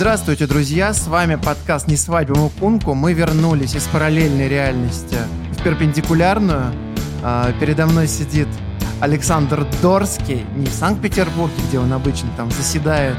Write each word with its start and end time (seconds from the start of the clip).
Здравствуйте, 0.00 0.46
друзья! 0.46 0.94
С 0.94 1.08
вами 1.08 1.34
подкаст 1.34 1.86
«Не 1.86 1.94
свадьба 1.94 2.34
Мукунку». 2.34 2.94
Мы 2.94 3.12
вернулись 3.12 3.74
из 3.74 3.86
параллельной 3.86 4.48
реальности 4.48 5.18
в 5.52 5.62
перпендикулярную. 5.62 6.72
А, 7.22 7.52
передо 7.60 7.84
мной 7.84 8.08
сидит 8.08 8.48
Александр 9.02 9.66
Дорский, 9.82 10.46
не 10.56 10.64
в 10.64 10.72
Санкт-Петербурге, 10.72 11.54
где 11.68 11.78
он 11.78 11.92
обычно 11.92 12.30
там 12.38 12.50
заседает 12.50 13.14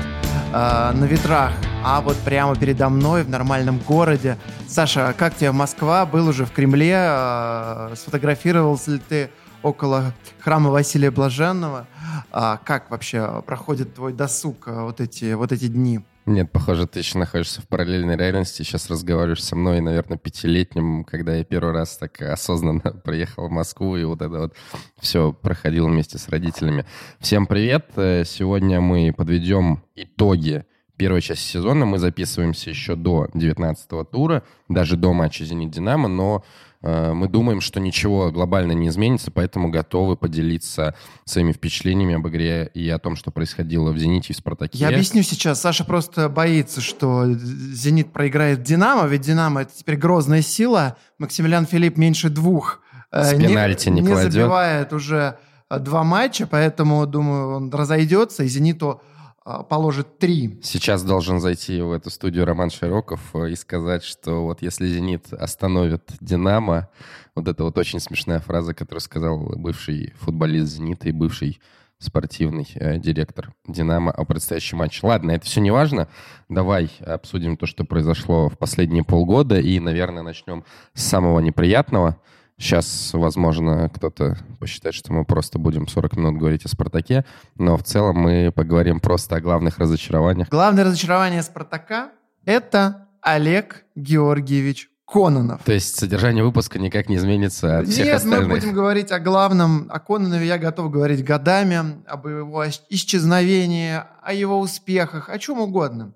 а, 0.51 0.91
на 0.93 1.05
ветрах, 1.05 1.51
а 1.85 2.01
вот 2.01 2.17
прямо 2.25 2.55
передо 2.55 2.89
мной 2.89 3.21
в 3.21 3.29
нормальном 3.29 3.77
городе. 3.77 4.39
Саша, 4.67 5.13
как 5.15 5.35
тебе 5.35 5.51
Москва? 5.51 6.07
Был 6.07 6.29
уже 6.29 6.45
в 6.45 6.51
Кремле? 6.51 6.95
А, 6.97 7.93
сфотографировался 7.95 8.89
ли 8.89 9.01
ты 9.07 9.29
около 9.61 10.15
храма 10.39 10.71
Василия 10.71 11.11
Блаженного? 11.11 11.85
Как 12.31 12.89
вообще 12.89 13.43
проходит 13.45 13.93
твой 13.93 14.13
досуг 14.13 14.65
вот 14.65 14.99
эти, 14.99 15.33
вот 15.33 15.51
эти 15.51 15.67
дни? 15.67 16.01
Нет, 16.27 16.51
похоже, 16.51 16.85
ты 16.85 16.99
еще 16.99 17.17
находишься 17.17 17.61
в 17.61 17.67
параллельной 17.67 18.15
реальности. 18.15 18.61
Сейчас 18.61 18.91
разговариваешь 18.91 19.43
со 19.43 19.55
мной, 19.55 19.81
наверное, 19.81 20.19
пятилетним, 20.19 21.03
когда 21.03 21.35
я 21.35 21.43
первый 21.43 21.73
раз 21.73 21.97
так 21.97 22.21
осознанно 22.21 22.79
приехал 23.03 23.47
в 23.47 23.51
Москву 23.51 23.97
и 23.97 24.03
вот 24.03 24.21
это 24.21 24.39
вот 24.39 24.53
все 24.99 25.33
проходил 25.33 25.87
вместе 25.87 26.19
с 26.19 26.29
родителями. 26.29 26.85
Всем 27.19 27.47
привет! 27.47 27.87
Э, 27.95 28.23
сегодня 28.23 28.79
мы 28.81 29.13
подведем 29.17 29.83
итоги 29.95 30.63
первой 30.95 31.21
части 31.21 31.53
сезона. 31.53 31.87
Мы 31.87 31.97
записываемся 31.97 32.69
еще 32.69 32.95
до 32.95 33.27
19-го 33.33 34.03
тура, 34.03 34.43
даже 34.69 34.97
до 34.97 35.13
матча 35.13 35.43
«Зенит-Динамо», 35.43 36.07
но 36.07 36.43
мы 36.81 37.27
думаем, 37.27 37.61
что 37.61 37.79
ничего 37.79 38.31
глобально 38.31 38.71
не 38.71 38.87
изменится, 38.87 39.29
поэтому 39.29 39.69
готовы 39.69 40.17
поделиться 40.17 40.95
своими 41.25 41.51
впечатлениями 41.51 42.15
об 42.15 42.27
игре 42.27 42.71
и 42.73 42.89
о 42.89 42.97
том, 42.97 43.15
что 43.15 43.29
происходило 43.29 43.91
в 43.91 43.97
«Зените» 43.97 44.33
и 44.33 44.35
«Спартаке». 44.35 44.77
Я 44.77 44.89
объясню 44.89 45.21
сейчас. 45.21 45.61
Саша 45.61 45.85
просто 45.85 46.27
боится, 46.27 46.81
что 46.81 47.31
«Зенит» 47.33 48.11
проиграет 48.11 48.63
«Динамо», 48.63 49.07
ведь 49.07 49.21
«Динамо»— 49.21 49.61
это 49.63 49.73
теперь 49.75 49.97
грозная 49.97 50.41
сила. 50.41 50.97
Максимилиан 51.19 51.67
Филипп 51.67 51.97
меньше 51.97 52.29
двух 52.29 52.79
э, 53.11 53.23
С 53.23 53.35
пенальти 53.35 53.89
не, 53.89 54.01
не, 54.01 54.07
не 54.07 54.15
забивает 54.15 54.91
уже 54.93 55.37
э, 55.69 55.79
два 55.79 56.03
матча, 56.03 56.47
поэтому, 56.47 57.05
думаю, 57.05 57.57
он 57.57 57.69
разойдется, 57.71 58.43
и 58.43 58.47
«Зениту» 58.47 59.01
положит 59.43 60.19
три. 60.19 60.59
Сейчас 60.61 61.03
должен 61.03 61.39
зайти 61.39 61.81
в 61.81 61.91
эту 61.91 62.09
студию 62.09 62.45
Роман 62.45 62.69
Широков 62.69 63.21
э, 63.33 63.51
и 63.51 63.55
сказать, 63.55 64.03
что 64.03 64.43
вот 64.43 64.61
если 64.61 64.87
«Зенит» 64.87 65.33
остановит 65.33 66.11
«Динамо», 66.19 66.89
вот 67.35 67.47
это 67.47 67.63
вот 67.63 67.77
очень 67.77 67.99
смешная 67.99 68.39
фраза, 68.39 68.73
которую 68.73 69.01
сказал 69.01 69.39
бывший 69.55 70.13
футболист 70.19 70.73
«Зенита» 70.73 71.09
и 71.09 71.11
бывший 71.11 71.59
спортивный 71.97 72.67
э, 72.75 72.99
директор 72.99 73.53
«Динамо» 73.67 74.11
о 74.11 74.25
предстоящем 74.25 74.77
матче. 74.77 75.05
Ладно, 75.05 75.31
это 75.31 75.45
все 75.45 75.59
не 75.59 75.71
важно. 75.71 76.07
Давай 76.47 76.91
обсудим 76.99 77.57
то, 77.57 77.65
что 77.65 77.83
произошло 77.83 78.47
в 78.47 78.57
последние 78.57 79.03
полгода, 79.03 79.59
и, 79.59 79.79
наверное, 79.79 80.23
начнем 80.23 80.63
с 80.93 81.03
самого 81.03 81.39
неприятного– 81.39 82.17
Сейчас, 82.61 83.09
возможно, 83.13 83.89
кто-то 83.89 84.37
посчитает, 84.59 84.93
что 84.93 85.11
мы 85.11 85.25
просто 85.25 85.57
будем 85.57 85.87
40 85.87 86.15
минут 86.15 86.37
говорить 86.37 86.63
о 86.63 86.67
«Спартаке», 86.67 87.25
но 87.55 87.75
в 87.75 87.81
целом 87.81 88.17
мы 88.17 88.51
поговорим 88.55 88.99
просто 88.99 89.37
о 89.37 89.41
главных 89.41 89.79
разочарованиях. 89.79 90.47
Главное 90.49 90.83
разочарование 90.83 91.41
«Спартака»— 91.41 92.11
это 92.45 93.07
Олег 93.19 93.83
Георгиевич 93.95 94.89
Кононов. 95.11 95.63
То 95.63 95.73
есть 95.73 95.97
содержание 95.97 96.43
выпуска 96.43 96.77
никак 96.77 97.09
не 97.09 97.17
изменится 97.17 97.79
от 97.79 97.87
всех 97.87 98.05
Нет, 98.05 98.15
остальных? 98.17 98.47
мы 98.47 98.55
будем 98.55 98.73
говорить 98.73 99.11
о 99.11 99.19
главном. 99.19 99.87
О 99.89 99.99
Кононове 99.99 100.45
я 100.45 100.59
готов 100.59 100.91
говорить 100.91 101.25
годами, 101.25 102.03
об 102.05 102.27
его 102.27 102.65
исчезновении, 102.89 104.03
о 104.21 104.33
его 104.33 104.59
успехах, 104.59 105.29
о 105.29 105.37
чем 105.39 105.59
угодно. 105.59 106.13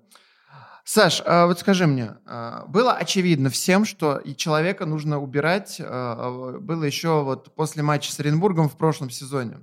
Саш, 0.88 1.20
а 1.26 1.46
вот 1.46 1.58
скажи 1.58 1.84
мне, 1.88 2.12
а, 2.26 2.64
было 2.68 2.92
очевидно 2.92 3.50
всем, 3.50 3.84
что 3.84 4.18
и 4.18 4.36
человека 4.36 4.86
нужно 4.86 5.20
убирать, 5.20 5.78
а, 5.80 6.58
было 6.60 6.84
еще 6.84 7.24
вот 7.24 7.52
после 7.56 7.82
матча 7.82 8.12
с 8.12 8.20
Оренбургом 8.20 8.68
в 8.68 8.76
прошлом 8.76 9.10
сезоне, 9.10 9.58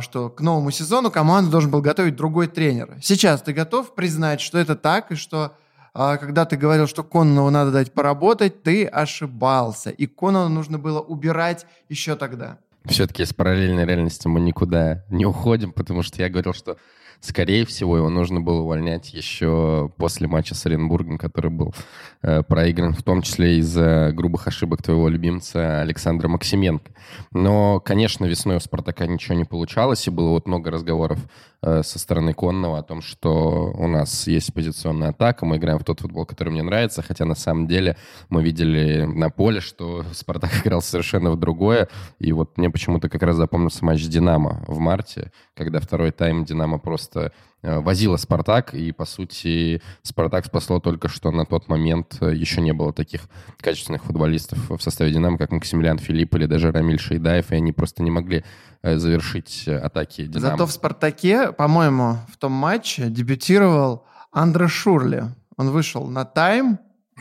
что 0.00 0.28
к 0.28 0.42
новому 0.42 0.70
сезону 0.70 1.10
команду 1.10 1.50
должен 1.50 1.70
был 1.70 1.80
готовить 1.80 2.14
другой 2.14 2.46
тренер. 2.46 2.98
Сейчас 3.00 3.40
ты 3.40 3.54
готов 3.54 3.94
признать, 3.94 4.42
что 4.42 4.58
это 4.58 4.76
так, 4.76 5.10
и 5.12 5.14
что 5.14 5.54
когда 5.94 6.44
ты 6.44 6.58
говорил, 6.58 6.86
что 6.86 7.02
Кононову 7.02 7.48
надо 7.48 7.70
дать 7.70 7.94
поработать, 7.94 8.62
ты 8.62 8.84
ошибался, 8.84 9.88
и 9.88 10.06
Кононову 10.06 10.50
нужно 10.50 10.78
было 10.78 11.00
убирать 11.00 11.64
еще 11.88 12.16
тогда? 12.16 12.58
Все-таки 12.84 13.22
из 13.22 13.32
параллельной 13.32 13.86
реальности 13.86 14.28
мы 14.28 14.40
никуда 14.40 15.04
не 15.08 15.24
уходим, 15.24 15.72
потому 15.72 16.02
что 16.02 16.20
я 16.20 16.28
говорил, 16.28 16.52
что 16.52 16.76
Скорее 17.20 17.66
всего, 17.66 17.96
его 17.96 18.08
нужно 18.08 18.40
было 18.40 18.60
увольнять 18.60 19.12
еще 19.12 19.90
после 19.96 20.28
матча 20.28 20.54
с 20.54 20.64
Оренбургом, 20.66 21.18
который 21.18 21.50
был 21.50 21.74
э, 22.22 22.42
проигран, 22.44 22.94
в 22.94 23.02
том 23.02 23.22
числе 23.22 23.58
из-за 23.58 24.12
грубых 24.14 24.46
ошибок 24.46 24.82
твоего 24.82 25.08
любимца 25.08 25.80
Александра 25.80 26.28
Максименко. 26.28 26.92
Но, 27.32 27.80
конечно, 27.80 28.24
весной 28.24 28.56
у 28.56 28.60
«Спартака» 28.60 29.06
ничего 29.06 29.34
не 29.34 29.44
получалось, 29.44 30.06
и 30.06 30.10
было 30.10 30.30
вот 30.30 30.46
много 30.46 30.70
разговоров 30.70 31.18
со 31.60 31.98
стороны 31.98 32.34
Конного 32.34 32.78
о 32.78 32.82
том, 32.82 33.02
что 33.02 33.72
у 33.74 33.88
нас 33.88 34.28
есть 34.28 34.54
позиционная 34.54 35.10
атака, 35.10 35.44
мы 35.44 35.56
играем 35.56 35.78
в 35.78 35.84
тот 35.84 36.00
футбол, 36.00 36.24
который 36.24 36.50
мне 36.50 36.62
нравится, 36.62 37.02
хотя 37.02 37.24
на 37.24 37.34
самом 37.34 37.66
деле 37.66 37.96
мы 38.28 38.42
видели 38.42 39.04
на 39.04 39.28
поле, 39.30 39.60
что 39.60 40.04
«Спартак» 40.12 40.64
играл 40.64 40.80
совершенно 40.82 41.30
в 41.30 41.36
другое, 41.36 41.88
и 42.18 42.32
вот 42.32 42.56
мне 42.58 42.70
почему-то 42.70 43.08
как 43.08 43.22
раз 43.22 43.36
запомнился 43.36 43.84
матч 43.84 44.04
с 44.04 44.08
«Динамо» 44.08 44.64
в 44.68 44.78
марте, 44.78 45.32
когда 45.54 45.80
второй 45.80 46.12
тайм 46.12 46.44
«Динамо» 46.44 46.78
просто 46.78 47.20
э, 47.20 47.30
возила 47.62 48.16
«Спартак», 48.16 48.74
и, 48.74 48.92
по 48.92 49.04
сути, 49.04 49.82
«Спартак» 50.02 50.46
спасло 50.46 50.80
только, 50.80 51.08
что 51.08 51.30
на 51.30 51.44
тот 51.44 51.68
момент 51.68 52.18
э, 52.20 52.34
еще 52.34 52.60
не 52.60 52.72
было 52.72 52.92
таких 52.92 53.22
качественных 53.60 54.04
футболистов 54.04 54.58
в 54.70 54.80
составе 54.80 55.12
«Динамо», 55.12 55.38
как 55.38 55.50
Максимилиан 55.50 55.98
Филипп 55.98 56.34
или 56.36 56.46
даже 56.46 56.70
Рамиль 56.70 57.00
Шейдаев, 57.00 57.50
и 57.50 57.56
они 57.56 57.72
просто 57.72 58.02
не 58.02 58.10
могли 58.10 58.44
э, 58.82 58.96
завершить 58.96 59.66
атаки 59.66 60.26
«Динамо». 60.26 60.50
Зато 60.50 60.66
в 60.66 60.72
«Спартаке», 60.72 61.52
по-моему, 61.52 62.18
в 62.32 62.36
том 62.36 62.52
матче 62.52 63.08
дебютировал 63.08 64.04
Андре 64.32 64.68
Шурли. 64.68 65.24
Он 65.56 65.70
вышел 65.70 66.06
на 66.06 66.24
тайм, 66.24 66.78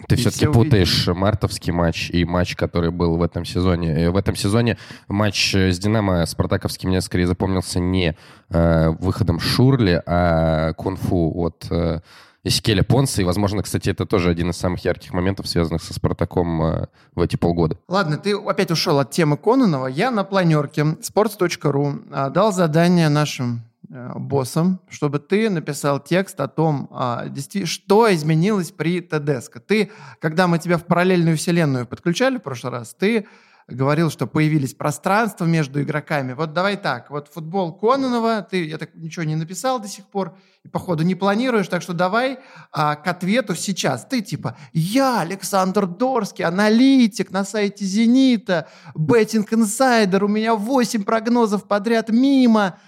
ты 0.07 0.15
все-таки 0.15 0.45
все 0.45 0.51
путаешь 0.51 1.07
мартовский 1.07 1.73
матч 1.73 2.09
и 2.09 2.25
матч, 2.25 2.55
который 2.55 2.91
был 2.91 3.17
в 3.17 3.21
этом 3.21 3.45
сезоне. 3.45 4.05
И 4.05 4.07
в 4.07 4.17
этом 4.17 4.35
сезоне 4.35 4.77
матч 5.07 5.55
с 5.55 5.79
Динамо 5.79 6.25
Спартаковский 6.25 6.87
мне 6.87 7.01
скорее 7.01 7.27
запомнился 7.27 7.79
не 7.79 8.15
э, 8.49 8.89
выходом 8.99 9.39
Шурли, 9.39 10.01
а 10.05 10.73
кунг-фу 10.73 11.33
от 11.35 11.67
э, 11.69 11.99
Исикеля 12.43 12.83
Понса. 12.83 13.21
И, 13.21 13.25
возможно, 13.25 13.63
кстати, 13.63 13.89
это 13.89 14.05
тоже 14.05 14.29
один 14.29 14.49
из 14.51 14.57
самых 14.57 14.83
ярких 14.85 15.13
моментов, 15.13 15.47
связанных 15.47 15.83
со 15.83 15.93
Спартаком 15.93 16.63
э, 16.63 16.87
в 17.15 17.21
эти 17.21 17.35
полгода. 17.35 17.77
Ладно, 17.87 18.17
ты 18.17 18.35
опять 18.35 18.71
ушел 18.71 18.99
от 18.99 19.11
темы 19.11 19.37
Кононова. 19.37 19.87
Я 19.87 20.11
на 20.11 20.23
планерке 20.23 20.81
sports.ru 20.81 22.03
э, 22.11 22.29
дал 22.31 22.51
задание 22.51 23.09
нашим 23.09 23.63
Э, 23.76 23.76
боссом, 23.89 24.81
чтобы 24.89 25.19
ты 25.19 25.49
написал 25.49 25.99
текст 25.99 26.39
о 26.41 26.47
том, 26.47 26.89
а, 26.91 27.25
что 27.63 28.13
изменилось 28.13 28.71
при 28.71 29.01
ТДСК. 29.01 29.59
Ты, 29.59 29.91
когда 30.19 30.47
мы 30.47 30.59
тебя 30.59 30.77
в 30.77 30.85
параллельную 30.85 31.37
вселенную 31.37 31.85
подключали 31.85 32.37
в 32.37 32.41
прошлый 32.41 32.73
раз, 32.73 32.93
ты 32.93 33.27
говорил, 33.67 34.09
что 34.09 34.27
появились 34.27 34.73
пространства 34.73 35.45
между 35.45 35.81
игроками. 35.81 36.33
Вот 36.33 36.53
давай 36.53 36.77
так, 36.77 37.11
вот 37.11 37.27
футбол 37.27 37.73
Кононова, 37.73 38.41
ты, 38.41 38.65
я 38.65 38.77
так 38.77 38.95
ничего 38.95 39.25
не 39.25 39.35
написал 39.35 39.79
до 39.79 39.89
сих 39.89 40.05
пор, 40.05 40.37
и 40.63 40.69
походу 40.69 41.03
не 41.03 41.15
планируешь, 41.15 41.67
так 41.67 41.81
что 41.81 41.93
давай 41.93 42.39
а, 42.71 42.95
к 42.95 43.05
ответу 43.07 43.55
сейчас. 43.55 44.05
Ты 44.05 44.21
типа, 44.21 44.57
я 44.71 45.19
Александр 45.19 45.85
Дорский, 45.85 46.45
аналитик 46.45 47.31
на 47.31 47.43
сайте 47.43 47.83
«Зенита», 47.83 48.69
«Беттинг 48.95 49.51
инсайдер», 49.51 50.23
у 50.23 50.27
меня 50.29 50.55
8 50.55 51.03
прогнозов 51.03 51.67
подряд 51.67 52.09
мимо, 52.09 52.79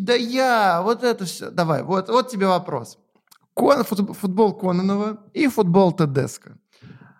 да 0.00 0.14
я, 0.14 0.82
вот 0.82 1.02
это 1.02 1.24
все. 1.24 1.50
Давай, 1.50 1.82
вот, 1.82 2.08
вот 2.08 2.28
тебе 2.28 2.46
вопрос. 2.46 2.98
Кон, 3.54 3.84
футбол 3.84 4.54
Кононова 4.54 5.18
и 5.32 5.48
футбол 5.48 5.92
Тедеско. 5.92 6.58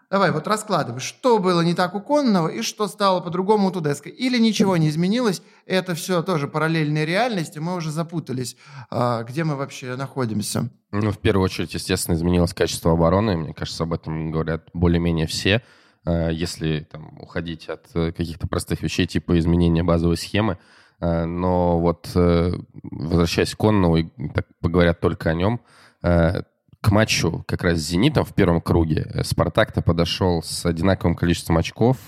Давай, 0.08 0.31
вот 0.31 0.46
раскладывай, 0.46 1.00
что 1.00 1.40
было 1.40 1.62
не 1.62 1.75
так 1.75 1.94
у 1.94 2.00
Кононова 2.00 2.48
и 2.48 2.62
что 2.62 2.86
стало 2.86 3.20
по-другому 3.20 3.69
у 3.69 3.70
Тедеско. 3.72 4.08
Или 4.08 4.38
ничего 4.38 4.76
не 4.76 4.88
изменилось, 4.88 5.42
это 5.66 5.94
все 5.94 6.22
тоже 6.22 6.46
параллельные 6.46 7.04
реальности, 7.04 7.58
мы 7.58 7.75
уже 7.75 7.90
запутались, 7.90 8.56
а, 8.88 9.25
где 9.25 9.42
мы 9.42 9.56
вообще 9.56 9.96
находимся. 9.96 10.70
Ну, 10.92 11.10
в 11.10 11.19
первую 11.19 11.44
очередь, 11.44 11.75
естественно, 11.75 12.14
изменилось 12.14 12.54
качество 12.54 12.92
обороны. 12.92 13.36
Мне 13.36 13.52
кажется, 13.52 13.82
об 13.82 13.92
этом 13.92 14.31
говорят 14.31 14.69
более-менее 14.72 15.26
все. 15.26 15.62
А, 16.04 16.28
если 16.28 16.86
там, 16.90 17.19
уходить 17.20 17.69
от 17.69 17.88
э, 17.94 18.12
каких-то 18.12 18.46
простых 18.46 18.82
вещей, 18.82 19.06
типа 19.06 19.36
изменения 19.38 19.82
базовой 19.82 20.16
схемы, 20.16 20.58
но 21.00 21.78
вот 21.78 22.10
э, 22.14 22.52
возвращаясь 22.82 23.54
к 23.54 23.58
Коннову, 23.58 23.96
и 23.96 24.08
так 24.34 24.46
поговорят 24.60 25.00
только 25.00 25.31
о 25.31 25.34
нем, 25.34 25.60
э, 26.02 26.43
к 26.81 26.90
матчу 26.90 27.44
как 27.48 27.64
раз 27.64 27.78
с 27.78 27.88
«Зенитом» 27.88 28.25
в 28.25 28.32
первом 28.32 28.60
круге 28.60 29.22
«Спартак»-то 29.25 29.82
подошел 29.82 30.43
с 30.43 30.64
одинаковым 30.64 31.16
количеством 31.16 31.58
очков 31.58 31.98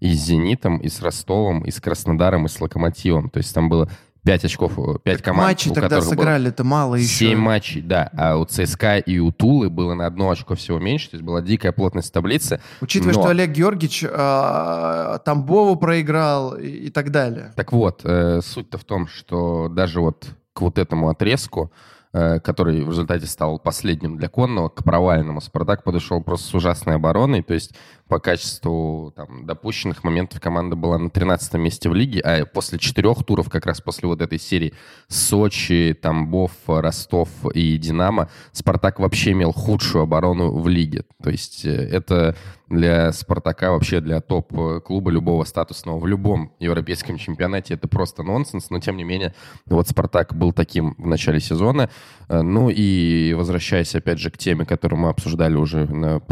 и 0.00 0.14
с 0.14 0.24
«Зенитом», 0.24 0.78
и 0.78 0.88
с 0.88 1.02
«Ростовом», 1.02 1.64
и 1.64 1.70
с 1.70 1.80
«Краснодаром», 1.80 2.46
и 2.46 2.48
с 2.48 2.60
«Локомотивом». 2.60 3.28
То 3.28 3.38
есть 3.38 3.54
там 3.54 3.68
было 3.68 3.90
5 4.24 4.44
очков, 4.44 4.78
5 5.02 5.22
команд. 5.22 5.48
Матчи 5.48 5.70
тогда 5.70 6.00
сыграли 6.00 6.48
это 6.48 6.64
мало 6.64 6.96
еще. 6.96 7.28
7 7.28 7.38
матчей, 7.38 7.82
да. 7.82 8.10
А 8.16 8.36
у 8.36 8.44
ЦСКА 8.44 8.98
и 8.98 9.18
у 9.18 9.30
Тулы 9.32 9.70
было 9.70 9.94
на 9.94 10.06
одно 10.06 10.30
очко 10.30 10.54
всего 10.54 10.78
меньше, 10.78 11.10
то 11.10 11.16
есть 11.16 11.24
была 11.24 11.42
дикая 11.42 11.72
плотность 11.72 12.12
таблицы. 12.12 12.60
Учитывая, 12.80 13.14
но... 13.14 13.20
что 13.20 13.30
Олег 13.30 13.50
Георгиевич 13.50 14.04
э, 14.04 15.18
Тамбову 15.24 15.76
проиграл 15.76 16.56
и, 16.56 16.68
и 16.68 16.90
так 16.90 17.10
далее. 17.10 17.52
Так 17.54 17.72
вот, 17.72 18.00
э, 18.04 18.40
суть-то 18.42 18.78
в 18.78 18.84
том, 18.84 19.06
что 19.06 19.68
даже 19.68 20.00
вот 20.00 20.26
к 20.52 20.60
вот 20.62 20.78
этому 20.78 21.10
отрезку 21.10 21.70
Э, 22.16 22.38
который 22.38 22.84
в 22.84 22.90
результате 22.90 23.26
стал 23.26 23.58
последним 23.58 24.16
для 24.16 24.28
конного, 24.28 24.68
к 24.68 24.84
провальному. 24.84 25.40
Спартак 25.40 25.82
подошел 25.82 26.22
просто 26.22 26.46
с 26.46 26.54
ужасной 26.54 26.94
обороной, 26.94 27.42
то 27.42 27.54
есть 27.54 27.74
по 28.14 28.20
качеству 28.20 29.12
там, 29.16 29.44
допущенных 29.44 30.04
моментов 30.04 30.40
команда 30.40 30.76
была 30.76 30.98
на 30.98 31.10
13 31.10 31.54
месте 31.54 31.88
в 31.88 31.94
лиге, 31.94 32.20
а 32.20 32.46
после 32.46 32.78
четырех 32.78 33.24
туров, 33.24 33.50
как 33.50 33.66
раз 33.66 33.80
после 33.80 34.08
вот 34.08 34.22
этой 34.22 34.38
серии 34.38 34.72
Сочи, 35.08 35.98
Тамбов, 36.00 36.52
Ростов 36.68 37.28
и 37.54 37.76
Динамо, 37.76 38.30
Спартак 38.52 39.00
вообще 39.00 39.32
имел 39.32 39.50
худшую 39.50 40.02
оборону 40.02 40.56
в 40.56 40.68
лиге. 40.68 41.02
То 41.24 41.30
есть 41.30 41.64
э, 41.64 41.70
это 41.70 42.36
для 42.68 43.10
Спартака, 43.10 43.72
вообще 43.72 44.00
для 44.00 44.20
топ-клуба 44.20 45.10
любого 45.10 45.42
статусного 45.42 45.98
в 45.98 46.06
любом 46.06 46.52
европейском 46.60 47.18
чемпионате 47.18 47.74
это 47.74 47.88
просто 47.88 48.22
нонсенс, 48.22 48.70
но 48.70 48.78
тем 48.78 48.96
не 48.96 49.02
менее 49.02 49.34
вот 49.66 49.88
Спартак 49.88 50.36
был 50.36 50.52
таким 50.52 50.94
в 50.98 51.06
начале 51.08 51.40
сезона. 51.40 51.90
Э, 52.28 52.42
ну 52.42 52.70
и 52.70 53.32
возвращаясь 53.32 53.92
опять 53.96 54.20
же 54.20 54.30
к 54.30 54.38
теме, 54.38 54.64
которую 54.64 55.00
мы 55.00 55.08
обсуждали 55.08 55.56
уже 55.56 55.92
на 55.92 56.22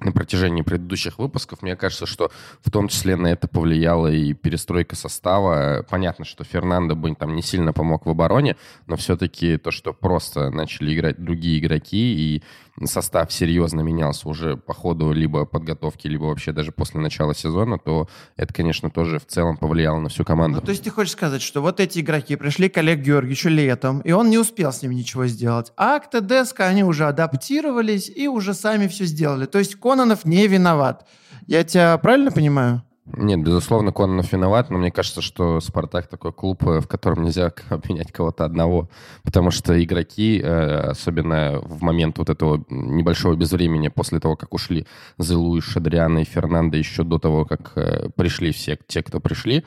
на 0.00 0.12
протяжении 0.12 0.62
предыдущих 0.62 1.18
выпусков. 1.18 1.62
Мне 1.62 1.76
кажется, 1.76 2.06
что 2.06 2.30
в 2.60 2.70
том 2.70 2.88
числе 2.88 3.16
на 3.16 3.28
это 3.28 3.48
повлияла 3.48 4.08
и 4.08 4.32
перестройка 4.32 4.96
состава. 4.96 5.84
Понятно, 5.88 6.24
что 6.24 6.44
Фернандо 6.44 6.94
бы 6.94 7.14
там 7.14 7.34
не 7.34 7.42
сильно 7.42 7.72
помог 7.72 8.06
в 8.06 8.10
обороне, 8.10 8.56
но 8.86 8.96
все-таки 8.96 9.56
то, 9.56 9.70
что 9.70 9.92
просто 9.92 10.50
начали 10.50 10.94
играть 10.94 11.22
другие 11.22 11.58
игроки 11.58 12.36
и 12.36 12.42
состав 12.86 13.32
серьезно 13.32 13.80
менялся 13.80 14.28
уже 14.28 14.56
по 14.56 14.74
ходу 14.74 15.12
либо 15.12 15.44
подготовки, 15.44 16.06
либо 16.06 16.24
вообще 16.24 16.52
даже 16.52 16.72
после 16.72 17.00
начала 17.00 17.34
сезона, 17.34 17.78
то 17.78 18.08
это, 18.36 18.52
конечно, 18.54 18.90
тоже 18.90 19.18
в 19.18 19.26
целом 19.26 19.56
повлияло 19.56 19.98
на 19.98 20.08
всю 20.08 20.24
команду. 20.24 20.60
Ну, 20.60 20.66
то 20.66 20.70
есть 20.70 20.84
ты 20.84 20.90
хочешь 20.90 21.12
сказать, 21.12 21.42
что 21.42 21.60
вот 21.62 21.80
эти 21.80 22.00
игроки 22.00 22.36
пришли 22.36 22.68
к 22.68 22.76
Олегу 22.78 23.02
Георгиевичу 23.02 23.48
летом, 23.48 24.00
и 24.00 24.12
он 24.12 24.30
не 24.30 24.38
успел 24.38 24.72
с 24.72 24.82
ними 24.82 24.94
ничего 24.94 25.26
сделать, 25.26 25.72
а 25.76 25.98
к 25.98 26.10
ТДСК 26.10 26.60
они 26.60 26.84
уже 26.84 27.06
адаптировались 27.06 28.10
и 28.14 28.28
уже 28.28 28.54
сами 28.54 28.88
все 28.88 29.04
сделали. 29.04 29.46
То 29.46 29.58
есть 29.58 29.76
Кононов 29.76 30.24
не 30.24 30.46
виноват. 30.46 31.06
Я 31.46 31.64
тебя 31.64 31.96
правильно 31.98 32.30
понимаю? 32.30 32.82
Нет, 33.16 33.42
безусловно, 33.42 33.90
Кононов 33.92 34.32
виноват, 34.32 34.68
но 34.70 34.78
мне 34.78 34.90
кажется, 34.90 35.22
что 35.22 35.60
«Спартак» 35.60 36.08
такой 36.08 36.32
клуб, 36.32 36.62
э, 36.66 36.80
в 36.80 36.86
котором 36.86 37.22
нельзя 37.22 37.52
обменять 37.70 38.12
кого-то 38.12 38.44
одного, 38.44 38.88
потому 39.22 39.50
что 39.50 39.82
игроки, 39.82 40.40
э, 40.42 40.90
особенно 40.90 41.58
в 41.62 41.82
момент 41.82 42.18
вот 42.18 42.28
этого 42.28 42.64
небольшого 42.68 43.34
безвремени, 43.34 43.88
после 43.88 44.20
того, 44.20 44.36
как 44.36 44.52
ушли 44.52 44.86
Зелуи, 45.16 45.60
Шадриана 45.60 46.18
и 46.18 46.24
Фернандо, 46.24 46.76
еще 46.76 47.02
до 47.02 47.18
того, 47.18 47.46
как 47.46 47.72
э, 47.76 48.10
пришли 48.14 48.52
все 48.52 48.78
те, 48.86 49.02
кто 49.02 49.20
пришли, 49.20 49.64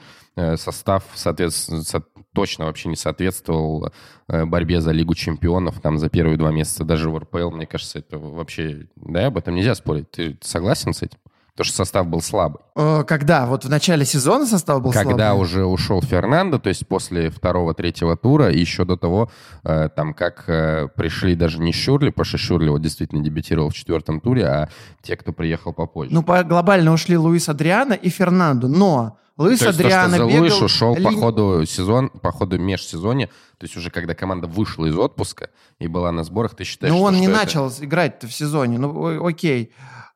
состав, 0.56 1.04
соответственно, 1.14 1.84
точно 2.34 2.66
вообще 2.66 2.88
не 2.88 2.96
соответствовал 2.96 3.92
борьбе 4.30 4.80
за 4.80 4.92
Лигу 4.92 5.14
чемпионов, 5.14 5.82
там, 5.82 5.98
за 5.98 6.10
первые 6.10 6.38
два 6.38 6.52
месяца, 6.52 6.86
даже 6.86 7.10
в 7.10 7.18
РПЛ, 7.18 7.52
мне 7.52 7.66
кажется, 7.66 8.00
это 8.00 8.18
вообще, 8.18 8.88
да, 8.96 9.26
об 9.28 9.38
этом 9.38 9.56
нельзя 9.56 9.76
спорить. 9.76 10.10
Ты 10.12 10.38
согласен 10.42 10.94
с 10.94 11.02
этим? 11.02 11.18
То, 11.62 11.66
что 11.66 11.76
состав 11.76 12.08
был 12.08 12.22
слабый. 12.24 12.60
Э, 12.76 13.04
когда? 13.04 13.46
Вот 13.46 13.66
в 13.66 13.70
начале 13.70 14.04
сезона 14.04 14.48
состав 14.48 14.82
был 14.82 14.92
Когда 14.92 15.04
слабый? 15.04 15.12
Когда 15.14 15.36
уже 15.36 15.64
ушел 15.64 16.02
Фернандо, 16.02 16.58
то 16.58 16.70
есть 16.70 16.88
после 16.88 17.30
второго-третьего 17.30 18.18
тура, 18.18 18.50
и 18.50 18.60
еще 18.60 18.84
до 18.84 18.98
того, 18.98 19.30
э, 19.64 19.90
там, 19.96 20.16
как 20.16 20.46
э, 20.48 20.88
пришли 20.96 21.36
даже 21.36 21.60
не 21.60 21.72
Шурли, 21.72 22.10
потому 22.10 22.26
что 22.26 22.40
Шурли 22.40 22.70
вот 22.70 22.82
действительно 22.82 23.24
дебютировал 23.24 23.70
в 23.70 23.76
четвертом 23.76 24.22
туре, 24.22 24.48
а 24.48 24.70
те, 25.04 25.16
кто 25.16 25.34
приехал 25.34 25.72
попозже. 25.72 26.12
Ну, 26.12 26.24
по 26.24 26.44
глобально 26.44 26.94
ушли 26.94 27.16
Луис 27.16 27.48
Адриано 27.48 27.94
и 27.94 28.10
Фернандо, 28.10 28.68
но 28.68 29.20
Луис 29.38 29.60
то 29.60 29.68
есть 29.68 29.80
Адриано 29.80 30.18
то, 30.18 30.24
что 30.24 30.28
бегал... 30.28 30.40
Луиш 30.40 30.62
ушел 30.64 30.96
ли... 30.96 31.04
по 31.04 31.12
ходу 31.12 31.64
сезон, 31.68 32.10
по 32.10 32.32
ходу 32.32 32.58
межсезонья, 32.58 33.28
то 33.28 33.66
есть 33.66 33.78
уже 33.78 33.92
когда 33.92 34.16
команда 34.16 34.48
вышла 34.48 34.88
из 34.88 34.98
отпуска 34.98 35.52
и 35.78 35.88
была 35.88 36.12
на 36.12 36.24
сборах, 36.24 36.56
ты 36.56 36.64
считаешь, 36.64 36.92
Ну, 36.92 37.02
он 37.02 37.20
не 37.20 37.28
это... 37.28 37.36
начал 37.36 37.72
играть 37.80 38.24
в 38.24 38.32
сезоне, 38.32 38.80
ну, 38.80 39.24
окей. 39.24 39.72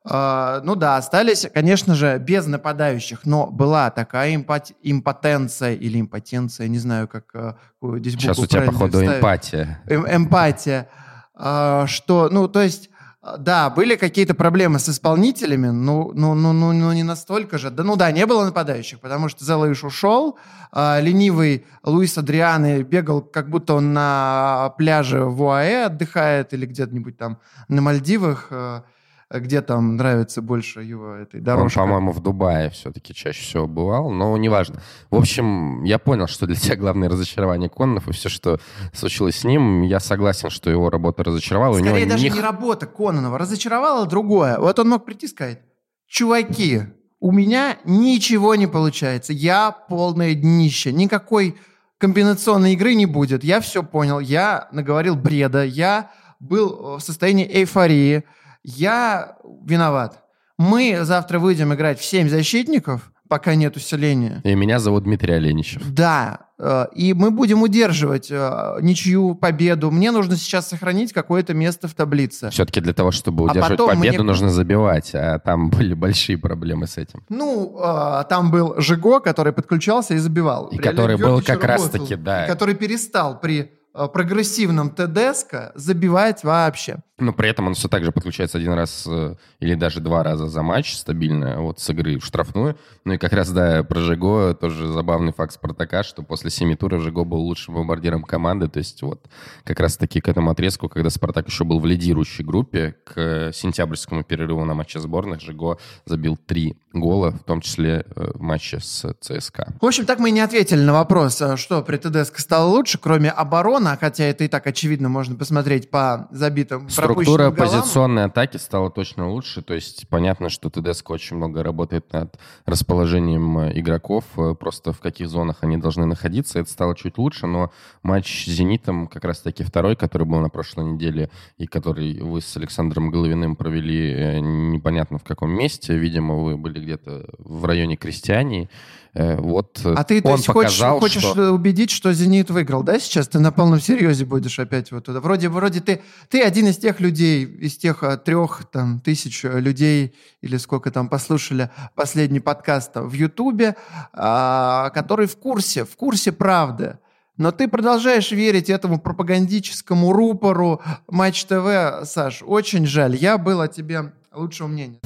Ну 0.08 0.76
да, 0.76 0.98
остались, 0.98 1.48
конечно 1.52 1.96
же, 1.96 2.20
без 2.20 2.46
нападающих, 2.46 3.26
но 3.26 3.48
была 3.48 3.90
такая 3.90 4.36
импот... 4.36 4.72
импотенция 4.84 5.74
или 5.74 6.00
импотенция, 6.00 6.68
не 6.68 6.78
знаю, 6.78 7.08
как 7.08 7.34
uh, 7.34 8.00
здесь 8.00 8.14
Сейчас 8.14 8.38
у 8.38 8.46
тебя, 8.46 8.62
походу, 8.62 9.00
ставить. 9.00 9.18
эмпатия. 9.18 9.82
Эм 9.88 10.06
эмпатия. 10.08 10.90
Uh, 11.36 11.88
что, 11.88 12.30
ну, 12.32 12.48
то 12.48 12.62
есть, 12.62 12.92
да, 13.40 13.72
были 13.72 13.96
какие-то 13.96 14.36
проблемы 14.36 14.78
с 14.78 14.88
исполнителями, 14.88 15.70
ну, 15.70 16.12
ну, 16.14 16.36
ну, 16.36 16.54
ну, 16.54 16.72
ну, 16.72 16.94
не 16.94 17.02
настолько 17.02 17.58
же. 17.58 17.72
Да, 17.72 17.84
ну 17.84 17.96
да, 17.96 18.12
не 18.12 18.28
было 18.28 18.46
нападающих, 18.46 19.00
потому 19.00 19.28
что 19.28 19.44
Зелыш 19.44 19.84
ушел, 19.84 20.38
ленивый 20.72 21.66
Луис 21.84 22.16
Адрианы 22.16 22.84
бегал, 22.84 23.22
как 23.22 23.50
будто 23.50 23.74
он 23.74 23.94
на 23.94 24.72
пляже 24.78 25.24
в 25.26 25.42
УАЭ 25.42 25.86
отдыхает 25.88 26.54
или 26.54 26.68
где-нибудь 26.68 27.18
там 27.18 27.40
на 27.68 27.82
Мальдивах, 27.82 28.50
а 28.52 28.84
где 29.32 29.62
там 29.62 29.96
нравится 29.96 30.42
больше 30.42 30.82
его 30.82 31.14
этой 31.16 31.42
дорожки. 31.42 31.78
Он, 31.78 31.86
по-моему, 31.86 32.12
в 32.12 32.22
Дубае 32.22 32.70
все-таки 32.70 33.14
чаще 33.14 33.42
всего 33.42 33.68
бывал, 33.68 34.12
но 34.12 34.38
неважно. 34.38 34.82
В 35.10 35.16
общем, 35.16 35.84
я 35.84 35.98
понял, 35.98 36.28
что 36.28 36.46
для 36.46 36.56
тебя 36.56 36.76
главное 36.76 37.10
разочарование 37.10 37.70
Коннов 37.70 38.08
и 38.08 38.12
все, 38.12 38.30
что 38.30 38.60
случилось 38.94 39.40
с 39.40 39.44
ним. 39.44 39.82
Я 39.82 40.00
согласен, 40.00 40.50
что 40.50 40.70
его 40.70 40.90
работа 40.90 41.24
разочаровала. 41.24 41.74
Скорее 41.74 41.92
У 41.92 41.98
него 41.98 42.10
даже 42.10 42.24
не... 42.24 42.30
не 42.30 42.42
работа 42.42 42.86
Кононова. 42.86 43.38
Разочаровала 43.38 44.06
другое. 44.06 44.60
Вот 44.60 44.78
он 44.78 44.90
мог 44.90 45.06
прийти 45.06 45.26
и 45.26 45.30
сказать, 45.30 45.62
чуваки, 46.08 46.84
у 47.20 47.32
меня 47.32 47.80
ничего 47.84 48.54
не 48.54 48.68
получается. 48.68 49.34
Я 49.34 49.72
полное 49.72 50.36
днище. 50.36 50.92
Никакой 50.92 51.58
комбинационной 51.98 52.74
игры 52.74 52.94
не 52.94 53.08
будет. 53.08 53.44
Я 53.44 53.62
все 53.62 53.82
понял. 53.82 54.20
Я 54.20 54.68
наговорил 54.72 55.16
бреда. 55.16 55.64
Я 55.64 56.12
был 56.40 56.98
в 56.98 57.00
состоянии 57.00 57.48
эйфории 57.48 58.26
я 58.66 59.38
виноват. 59.66 60.24
Мы 60.58 61.00
завтра 61.04 61.40
выйдем 61.40 61.74
играть 61.74 62.00
в 62.00 62.06
7 62.06 62.30
защитников, 62.30 63.12
пока 63.28 63.56
нет 63.56 63.76
усиления. 63.76 64.42
И 64.44 64.56
меня 64.56 64.80
зовут 64.80 65.04
Дмитрий 65.04 65.34
Оленичев. 65.34 65.82
Да, 65.94 66.48
э, 66.58 66.88
и 66.96 67.14
мы 67.14 67.32
будем 67.32 67.62
удерживать 67.62 68.32
э, 68.32 68.78
ничью 68.82 69.36
победу. 69.36 69.92
Мне 69.92 70.12
нужно 70.12 70.36
сейчас 70.36 70.70
сохранить 70.70 71.14
какое-то 71.14 71.54
место 71.54 71.88
в 71.88 71.94
таблице. 71.94 72.50
Все-таки 72.50 72.82
для 72.82 72.94
того, 72.94 73.12
чтобы 73.12 73.44
а 73.44 73.52
удерживать 73.52 73.80
а 73.80 73.88
победу, 73.88 74.18
мне... 74.18 74.24
нужно 74.24 74.50
забивать, 74.50 75.12
а 75.14 75.40
там 75.40 75.70
были 75.72 75.94
большие 75.94 76.38
проблемы 76.38 76.88
с 76.88 76.98
этим. 76.98 77.24
Ну, 77.30 77.78
э, 77.80 78.24
там 78.30 78.50
был 78.50 78.76
Жиго, 78.78 79.20
который 79.20 79.54
подключался 79.54 80.14
и 80.14 80.18
забивал. 80.18 80.68
И 80.68 80.78
который 80.78 81.18
был 81.18 81.42
как 81.42 81.64
раз-таки, 81.64 82.16
да. 82.16 82.48
который 82.48 82.76
перестал 82.76 83.40
при 83.40 83.72
прогрессивном 83.94 84.90
ТДСК 84.90 85.72
забивать 85.76 86.44
вообще. 86.44 86.98
Но 87.18 87.32
при 87.32 87.50
этом 87.50 87.68
он 87.68 87.76
все 87.76 87.88
так 87.88 88.04
же 88.04 88.12
подключается 88.12 88.58
один 88.58 88.74
раз 88.74 89.08
э, 89.08 89.36
или 89.62 89.76
даже 89.76 90.02
два 90.02 90.22
раза 90.22 90.48
за 90.48 90.62
матч 90.62 90.96
стабильно 90.96 91.62
вот 91.62 91.80
с 91.80 91.90
игры 91.90 92.20
в 92.20 92.26
штрафную. 92.26 92.78
Ну 93.06 93.14
и 93.14 93.18
как 93.18 93.32
раз, 93.32 93.52
да, 93.52 93.84
про 93.84 94.02
Жиго 94.02 94.54
тоже 94.54 94.88
забавный 94.88 95.32
факт 95.32 95.54
Спартака, 95.54 96.04
что 96.04 96.24
после 96.24 96.50
семи 96.50 96.76
туров 96.76 97.02
Жиго 97.04 97.24
был 97.24 97.40
лучшим 97.40 97.76
бомбардиром 97.76 98.24
команды. 98.24 98.68
То 98.68 98.80
есть 98.80 99.02
вот 99.02 99.28
как 99.64 99.80
раз-таки 99.80 100.20
к 100.20 100.28
этому 100.28 100.52
отрезку, 100.52 100.90
когда 100.90 101.10
Спартак 101.10 101.48
еще 101.48 101.64
был 101.64 101.80
в 101.80 101.86
лидирующей 101.86 102.44
группе, 102.44 102.96
к 103.06 103.52
сентябрьскому 103.54 104.24
перерыву 104.24 104.66
на 104.66 104.74
матче 104.74 105.00
сборных 105.00 105.40
Жиго 105.40 105.78
забил 106.04 106.36
три 106.36 106.78
гола, 106.92 107.32
в 107.32 107.44
том 107.44 107.62
числе 107.62 108.06
э, 108.14 108.32
в 108.34 108.42
матче 108.42 108.82
с 108.82 109.16
ЦСКА. 109.22 109.74
В 109.80 109.86
общем, 109.86 110.06
так 110.06 110.20
мы 110.20 110.30
и 110.30 110.32
не 110.34 110.42
ответили 110.42 110.82
на 110.82 110.92
вопрос, 110.92 111.42
а 111.42 111.56
что 111.56 111.82
при 111.82 111.96
ТДСК 111.96 112.40
стало 112.40 112.68
лучше, 112.70 112.98
кроме 112.98 113.30
обороны, 113.30 113.98
хотя 113.98 114.26
это 114.26 114.44
и 114.44 114.50
так 114.50 114.68
очевидно, 114.68 115.08
можно 115.08 115.36
посмотреть 115.36 115.90
по 115.90 116.28
забитым 116.32 116.90
Структура 117.06 117.52
позиционной 117.52 118.26
атаки 118.26 118.58
стала 118.58 118.90
точно 118.90 119.30
лучше. 119.30 119.62
То 119.62 119.74
есть 119.74 120.08
понятно, 120.10 120.50
что 120.50 120.70
ТДСК 120.70 121.12
очень 121.12 121.38
много 121.38 121.64
работает 121.64 122.12
над 122.14 122.38
расположением 122.66 123.60
э, 123.60 123.80
игроков, 123.80 124.24
э, 124.38 124.56
просто 124.60 124.94
в 124.94 125.00
каких 125.00 125.30
зонах 125.30 125.58
они 125.62 125.78
должны 125.78 126.06
находиться. 126.06 126.60
Это 126.60 126.70
стало 126.70 126.96
чуть 126.96 127.18
лучше, 127.18 127.48
но 127.48 127.72
матч 128.04 128.46
с 128.46 128.50
«Зенитом», 128.50 129.08
как 129.08 129.24
раз-таки 129.26 129.64
второй, 129.64 129.96
который 129.96 130.28
был 130.28 130.40
на 130.40 130.50
прошлой 130.50 130.86
неделе, 130.86 131.30
и 131.58 131.68
который 131.68 132.22
вы 132.22 132.42
с 132.42 132.58
Александром 132.58 133.10
Головиным 133.10 133.56
провели 133.56 134.14
э, 134.14 134.40
непонятно 134.40 135.18
в 135.18 135.24
каком 135.24 135.52
месте. 135.52 135.98
Видимо, 135.98 136.36
вы 136.36 136.58
были 136.58 136.80
где-то 136.80 137.26
в 137.38 137.66
районе 137.66 137.96
Крестьянии. 137.96 138.70
Вот 139.18 139.80
а 139.86 140.04
ты 140.04 140.22
то 140.22 140.32
есть, 140.32 140.46
показал, 140.46 141.00
хочешь, 141.00 141.24
хочешь 141.24 141.32
что... 141.32 141.54
убедить, 141.54 141.90
что 141.90 142.12
«Зенит» 142.12 142.50
выиграл, 142.50 142.84
да, 142.84 143.00
сейчас? 143.00 143.30
Ты 143.30 143.40
на 143.40 143.54
полном 143.54 143.80
серьезе 143.80 144.26
будешь 144.26 144.60
опять 144.60 144.92
вот 144.92 145.06
туда. 145.06 145.22
Вроде, 145.22 145.48
вроде 145.48 145.80
ты, 145.80 146.02
ты 146.30 146.42
один 146.42 146.68
из 146.68 146.76
тех 146.76 146.95
людей, 147.00 147.46
из 147.46 147.78
тех 147.78 148.04
а, 148.04 148.18
трех 148.18 148.66
там, 148.72 149.00
тысяч 149.00 149.44
людей, 149.44 150.16
или 150.42 150.58
сколько 150.58 150.92
там 150.92 151.10
послушали 151.10 151.70
последний 151.96 152.40
подкаст 152.40 152.92
в 152.96 153.12
Ютубе, 153.14 153.76
а, 154.14 154.90
который 154.92 155.28
в 155.28 155.38
курсе, 155.38 155.86
в 155.86 155.96
курсе 155.96 156.32
правды. 156.32 156.98
Но 157.38 157.52
ты 157.52 157.68
продолжаешь 157.68 158.32
верить 158.32 158.70
этому 158.70 159.00
пропагандическому 159.00 160.14
рупору 160.14 160.82
Матч 161.10 161.46
ТВ, 161.46 162.06
Саш. 162.06 162.42
Очень 162.42 162.86
жаль. 162.86 163.16
Я 163.16 163.38
был 163.38 163.60
о 163.60 163.68
тебе 163.68 164.14
лучшего 164.34 164.68
мнения. 164.68 165.00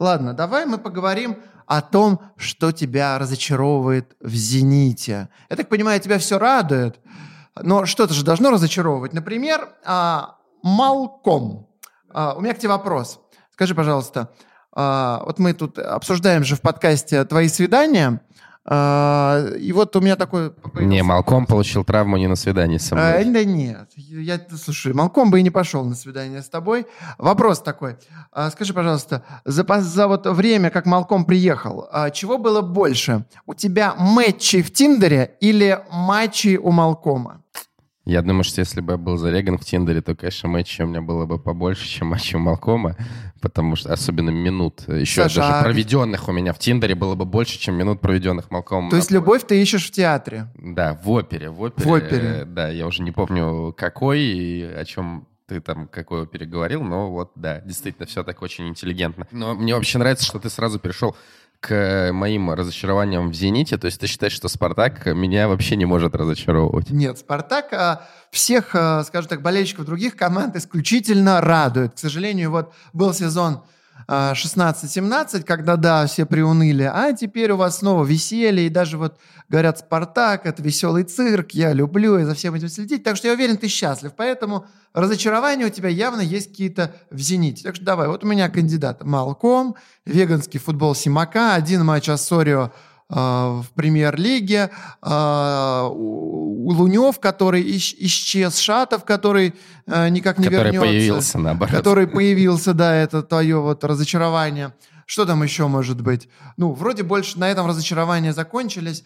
Ладно, 0.00 0.32
давай 0.32 0.64
мы 0.64 0.78
поговорим 0.78 1.36
о 1.66 1.82
том, 1.82 2.22
что 2.38 2.72
тебя 2.72 3.18
разочаровывает 3.18 4.16
в 4.18 4.30
«Зените». 4.30 5.28
Я 5.50 5.56
так 5.56 5.68
понимаю, 5.68 6.00
тебя 6.00 6.18
все 6.18 6.38
радует, 6.38 6.98
но 7.54 7.84
что-то 7.84 8.14
же 8.14 8.24
должно 8.24 8.50
разочаровывать. 8.50 9.12
Например, 9.12 9.68
а, 9.84 10.38
Малком. 10.62 11.68
А, 12.14 12.32
у 12.32 12.40
меня 12.40 12.54
к 12.54 12.58
тебе 12.58 12.70
вопрос. 12.70 13.20
Скажи, 13.52 13.74
пожалуйста, 13.74 14.30
а, 14.72 15.22
вот 15.26 15.38
мы 15.38 15.52
тут 15.52 15.78
обсуждаем 15.78 16.44
же 16.44 16.56
в 16.56 16.62
подкасте 16.62 17.22
твои 17.26 17.48
свидания, 17.48 18.22
а, 18.72 19.46
и 19.58 19.72
вот 19.72 19.96
у 19.96 20.00
меня 20.00 20.14
такой... 20.14 20.52
Не, 20.74 21.02
Малком 21.02 21.44
получил 21.44 21.82
травму 21.82 22.16
не 22.16 22.28
на 22.28 22.36
свидании 22.36 22.78
со 22.78 22.94
мной. 22.94 23.20
А, 23.20 23.24
да 23.24 23.44
нет. 23.44 23.90
Я, 23.96 24.40
слушай, 24.56 24.92
Малком 24.92 25.32
бы 25.32 25.40
и 25.40 25.42
не 25.42 25.50
пошел 25.50 25.84
на 25.84 25.96
свидание 25.96 26.40
с 26.40 26.48
тобой. 26.48 26.86
Вопрос 27.18 27.60
такой. 27.60 27.96
А, 28.30 28.48
скажи, 28.50 28.72
пожалуйста, 28.72 29.24
за, 29.44 29.66
за 29.80 30.06
вот 30.06 30.24
время, 30.28 30.70
как 30.70 30.86
Малком 30.86 31.24
приехал, 31.24 31.88
а, 31.90 32.10
чего 32.10 32.38
было 32.38 32.60
больше? 32.60 33.24
У 33.44 33.54
тебя 33.54 33.96
матчи 33.98 34.62
в 34.62 34.72
Тиндере 34.72 35.34
или 35.40 35.80
матчи 35.90 36.56
у 36.56 36.70
Малкома? 36.70 37.42
Я 38.04 38.22
думаю, 38.22 38.44
что 38.44 38.60
если 38.60 38.80
бы 38.80 38.92
я 38.92 38.98
был 38.98 39.16
зареган 39.16 39.58
в 39.58 39.64
Тиндере, 39.64 40.00
то, 40.00 40.14
конечно, 40.14 40.48
матчей 40.48 40.84
у 40.84 40.88
меня 40.88 41.02
было 41.02 41.26
бы 41.26 41.38
побольше, 41.38 41.86
чем 41.86 42.08
матчей 42.08 42.38
у 42.38 42.40
Малкома, 42.40 42.96
потому 43.40 43.76
что 43.76 43.92
особенно 43.92 44.30
минут, 44.30 44.84
еще 44.88 45.22
Саша, 45.22 45.40
даже 45.40 45.52
а... 45.52 45.62
проведенных 45.62 46.28
у 46.28 46.32
меня 46.32 46.52
в 46.52 46.58
Тиндере 46.58 46.94
было 46.94 47.14
бы 47.14 47.24
больше, 47.24 47.58
чем 47.58 47.74
минут, 47.74 48.00
проведенных 48.00 48.50
Малкомом. 48.50 48.90
То 48.90 48.96
есть 48.96 49.10
любовь 49.10 49.44
ты 49.46 49.60
ищешь 49.60 49.86
в 49.86 49.90
театре? 49.90 50.48
Да, 50.56 50.98
в 51.02 51.10
опере. 51.10 51.50
В 51.50 51.60
опере, 51.62 51.88
в 51.88 51.92
опере. 51.92 52.44
да, 52.46 52.68
я 52.68 52.86
уже 52.86 53.02
не 53.02 53.12
помню, 53.12 53.74
какой 53.76 54.20
и 54.20 54.62
о 54.64 54.84
чем 54.84 55.26
ты 55.46 55.60
там 55.60 55.88
какой 55.88 56.28
переговорил, 56.28 56.84
но 56.84 57.10
вот, 57.10 57.32
да, 57.34 57.60
действительно, 57.62 58.06
все 58.06 58.22
так 58.22 58.40
очень 58.40 58.68
интеллигентно. 58.68 59.26
Но 59.32 59.54
мне 59.54 59.74
вообще 59.74 59.98
нравится, 59.98 60.24
что 60.24 60.38
ты 60.38 60.48
сразу 60.48 60.78
перешел 60.78 61.16
к 61.58 62.10
моим 62.12 62.50
разочарованиям 62.52 63.30
в 63.30 63.34
«Зените», 63.34 63.76
то 63.76 63.86
есть 63.86 64.00
ты 64.00 64.06
считаешь, 64.06 64.32
что 64.32 64.48
«Спартак» 64.48 65.06
меня 65.06 65.46
вообще 65.46 65.76
не 65.76 65.84
может 65.84 66.14
разочаровывать? 66.14 66.90
Нет, 66.90 67.18
«Спартак» 67.18 67.72
а, 67.72 68.08
всех, 68.30 68.74
а, 68.74 69.04
скажем 69.04 69.28
так, 69.28 69.42
болельщиков 69.42 69.86
других 69.86 70.16
команд 70.16 70.56
исключительно 70.56 71.40
радует. 71.40 71.94
К 71.94 71.98
сожалению, 71.98 72.50
вот 72.50 72.72
был 72.92 73.12
сезон 73.12 73.62
16-17, 74.08 75.44
когда, 75.44 75.76
да, 75.76 76.06
все 76.06 76.26
приуныли, 76.26 76.82
а 76.82 77.12
теперь 77.12 77.52
у 77.52 77.56
вас 77.56 77.78
снова 77.78 78.04
веселье, 78.04 78.66
и 78.66 78.70
даже 78.70 78.98
вот 78.98 79.20
говорят, 79.48 79.78
«Спартак»— 79.78 80.42
это 80.46 80.62
веселый 80.62 81.04
цирк, 81.04 81.52
я 81.52 81.72
люблю, 81.72 82.18
и 82.18 82.24
за 82.24 82.34
всем 82.34 82.54
этим 82.54 82.68
следить, 82.68 83.04
так 83.04 83.16
что 83.16 83.28
я 83.28 83.34
уверен, 83.34 83.56
ты 83.56 83.68
счастлив, 83.68 84.12
поэтому 84.16 84.66
разочарования 84.94 85.66
у 85.66 85.70
тебя 85.70 85.88
явно 85.88 86.22
есть 86.22 86.48
какие-то 86.48 86.92
в 87.10 87.20
«Зените». 87.20 87.62
Так 87.62 87.76
что 87.76 87.84
давай, 87.84 88.08
вот 88.08 88.24
у 88.24 88.26
меня 88.26 88.48
кандидат 88.48 89.04
Малком, 89.04 89.76
веганский 90.06 90.58
футбол 90.58 90.96
Симака, 90.96 91.54
один 91.54 91.84
матч 91.84 92.08
Ассорио 92.08 92.72
в 93.10 93.66
премьер-лиге, 93.74 94.70
а, 95.02 95.88
Лунев, 95.90 97.18
который 97.18 97.62
исчез, 97.76 98.58
Шатов, 98.58 99.04
который 99.04 99.54
э, 99.86 100.08
никак 100.08 100.38
не 100.38 100.44
который 100.44 100.72
вернется. 100.72 100.78
Который 100.78 100.98
появился, 100.98 101.38
наоборот. 101.38 101.74
Который 101.74 102.06
появился, 102.06 102.74
да, 102.74 102.94
это 102.94 103.22
твое 103.22 103.60
вот 103.60 103.82
разочарование. 103.84 104.72
Что 105.06 105.26
там 105.26 105.42
еще 105.42 105.66
может 105.66 106.00
быть? 106.00 106.28
Ну, 106.56 106.72
вроде 106.72 107.02
больше 107.02 107.38
на 107.38 107.50
этом 107.50 107.66
разочарования 107.66 108.32
закончились. 108.32 109.02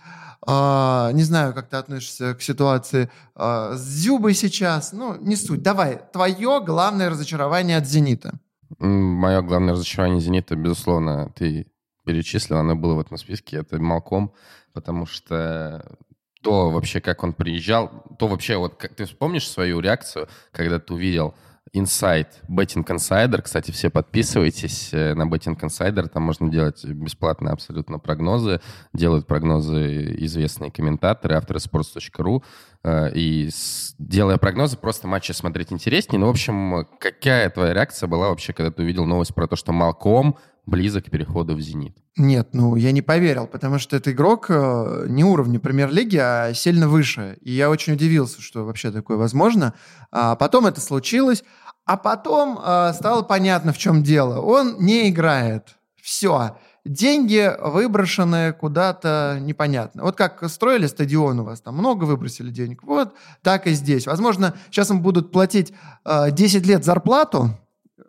А, 0.46 1.11
не 1.12 1.23
знаю, 1.23 1.54
как 1.54 1.70
ты 1.70 1.76
относишься 1.76 2.34
к 2.34 2.42
ситуации 2.42 3.11
а, 3.34 3.75
с 3.75 3.80
Зюбой 3.80 4.34
сейчас. 4.34 4.92
Ну, 4.92 5.16
не 5.18 5.37
суть. 5.37 5.62
Давай, 5.62 6.00
твое 6.12 6.61
главное 6.62 7.08
разочарование 7.08 7.78
от 7.78 7.87
«Зенита». 7.87 8.38
Мое 8.78 9.40
главное 9.40 9.73
разочарование 9.73 10.20
«Зенита», 10.20 10.56
безусловно, 10.56 11.32
ты 11.34 11.68
перечислил, 12.04 12.58
оно 12.58 12.76
было 12.76 12.94
в 12.94 13.00
этом 13.00 13.16
списке, 13.16 13.58
это 13.58 13.78
Малком, 13.80 14.34
потому 14.73 15.06
что 15.06 15.99
то 16.42 16.70
вообще, 16.70 17.00
как 17.00 17.25
он 17.25 17.32
приезжал, 17.32 18.04
то 18.18 18.28
вообще, 18.28 18.56
вот 18.56 18.76
как 18.76 18.94
ты 18.94 19.06
вспомнишь 19.06 19.49
свою 19.49 19.80
реакцию, 19.80 20.28
когда 20.52 20.78
ты 20.78 20.92
увидел 20.92 21.34
Insight, 21.75 22.28
Betting 22.49 22.87
Insider. 22.87 23.42
Кстати, 23.42 23.73
все 23.73 23.90
подписывайтесь 23.90 24.90
э, 24.92 25.14
на 25.14 25.25
Betting 25.25 25.58
Insider. 25.58 26.06
Там 26.08 26.23
можно 26.23 26.49
делать 26.49 26.84
бесплатно 26.84 27.50
абсолютно 27.50 27.99
прогнозы. 27.99 28.61
Делают 28.92 29.26
прогнозы 29.26 30.14
известные 30.25 30.70
комментаторы, 30.70 31.34
авторы 31.34 31.58
sports.ru. 31.58 32.44
Э, 32.85 33.11
и 33.12 33.50
делая 33.99 34.37
прогнозы, 34.37 34.76
просто 34.76 35.09
матчи 35.09 35.33
смотреть 35.33 35.73
интереснее. 35.73 36.21
Ну, 36.21 36.26
в 36.26 36.31
общем, 36.31 36.87
какая 37.00 37.49
твоя 37.50 37.73
реакция 37.73 38.07
была 38.07 38.29
вообще, 38.29 38.53
когда 38.53 38.71
ты 38.71 38.83
увидел 38.83 39.07
новость 39.07 39.35
про 39.35 39.47
то, 39.47 39.57
что 39.57 39.73
Малком 39.73 40.37
близок 40.67 41.07
к 41.07 41.11
переходу 41.11 41.55
в 41.55 41.61
«Зенит». 41.61 41.97
Нет, 42.17 42.50
ну 42.53 42.76
я 42.76 42.93
не 42.93 43.03
поверил, 43.03 43.47
потому 43.47 43.79
что 43.79 43.97
этот 43.97 44.14
игрок 44.14 44.47
э, 44.49 45.07
не 45.09 45.25
уровня 45.25 45.59
премьер-лиги, 45.59 46.17
а 46.17 46.55
сильно 46.55 46.88
выше. 46.88 47.38
И 47.43 47.53
я 47.53 47.71
очень 47.71 47.95
удивился, 47.95 48.41
что 48.41 48.64
вообще 48.64 48.91
такое 48.91 49.17
возможно. 49.17 49.75
А 50.11 50.37
потом 50.37 50.67
это 50.67 50.81
случилось, 50.81 51.43
а 51.85 51.97
потом 51.97 52.59
э, 52.64 52.93
стало 52.95 53.23
понятно, 53.23 53.73
в 53.73 53.79
чем 53.79 54.03
дело. 54.03 54.41
Он 54.41 54.76
не 54.79 55.11
играет. 55.11 55.76
Все. 56.00 56.57
Деньги 56.85 57.50
выброшены 57.61 58.53
куда-то 58.53 59.38
непонятно. 59.41 60.03
Вот 60.03 60.17
как 60.17 60.49
строили 60.50 60.87
стадион 60.87 61.41
у 61.41 61.45
вас, 61.45 61.62
там 61.62 61.76
много 61.76 62.05
выбросили 62.05 62.50
денег. 62.50 62.83
Вот 62.83 63.14
так 63.43 63.67
и 63.67 63.73
здесь. 63.73 64.07
Возможно, 64.07 64.55
сейчас 64.71 64.91
им 64.91 65.00
будут 65.00 65.33
платить 65.33 65.73
э, 66.05 66.31
10 66.31 66.67
лет 66.67 66.85
зарплату, 66.85 67.57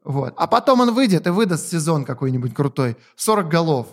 вот. 0.03 0.33
А 0.37 0.47
потом 0.47 0.81
он 0.81 0.93
выйдет 0.93 1.25
и 1.25 1.29
выдаст 1.29 1.69
сезон 1.69 2.05
какой-нибудь 2.05 2.53
крутой, 2.53 2.97
40 3.15 3.49
голов. 3.49 3.87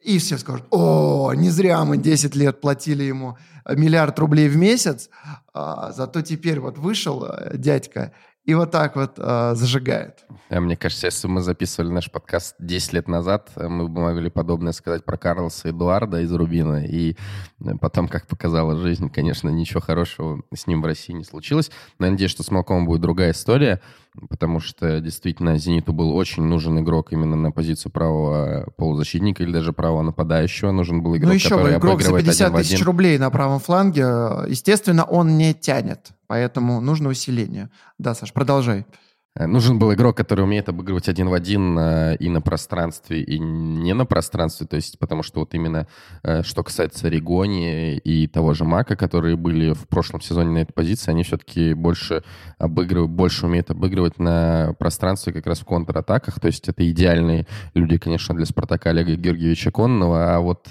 И 0.00 0.18
все 0.18 0.38
скажут, 0.38 0.66
о, 0.70 1.32
не 1.34 1.50
зря 1.50 1.84
мы 1.84 1.96
10 1.96 2.34
лет 2.34 2.60
платили 2.60 3.04
ему 3.04 3.38
миллиард 3.68 4.18
рублей 4.18 4.48
в 4.48 4.56
месяц, 4.56 5.08
а, 5.54 5.92
зато 5.92 6.22
теперь 6.22 6.58
вот 6.58 6.78
вышел 6.78 7.24
э, 7.24 7.56
дядька 7.56 8.12
и 8.44 8.54
вот 8.54 8.72
так 8.72 8.96
вот 8.96 9.18
э, 9.18 9.52
зажигает. 9.54 10.24
А 10.48 10.60
мне 10.60 10.76
кажется, 10.76 11.06
если 11.06 11.28
бы 11.28 11.34
мы 11.34 11.42
записывали 11.42 11.90
наш 11.92 12.10
подкаст 12.10 12.56
10 12.58 12.92
лет 12.94 13.06
назад, 13.08 13.52
э, 13.54 13.68
мы 13.68 13.86
бы 13.86 14.00
могли 14.00 14.30
подобное 14.30 14.72
сказать 14.72 15.04
про 15.04 15.16
Карлоса 15.16 15.70
Эдуарда 15.70 16.20
из 16.22 16.32
Рубина. 16.32 16.84
И 16.84 17.12
э, 17.12 17.74
потом, 17.80 18.08
как 18.08 18.26
показала 18.26 18.76
жизнь, 18.76 19.10
конечно, 19.10 19.48
ничего 19.48 19.80
хорошего 19.80 20.42
с 20.52 20.66
ним 20.66 20.82
в 20.82 20.86
России 20.86 21.12
не 21.12 21.22
случилось. 21.22 21.70
Но 22.00 22.06
я 22.06 22.12
надеюсь, 22.12 22.32
что 22.32 22.42
с 22.42 22.50
Малком 22.50 22.84
будет 22.84 23.00
другая 23.00 23.30
история, 23.30 23.80
потому 24.28 24.60
что 24.60 25.00
действительно 25.00 25.58
«Зениту» 25.58 25.92
был 25.92 26.14
очень 26.14 26.42
нужен 26.42 26.78
игрок 26.80 27.12
именно 27.12 27.36
на 27.36 27.50
позицию 27.50 27.92
правого 27.92 28.70
полузащитника 28.76 29.42
или 29.42 29.52
даже 29.52 29.72
правого 29.72 30.02
нападающего. 30.02 30.70
Нужен 30.70 31.02
был 31.02 31.16
игрок, 31.16 31.28
ну, 31.28 31.34
еще 31.34 31.50
который 31.50 31.76
игрок 31.76 32.02
за 32.02 32.16
50 32.16 32.56
тысяч 32.56 32.84
рублей 32.84 33.18
на 33.18 33.30
правом 33.30 33.60
фланге, 33.60 34.02
естественно, 34.48 35.04
он 35.04 35.38
не 35.38 35.54
тянет. 35.54 36.10
Поэтому 36.26 36.80
нужно 36.80 37.08
усиление. 37.08 37.70
Да, 37.98 38.14
Саш, 38.14 38.32
продолжай. 38.32 38.86
Э, 39.34 39.46
нужен 39.46 39.78
был 39.78 39.92
игрок, 39.94 40.16
который 40.16 40.42
умеет 40.42 40.68
обыгрывать 40.68 41.08
один 41.08 41.28
в 41.28 41.34
один 41.34 41.78
э, 41.78 42.16
и 42.16 42.28
на 42.28 42.40
пространстве, 42.40 43.22
и 43.22 43.38
не 43.38 43.94
на 43.94 44.04
пространстве. 44.04 44.66
То 44.66 44.76
есть, 44.76 44.98
потому 44.98 45.22
что 45.22 45.40
вот 45.40 45.54
именно 45.54 45.86
э, 46.22 46.42
что 46.42 46.62
касается 46.62 47.08
Ригони 47.08 47.96
и 47.96 48.26
того 48.26 48.52
же 48.52 48.64
Мака, 48.64 48.94
которые 48.94 49.36
были 49.36 49.72
в 49.72 49.88
прошлом 49.88 50.20
сезоне 50.20 50.50
на 50.50 50.58
этой 50.58 50.72
позиции, 50.72 51.10
они 51.10 51.22
все-таки 51.22 51.72
больше 51.72 52.24
обыгрывают, 52.58 53.10
больше 53.10 53.46
умеют 53.46 53.70
обыгрывать 53.70 54.18
на 54.18 54.74
пространстве 54.78 55.32
как 55.32 55.46
раз 55.46 55.60
в 55.60 55.64
контратаках. 55.64 56.38
То 56.38 56.48
есть 56.48 56.68
это 56.68 56.88
идеальные 56.90 57.46
люди, 57.74 57.96
конечно, 57.98 58.34
для 58.34 58.44
Спартака 58.44 58.90
Олега 58.90 59.14
Георгиевича 59.14 59.70
Конного. 59.70 60.34
А 60.34 60.40
вот 60.40 60.68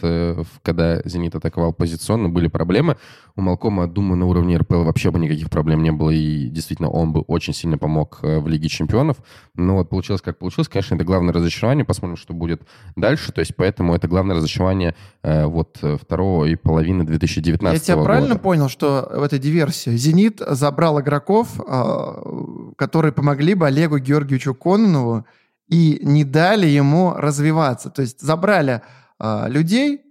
когда 0.61 1.01
Зенит 1.03 1.35
атаковал 1.35 1.73
позиционно, 1.73 2.29
были 2.29 2.47
проблемы. 2.47 2.97
У 3.35 3.41
Малкома, 3.41 3.87
думаю, 3.87 4.17
на 4.17 4.25
уровне 4.25 4.57
РПЛ 4.57 4.83
вообще 4.83 5.09
бы 5.09 5.19
никаких 5.19 5.49
проблем 5.49 5.83
не 5.83 5.91
было. 5.91 6.09
И 6.09 6.49
действительно, 6.49 6.89
он 6.89 7.13
бы 7.13 7.21
очень 7.21 7.53
сильно 7.53 7.77
помог 7.77 8.19
в 8.21 8.50
Лиге 8.51 8.69
Чемпионов. 8.69 9.17
Но 9.55 9.75
вот 9.77 9.89
получилось, 9.89 10.21
как 10.21 10.37
получилось. 10.37 10.67
Конечно, 10.67 10.95
это 10.95 11.03
главное 11.03 11.33
разочарование. 11.33 11.85
Посмотрим, 11.85 12.17
что 12.17 12.33
будет 12.33 12.61
дальше. 12.95 13.31
То 13.31 13.39
есть 13.39 13.55
поэтому 13.55 13.95
это 13.95 14.07
главное 14.07 14.35
разочарование 14.35 14.95
э, 15.23 15.45
вот 15.45 15.77
второго 16.01 16.45
и 16.45 16.55
половины 16.55 17.03
2019 17.03 17.61
года. 17.61 17.73
Я 17.73 17.79
тебя 17.79 18.03
правильно 18.03 18.37
понял, 18.37 18.69
что 18.69 19.09
в 19.13 19.23
этой 19.23 19.39
диверсии 19.39 19.95
«Зенит» 19.95 20.41
забрал 20.45 20.99
игроков, 21.01 21.49
э, 21.59 22.73
которые 22.77 23.11
помогли 23.11 23.53
бы 23.55 23.67
Олегу 23.67 23.97
Георгиевичу 23.97 24.53
Кононову 24.53 25.25
и 25.67 25.99
не 26.03 26.23
дали 26.23 26.67
ему 26.67 27.13
развиваться. 27.13 27.89
То 27.89 28.01
есть 28.01 28.19
забрали 28.19 28.81
э, 29.19 29.45
людей, 29.47 30.01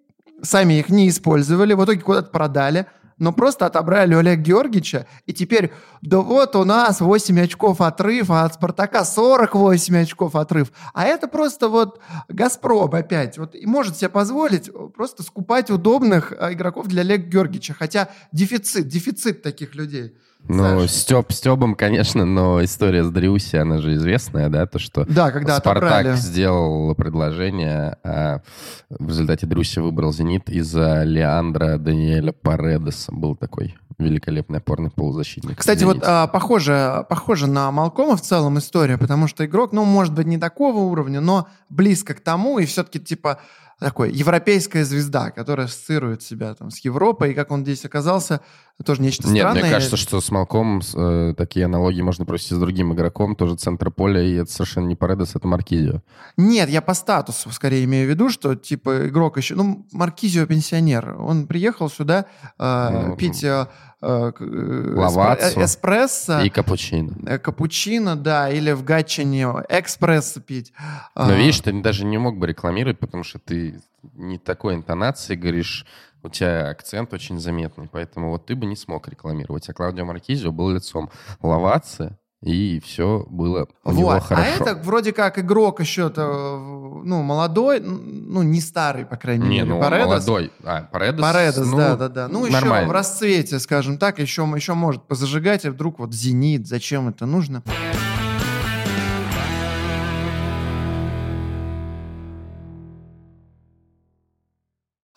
сами 0.42 0.74
их 0.74 0.88
не 0.88 1.08
использовали, 1.08 1.74
в 1.74 1.84
итоге 1.84 2.00
куда-то 2.00 2.30
продали, 2.30 2.86
но 3.20 3.32
просто 3.32 3.66
отобрали 3.66 4.14
у 4.14 4.18
Олега 4.18 4.42
Георгиевича, 4.42 5.06
и 5.26 5.32
теперь, 5.32 5.72
да 6.02 6.18
вот 6.18 6.56
у 6.56 6.64
нас 6.64 7.00
8 7.00 7.40
очков 7.40 7.80
отрыв, 7.80 8.30
а 8.30 8.44
от 8.44 8.54
Спартака 8.54 9.04
48 9.04 9.96
очков 9.98 10.34
отрыв. 10.34 10.72
А 10.94 11.04
это 11.04 11.28
просто 11.28 11.68
вот 11.68 12.00
Газпром 12.28 12.92
опять. 12.94 13.38
Вот 13.38 13.54
и 13.54 13.66
может 13.66 13.96
себе 13.96 14.08
позволить 14.08 14.70
просто 14.96 15.22
скупать 15.22 15.70
удобных 15.70 16.32
а, 16.38 16.52
игроков 16.52 16.88
для 16.88 17.02
Олега 17.02 17.24
Георгиевича. 17.24 17.74
Хотя 17.74 18.08
дефицит, 18.32 18.88
дефицит 18.88 19.42
таких 19.42 19.74
людей. 19.74 20.16
Ну, 20.48 20.86
Степ 20.88 21.32
Стебом, 21.32 21.74
конечно, 21.74 22.24
но 22.24 22.62
история 22.64 23.04
с 23.04 23.10
Дрюси, 23.10 23.56
она 23.56 23.78
же 23.78 23.94
известная, 23.94 24.48
да, 24.48 24.66
то, 24.66 24.78
что 24.78 25.04
да, 25.04 25.30
когда 25.30 25.58
Спартак 25.58 25.92
отобрали. 25.92 26.16
сделал 26.16 26.94
предложение, 26.94 27.96
а 28.02 28.40
в 28.88 29.08
результате 29.08 29.46
Дрюси 29.46 29.78
выбрал 29.78 30.12
«Зенит» 30.12 30.48
из-за 30.50 31.04
Леандра 31.04 31.78
Даниэля 31.78 32.32
Паредеса. 32.32 33.12
Был 33.12 33.36
такой 33.36 33.76
великолепный 33.98 34.58
опорный 34.58 34.90
полузащитник. 34.90 35.58
Кстати, 35.58 35.84
вот 35.84 35.98
а, 36.02 36.26
похоже, 36.26 37.04
похоже 37.08 37.46
на 37.46 37.70
Малкома 37.70 38.16
в 38.16 38.22
целом 38.22 38.58
история, 38.58 38.98
потому 38.98 39.28
что 39.28 39.44
игрок, 39.44 39.72
ну, 39.72 39.84
может 39.84 40.14
быть, 40.14 40.26
не 40.26 40.38
такого 40.38 40.78
уровня, 40.78 41.20
но 41.20 41.48
близко 41.68 42.14
к 42.14 42.20
тому, 42.20 42.58
и 42.58 42.66
все-таки, 42.66 42.98
типа, 42.98 43.38
такой 43.80 44.12
европейская 44.12 44.84
звезда, 44.84 45.30
которая 45.30 45.66
ассоциирует 45.66 46.22
себя 46.22 46.54
там 46.54 46.70
с 46.70 46.78
Европой, 46.80 47.32
и 47.32 47.34
как 47.34 47.50
он 47.50 47.62
здесь 47.62 47.84
оказался, 47.84 48.40
тоже 48.84 49.02
нечто 49.02 49.26
Нет, 49.28 49.42
странное. 49.42 49.62
мне 49.62 49.72
кажется, 49.72 49.96
что 49.96 50.20
с 50.20 50.30
Малком 50.30 50.80
э, 50.94 51.34
такие 51.36 51.64
аналогии 51.64 52.02
можно 52.02 52.24
провести 52.24 52.54
с 52.54 52.58
другим 52.58 52.92
игроком, 52.92 53.34
тоже 53.34 53.56
центр 53.56 53.90
поля, 53.90 54.22
и 54.22 54.34
это 54.34 54.52
совершенно 54.52 54.86
не 54.86 54.96
Паредес, 54.96 55.34
это 55.34 55.48
Маркизио. 55.48 56.02
Нет, 56.36 56.68
я 56.68 56.82
по 56.82 56.94
статусу 56.94 57.50
скорее 57.50 57.84
имею 57.84 58.06
в 58.06 58.10
виду, 58.10 58.28
что 58.28 58.54
типа 58.54 59.08
игрок 59.08 59.38
еще, 59.38 59.54
ну, 59.54 59.86
Маркизио 59.92 60.46
пенсионер, 60.46 61.16
он 61.18 61.46
приехал 61.46 61.88
сюда 61.88 62.26
э, 62.58 63.06
ну, 63.08 63.16
пить... 63.16 63.42
Э, 63.44 63.48
э, 63.48 63.89
Лавацу 64.00 65.62
эспрессо. 65.62 66.40
И 66.40 66.48
капучино. 66.48 67.16
Э, 67.26 67.38
капучино, 67.38 68.16
да, 68.16 68.48
или 68.48 68.72
в 68.72 68.82
Гатчине 68.82 69.44
экспрессо 69.68 70.40
пить. 70.40 70.72
Но 71.14 71.28
а, 71.28 71.32
видишь, 71.34 71.60
ты 71.60 71.72
даже 71.82 72.04
не 72.04 72.18
мог 72.18 72.38
бы 72.38 72.46
рекламировать, 72.46 72.98
потому 72.98 73.24
что 73.24 73.38
ты 73.38 73.80
не 74.14 74.38
такой 74.38 74.74
интонации 74.74 75.34
говоришь, 75.34 75.86
у 76.22 76.28
тебя 76.28 76.68
акцент 76.68 77.12
очень 77.12 77.38
заметный, 77.38 77.88
поэтому 77.90 78.30
вот 78.30 78.46
ты 78.46 78.54
бы 78.54 78.66
не 78.66 78.76
смог 78.76 79.08
рекламировать. 79.08 79.68
А 79.68 79.72
Клаудио 79.72 80.04
Маркизио 80.04 80.52
был 80.52 80.70
лицом 80.70 81.10
Лавации, 81.42 82.16
и 82.42 82.80
все 82.80 83.26
было 83.28 83.68
у 83.84 83.90
вот. 83.90 83.98
него 83.98 84.10
а 84.12 84.20
хорошо. 84.20 84.42
А 84.42 84.70
это 84.70 84.74
вроде 84.74 85.12
как 85.12 85.38
игрок 85.38 85.80
еще-то, 85.80 87.02
ну, 87.04 87.22
молодой, 87.22 87.80
ну, 87.80 88.42
не 88.42 88.62
старый, 88.62 89.04
по 89.04 89.16
крайней 89.16 89.46
не, 89.46 89.56
мере. 89.58 89.64
Ну, 89.66 89.80
Паредос. 89.80 90.06
молодой. 90.06 90.52
А, 90.64 90.82
Паредос, 90.90 91.20
Паредос, 91.20 91.66
ну, 91.66 91.76
да, 91.76 91.96
да, 91.96 92.08
да. 92.08 92.28
Ну, 92.28 92.50
нормально. 92.50 92.78
еще 92.78 92.88
в 92.88 92.92
расцвете, 92.92 93.58
скажем 93.58 93.98
так, 93.98 94.18
еще, 94.18 94.42
еще 94.56 94.72
может 94.72 95.06
позажигать, 95.06 95.66
и 95.66 95.68
вдруг 95.68 95.98
вот 95.98 96.14
«Зенит», 96.14 96.66
зачем 96.66 97.08
это 97.08 97.26
нужно? 97.26 97.62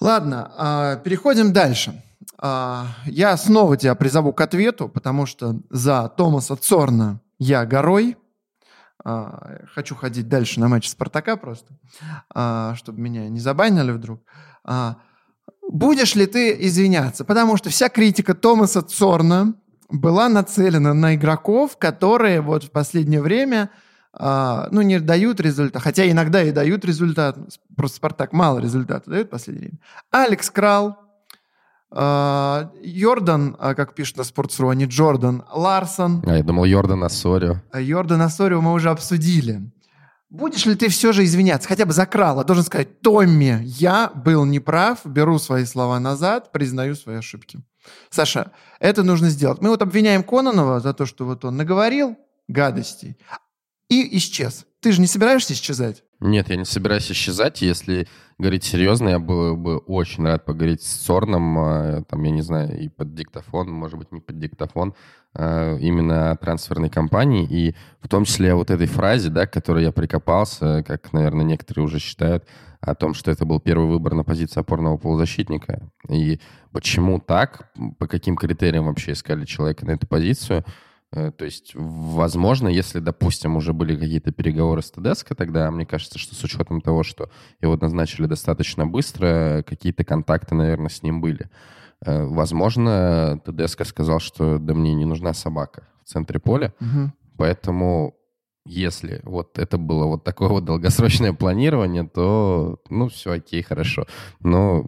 Ладно, 0.02 0.52
а, 0.58 0.96
переходим 0.98 1.54
дальше. 1.54 2.04
А, 2.46 2.88
я 3.06 3.38
снова 3.38 3.78
тебя 3.78 3.96
призову 3.96 4.34
к 4.34 4.42
ответу, 4.42 4.90
потому 4.90 5.26
что 5.26 5.62
за 5.70 6.10
Томаса 6.10 6.58
Цорна 6.58 7.22
я 7.40 7.66
горой. 7.66 8.18
А, 9.02 9.62
хочу 9.74 9.96
ходить 9.96 10.28
дальше 10.28 10.60
на 10.60 10.68
матч 10.68 10.90
Спартака 10.90 11.38
просто, 11.38 11.74
чтобы 12.76 13.00
меня 13.00 13.30
не 13.30 13.40
забанили 13.40 13.92
вдруг. 13.92 14.22
Будешь 15.70 16.16
ли 16.16 16.26
ты 16.26 16.56
извиняться? 16.68 17.24
Потому 17.24 17.56
что 17.56 17.70
вся 17.70 17.88
критика 17.88 18.34
Томаса 18.34 18.82
Цорна 18.82 19.54
была 19.90 20.28
нацелена 20.28 20.94
на 20.94 21.16
игроков, 21.16 21.78
которые 21.78 22.42
вот 22.42 22.66
в 22.66 22.72
последнее 22.72 23.22
время 23.22 23.70
а, 24.12 24.68
ну, 24.72 24.82
не 24.82 25.00
дают 25.00 25.40
результат, 25.40 25.82
хотя 25.82 26.10
иногда 26.10 26.44
и 26.44 26.52
дают 26.52 26.84
результат, 26.84 27.38
просто 27.76 27.98
Спартак 27.98 28.34
мало 28.34 28.60
результата 28.60 29.10
дает 29.10 29.28
в 29.28 29.30
последнее 29.30 29.70
время. 29.70 29.80
Алекс 30.12 30.50
Крал, 30.50 30.90
а, 30.90 31.03
Йордан, 31.96 33.56
а, 33.60 33.76
как 33.76 33.94
пишут 33.94 34.18
на 34.18 34.22
Sports.ru, 34.22 34.72
а 34.72 34.76
не 34.76 34.86
Джордан, 34.86 35.44
Ларсон. 35.54 36.24
А 36.26 36.38
я 36.38 36.44
думал 36.44 36.66
Йордан 36.66 37.04
Ассорио. 37.04 37.62
Йордан 37.74 38.22
Ассорио 38.22 38.62
мы 38.62 38.74
уже 38.74 38.90
обсудили. 38.90 39.62
Будешь 40.34 40.66
ли 40.66 40.74
ты 40.74 40.90
все 40.90 41.12
же 41.12 41.24
извиняться, 41.24 41.70
хотя 41.70 41.86
бы 41.86 41.94
за 41.94 42.08
Крала? 42.08 42.44
Должен 42.44 42.66
сказать, 42.66 43.02
Томми, 43.02 43.62
я 43.64 44.12
был 44.16 44.46
неправ, 44.46 45.02
беру 45.06 45.38
свои 45.38 45.64
слова 45.66 46.00
назад, 46.00 46.52
признаю 46.52 46.96
свои 46.96 47.18
ошибки. 47.18 47.60
Саша, 48.10 48.52
это 48.80 49.04
нужно 49.04 49.30
сделать. 49.30 49.62
Мы 49.62 49.70
вот 49.70 49.84
обвиняем 49.84 50.24
Кононова 50.24 50.80
за 50.80 50.94
то, 50.94 51.06
что 51.06 51.26
вот 51.26 51.46
он 51.46 51.58
наговорил 51.58 52.18
гадостей, 52.48 53.16
и 53.90 54.18
исчез. 54.18 54.66
Ты 54.80 54.92
же 54.92 55.02
не 55.02 55.08
собираешься 55.08 55.54
исчезать? 55.54 56.04
Нет, 56.24 56.50
я 56.50 56.56
не 56.56 56.64
собираюсь 56.64 57.12
исчезать. 57.12 57.62
Если 57.62 58.08
говорить 58.38 58.64
серьезно, 58.64 59.10
я 59.10 59.20
был 59.20 59.58
бы 59.58 59.78
очень 59.80 60.24
рад 60.24 60.46
поговорить 60.46 60.82
с 60.82 61.02
Сорном, 61.02 61.60
а, 61.60 62.04
там, 62.04 62.24
я 62.24 62.32
не 62.32 62.42
знаю, 62.42 62.80
и 62.80 62.88
под 62.88 63.14
диктофон, 63.14 63.70
может 63.70 64.00
быть, 64.00 64.14
не 64.14 64.22
под 64.22 64.40
диктофон, 64.40 64.96
а, 65.34 65.76
именно 65.76 66.32
о 66.32 66.38
трансферной 66.38 66.90
кампании, 66.90 67.46
и 67.46 67.76
в 68.00 68.08
том 68.08 68.24
числе 68.24 68.56
вот 68.56 68.72
этой 68.72 68.88
фразе, 68.88 69.30
да, 69.30 69.48
к 69.48 69.52
которой 69.52 69.84
я 69.84 69.92
прикопался, 69.92 70.82
как, 70.84 71.12
наверное, 71.12 71.44
некоторые 71.44 71.84
уже 71.84 72.00
считают, 72.00 72.46
о 72.80 72.96
том, 72.96 73.14
что 73.14 73.30
это 73.30 73.46
был 73.46 73.60
первый 73.60 73.88
выбор 73.90 74.14
на 74.14 74.24
позицию 74.24 74.62
опорного 74.62 74.96
полузащитника. 74.96 75.90
И 76.10 76.40
почему 76.72 77.20
так, 77.20 77.70
по 77.98 78.08
каким 78.08 78.38
критериям 78.38 78.86
вообще 78.86 79.12
искали 79.12 79.44
человека 79.44 79.86
на 79.86 79.92
эту 79.92 80.08
позицию– 80.08 80.64
то 81.14 81.46
есть, 81.46 81.74
возможно, 81.76 82.68
если, 82.68 83.00
допустим, 83.00 83.56
уже 83.56 83.72
были 83.72 83.96
какие-то 83.96 84.32
переговоры 84.32 84.82
с 84.82 84.90
ТДСК, 84.92 85.36
тогда 85.36 85.70
мне 85.70 85.86
кажется, 85.86 86.18
что 86.18 86.34
с 86.34 86.44
учетом 86.44 86.82
того, 86.82 87.04
что 87.04 87.30
его 87.62 87.78
назначили 87.78 88.26
достаточно 88.26 88.88
быстро, 88.88 89.64
какие-то 89.68 90.04
контакты, 90.04 90.56
наверное, 90.56 90.90
с 90.90 91.04
ним 91.04 91.22
были. 91.22 91.50
Э, 92.04 92.24
возможно, 92.24 93.40
ТДСК 93.46 93.86
сказал, 93.86 94.20
что 94.20 94.58
да 94.58 94.74
мне 94.74 94.96
не 94.96 95.06
нужна 95.06 95.34
собака 95.34 95.88
в 96.04 96.10
центре 96.10 96.40
поля, 96.40 96.74
угу. 96.80 97.12
поэтому 97.38 98.16
если 98.66 99.20
вот 99.24 99.60
это 99.60 99.78
было 99.78 100.06
вот 100.06 100.24
такое 100.24 100.50
вот 100.50 100.66
долгосрочное 100.66 101.34
планирование, 101.34 102.08
то, 102.08 102.80
ну, 102.90 103.10
все 103.10 103.34
окей, 103.34 103.62
хорошо. 103.62 104.06
Но 104.40 104.86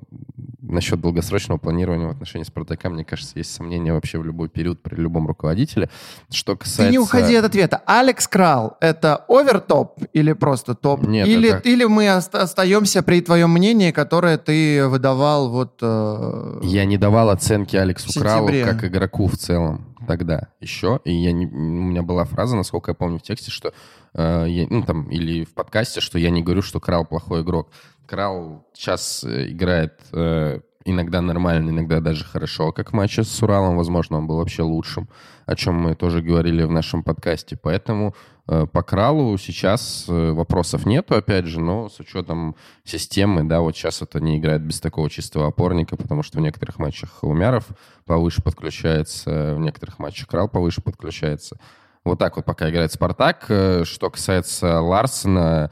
насчет 0.62 1.02
долгосрочного 1.02 1.58
планирования 1.58 2.08
в 2.08 2.12
отношении 2.12 2.46
Спартака, 2.46 2.90
мне 2.90 3.04
кажется, 3.04 3.34
есть 3.36 3.54
сомнения 3.54 3.94
вообще 3.94 4.18
в 4.18 4.26
любой 4.26 4.50
период 4.50 4.82
при 4.82 4.96
любом 4.96 5.28
руководителе. 5.28 5.90
Что 6.32 6.56
касается... 6.56 6.86
Ты 6.86 6.92
не 6.92 7.00
уходи 7.00 7.36
от 7.36 7.46
ответа. 7.46 7.82
Алекс 7.86 8.28
Крал— 8.28 8.78
это 8.82 9.26
овертоп 9.28 10.00
или 10.14 10.34
просто 10.34 10.74
топ? 10.74 11.04
Нет, 11.04 11.28
или, 11.28 11.50
это... 11.50 11.68
или 11.68 11.84
мы 11.86 12.10
остаемся 12.10 13.04
при 13.04 13.22
твоем 13.22 13.52
мнении, 13.52 13.92
которое 13.92 14.38
ты 14.38 14.88
выдавал 14.88 15.50
вот... 15.50 15.80
Э... 15.82 16.60
Я 16.64 16.86
не 16.86 16.98
давал 16.98 17.30
оценки 17.30 17.76
Алексу 17.76 18.20
Кралу 18.20 18.48
как 18.48 18.84
игроку 18.86 19.28
в 19.28 19.38
целом 19.38 19.95
тогда 20.06 20.50
еще. 20.60 21.00
И 21.04 21.14
я 21.14 21.32
не... 21.32 21.46
у 21.46 21.50
меня 21.50 22.02
была 22.02 22.26
фраза, 22.26 22.56
насколько 22.56 22.92
я 22.92 22.96
помню 22.96 23.20
в 23.20 23.24
тексте, 23.24 23.52
что 23.52 23.74
э, 24.14 24.46
я, 24.48 24.68
ну, 24.70 24.84
там, 24.84 25.10
или 25.10 25.44
в 25.44 25.54
подкасте, 25.54 26.02
что 26.02 26.18
я 26.18 26.30
не 26.30 26.42
говорю, 26.42 26.62
что 26.62 26.80
Крал 26.80 27.06
плохой 27.06 27.42
игрок. 27.42 27.70
Крал 28.08 28.66
сейчас 28.74 29.24
э, 29.24 29.52
играет 29.52 30.00
э, 30.14 30.60
иногда 30.86 31.20
нормально, 31.22 31.72
иногда 31.72 32.00
даже 32.00 32.24
хорошо, 32.24 32.72
как 32.72 32.94
матче 32.94 33.24
с 33.24 33.44
Уралом. 33.44 33.76
Возможно, 33.76 34.20
он 34.20 34.28
был 34.28 34.38
вообще 34.38 34.62
лучшим, 34.62 35.10
о 35.46 35.56
чем 35.56 35.76
мы 35.76 35.96
тоже 35.96 36.22
говорили 36.22 36.64
в 36.64 36.72
нашем 36.72 37.04
подкасте. 37.04 37.58
Поэтому 37.62 38.16
э, 38.48 38.68
по 38.72 38.84
Кралу 38.84 39.36
сейчас 39.38 40.06
э, 40.08 40.32
вопросов 40.32 40.86
нету, 40.86 41.16
опять 41.16 41.48
же, 41.48 41.60
но 41.60 41.90
с 41.90 42.00
учетом 42.00 42.56
системы, 42.84 43.44
да, 43.44 43.62
вот 43.62 43.76
сейчас 43.76 44.04
это 44.04 44.20
не 44.20 44.38
играет 44.38 44.62
без 44.62 44.80
такого 44.80 45.10
чистого 45.10 45.48
опорника, 45.48 45.98
потому 45.98 46.22
что 46.22 46.38
в 46.38 46.42
некоторых 46.42 46.78
матчах 46.78 47.24
Умяров 47.24 47.66
повыше 48.06 48.44
подключается, 48.44 49.56
в 49.56 49.60
некоторых 49.60 49.98
матчах 49.98 50.28
Крал 50.28 50.48
повыше 50.48 50.82
подключается. 50.82 51.58
Вот 52.04 52.20
так 52.20 52.36
вот 52.36 52.46
пока 52.46 52.70
играет 52.70 52.92
Спартак. 52.92 53.46
Э, 53.50 53.84
что 53.86 54.12
касается 54.12 54.80
Ларсена, 54.82 55.72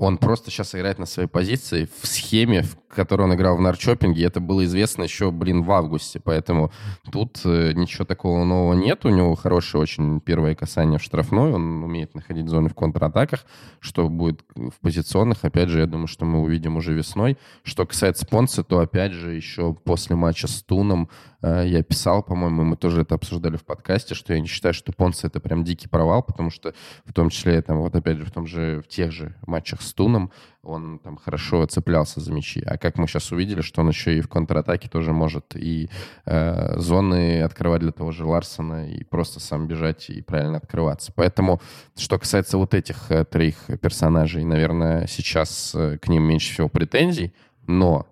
он 0.00 0.16
просто 0.16 0.50
сейчас 0.50 0.74
играет 0.74 0.98
на 0.98 1.04
своей 1.04 1.28
позиции 1.28 1.86
в 2.00 2.06
схеме, 2.06 2.62
в 2.62 2.74
которой 2.88 3.24
он 3.24 3.34
играл 3.34 3.58
в 3.58 3.60
Нарчопинге. 3.60 4.24
Это 4.24 4.40
было 4.40 4.64
известно 4.64 5.02
еще, 5.02 5.30
блин, 5.30 5.62
в 5.62 5.70
августе. 5.70 6.20
Поэтому 6.24 6.72
тут 7.12 7.42
э, 7.44 7.72
ничего 7.74 8.06
такого 8.06 8.42
нового 8.44 8.72
нет. 8.72 9.04
У 9.04 9.10
него 9.10 9.34
хорошее 9.34 9.82
очень 9.82 10.20
первое 10.20 10.54
касание 10.54 10.98
в 10.98 11.02
штрафной. 11.02 11.52
Он 11.52 11.84
умеет 11.84 12.14
находить 12.14 12.48
зоны 12.48 12.70
в 12.70 12.74
контратаках. 12.74 13.44
Что 13.78 14.08
будет 14.08 14.42
в 14.56 14.80
позиционных, 14.80 15.44
опять 15.44 15.68
же, 15.68 15.80
я 15.80 15.86
думаю, 15.86 16.06
что 16.06 16.24
мы 16.24 16.40
увидим 16.40 16.78
уже 16.78 16.94
весной. 16.94 17.36
Что 17.62 17.84
касается 17.84 18.24
Понца, 18.24 18.64
то, 18.64 18.78
опять 18.78 19.12
же, 19.12 19.34
еще 19.34 19.74
после 19.74 20.16
матча 20.16 20.48
с 20.48 20.62
Туном 20.62 21.10
я 21.42 21.82
писал, 21.82 22.22
по-моему, 22.22 22.64
мы 22.64 22.76
тоже 22.76 23.02
это 23.02 23.14
обсуждали 23.14 23.56
в 23.56 23.64
подкасте, 23.64 24.14
что 24.14 24.34
я 24.34 24.40
не 24.40 24.46
считаю, 24.46 24.74
что 24.74 24.92
Понца 24.92 25.28
это 25.28 25.40
прям 25.40 25.64
дикий 25.64 25.88
провал, 25.88 26.22
потому 26.22 26.50
что 26.50 26.74
в 27.04 27.12
том 27.12 27.30
числе, 27.30 27.62
там, 27.62 27.78
вот 27.78 27.94
опять 27.94 28.18
же, 28.18 28.24
в 28.24 28.30
том 28.30 28.46
же, 28.46 28.82
в 28.84 28.88
тех 28.88 29.12
же 29.12 29.34
матчах 29.46 29.80
с 29.80 29.90
шестуном, 30.00 30.30
он 30.62 30.98
там 30.98 31.16
хорошо 31.16 31.66
цеплялся 31.66 32.20
за 32.20 32.32
мячи. 32.32 32.62
А 32.66 32.78
как 32.78 32.98
мы 32.98 33.06
сейчас 33.06 33.32
увидели, 33.32 33.60
что 33.60 33.80
он 33.82 33.88
еще 33.88 34.16
и 34.16 34.20
в 34.20 34.28
контратаке 34.28 34.88
тоже 34.88 35.12
может 35.12 35.56
и 35.56 35.90
э, 36.26 36.78
зоны 36.78 37.42
открывать 37.42 37.80
для 37.80 37.92
того 37.92 38.12
же 38.12 38.24
Ларсона, 38.24 38.90
и 38.90 39.04
просто 39.04 39.40
сам 39.40 39.66
бежать 39.66 40.10
и 40.10 40.22
правильно 40.22 40.58
открываться. 40.58 41.12
Поэтому, 41.14 41.60
что 41.96 42.18
касается 42.18 42.56
вот 42.56 42.74
этих 42.74 43.10
э, 43.10 43.24
троих 43.24 43.56
персонажей, 43.80 44.44
наверное, 44.44 45.06
сейчас 45.06 45.74
э, 45.74 45.98
к 45.98 46.08
ним 46.08 46.22
меньше 46.22 46.52
всего 46.52 46.68
претензий, 46.68 47.34
но 47.66 48.06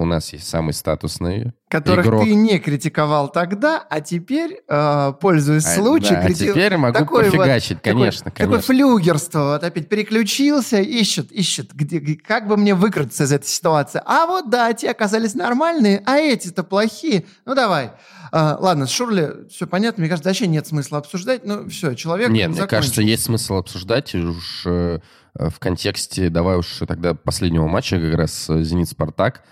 у 0.00 0.04
нас 0.06 0.32
есть 0.32 0.48
самый 0.48 0.72
статусный 0.72 1.52
Которых 1.68 2.04
игрок. 2.06 2.24
ты 2.24 2.34
не 2.34 2.58
критиковал 2.58 3.28
тогда, 3.30 3.84
а 3.88 4.00
теперь, 4.00 4.60
э, 4.66 5.12
пользуясь 5.20 5.66
А, 5.66 5.74
случаем, 5.76 6.14
да, 6.14 6.20
а 6.20 6.28
крити- 6.28 6.48
теперь 6.50 6.76
могу 6.76 6.98
такой 6.98 7.24
вот- 7.24 7.32
пофигачить, 7.32 7.80
такой- 7.82 8.00
конечно, 8.00 8.24
Такое 8.30 8.46
конечно. 8.46 8.62
флюгерство, 8.74 9.38
вот 9.52 9.64
опять 9.64 9.88
переключился, 9.88 10.80
ищет, 10.80 11.30
ищет, 11.30 11.72
где, 11.74 12.00
как 12.16 12.48
бы 12.48 12.56
мне 12.56 12.74
выкрутиться 12.74 13.24
из 13.24 13.32
этой 13.32 13.46
ситуации. 13.46 14.02
А 14.04 14.26
вот 14.26 14.50
да, 14.50 14.72
те 14.72 14.90
оказались 14.90 15.34
нормальные, 15.34 16.02
а 16.06 16.16
эти-то 16.16 16.64
плохие. 16.64 17.24
Ну 17.46 17.54
давай. 17.54 17.92
А, 18.32 18.56
ладно, 18.60 18.86
с 18.86 18.90
Шурли 18.90 19.48
все 19.50 19.66
понятно, 19.66 20.00
мне 20.02 20.08
кажется, 20.08 20.28
вообще 20.30 20.46
нет 20.46 20.66
смысла 20.66 20.98
обсуждать. 20.98 21.44
Ну 21.44 21.68
все, 21.68 21.94
человек 21.94 22.30
Нет, 22.30 22.50
мне 22.50 22.66
кажется, 22.66 23.02
есть 23.02 23.24
смысл 23.24 23.54
обсуждать 23.56 24.14
уж 24.14 24.62
э, 24.66 24.98
в 25.34 25.58
контексте, 25.60 26.28
давай 26.28 26.56
уж 26.56 26.80
тогда 26.88 27.14
последнего 27.14 27.66
матча, 27.68 28.00
как 28.00 28.14
раз 28.14 28.50
э, 28.50 28.62
«Зенит-Спартак», 28.62 29.42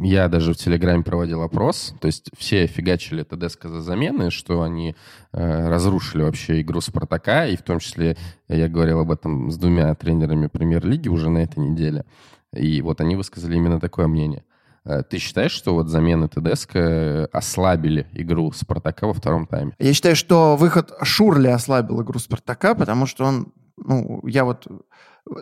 я 0.00 0.28
даже 0.28 0.52
в 0.52 0.56
Телеграме 0.56 1.02
проводил 1.02 1.42
опрос, 1.42 1.94
то 2.00 2.06
есть 2.06 2.30
все 2.36 2.66
фигачили 2.66 3.24
ТДСК 3.24 3.64
за 3.64 3.80
замены, 3.80 4.30
что 4.30 4.62
они 4.62 4.94
э, 5.32 5.68
разрушили 5.68 6.22
вообще 6.22 6.60
игру 6.60 6.80
Спартака, 6.80 7.46
и 7.46 7.56
в 7.56 7.62
том 7.62 7.80
числе 7.80 8.16
я 8.48 8.68
говорил 8.68 9.00
об 9.00 9.10
этом 9.10 9.50
с 9.50 9.56
двумя 9.56 9.92
тренерами 9.94 10.46
премьер-лиги 10.46 11.08
уже 11.08 11.30
на 11.30 11.38
этой 11.38 11.58
неделе, 11.58 12.04
и 12.54 12.80
вот 12.80 13.00
они 13.00 13.16
высказали 13.16 13.56
именно 13.56 13.80
такое 13.80 14.06
мнение. 14.06 14.44
Э, 14.84 15.02
Ты 15.02 15.18
считаешь, 15.18 15.52
что 15.52 15.74
вот 15.74 15.88
замены 15.88 16.28
ТДСК 16.28 16.76
э, 16.76 17.24
ослабили 17.32 18.06
игру 18.12 18.52
Спартака 18.52 19.08
во 19.08 19.14
втором 19.14 19.46
тайме? 19.46 19.72
Я 19.80 19.92
считаю, 19.94 20.14
что 20.14 20.56
выход 20.56 20.92
Шурли 21.02 21.48
ослабил 21.48 22.02
игру 22.02 22.20
Спартака, 22.20 22.76
потому 22.76 23.06
что 23.06 23.24
он, 23.24 23.52
ну, 23.76 24.20
я 24.26 24.44
вот 24.44 24.68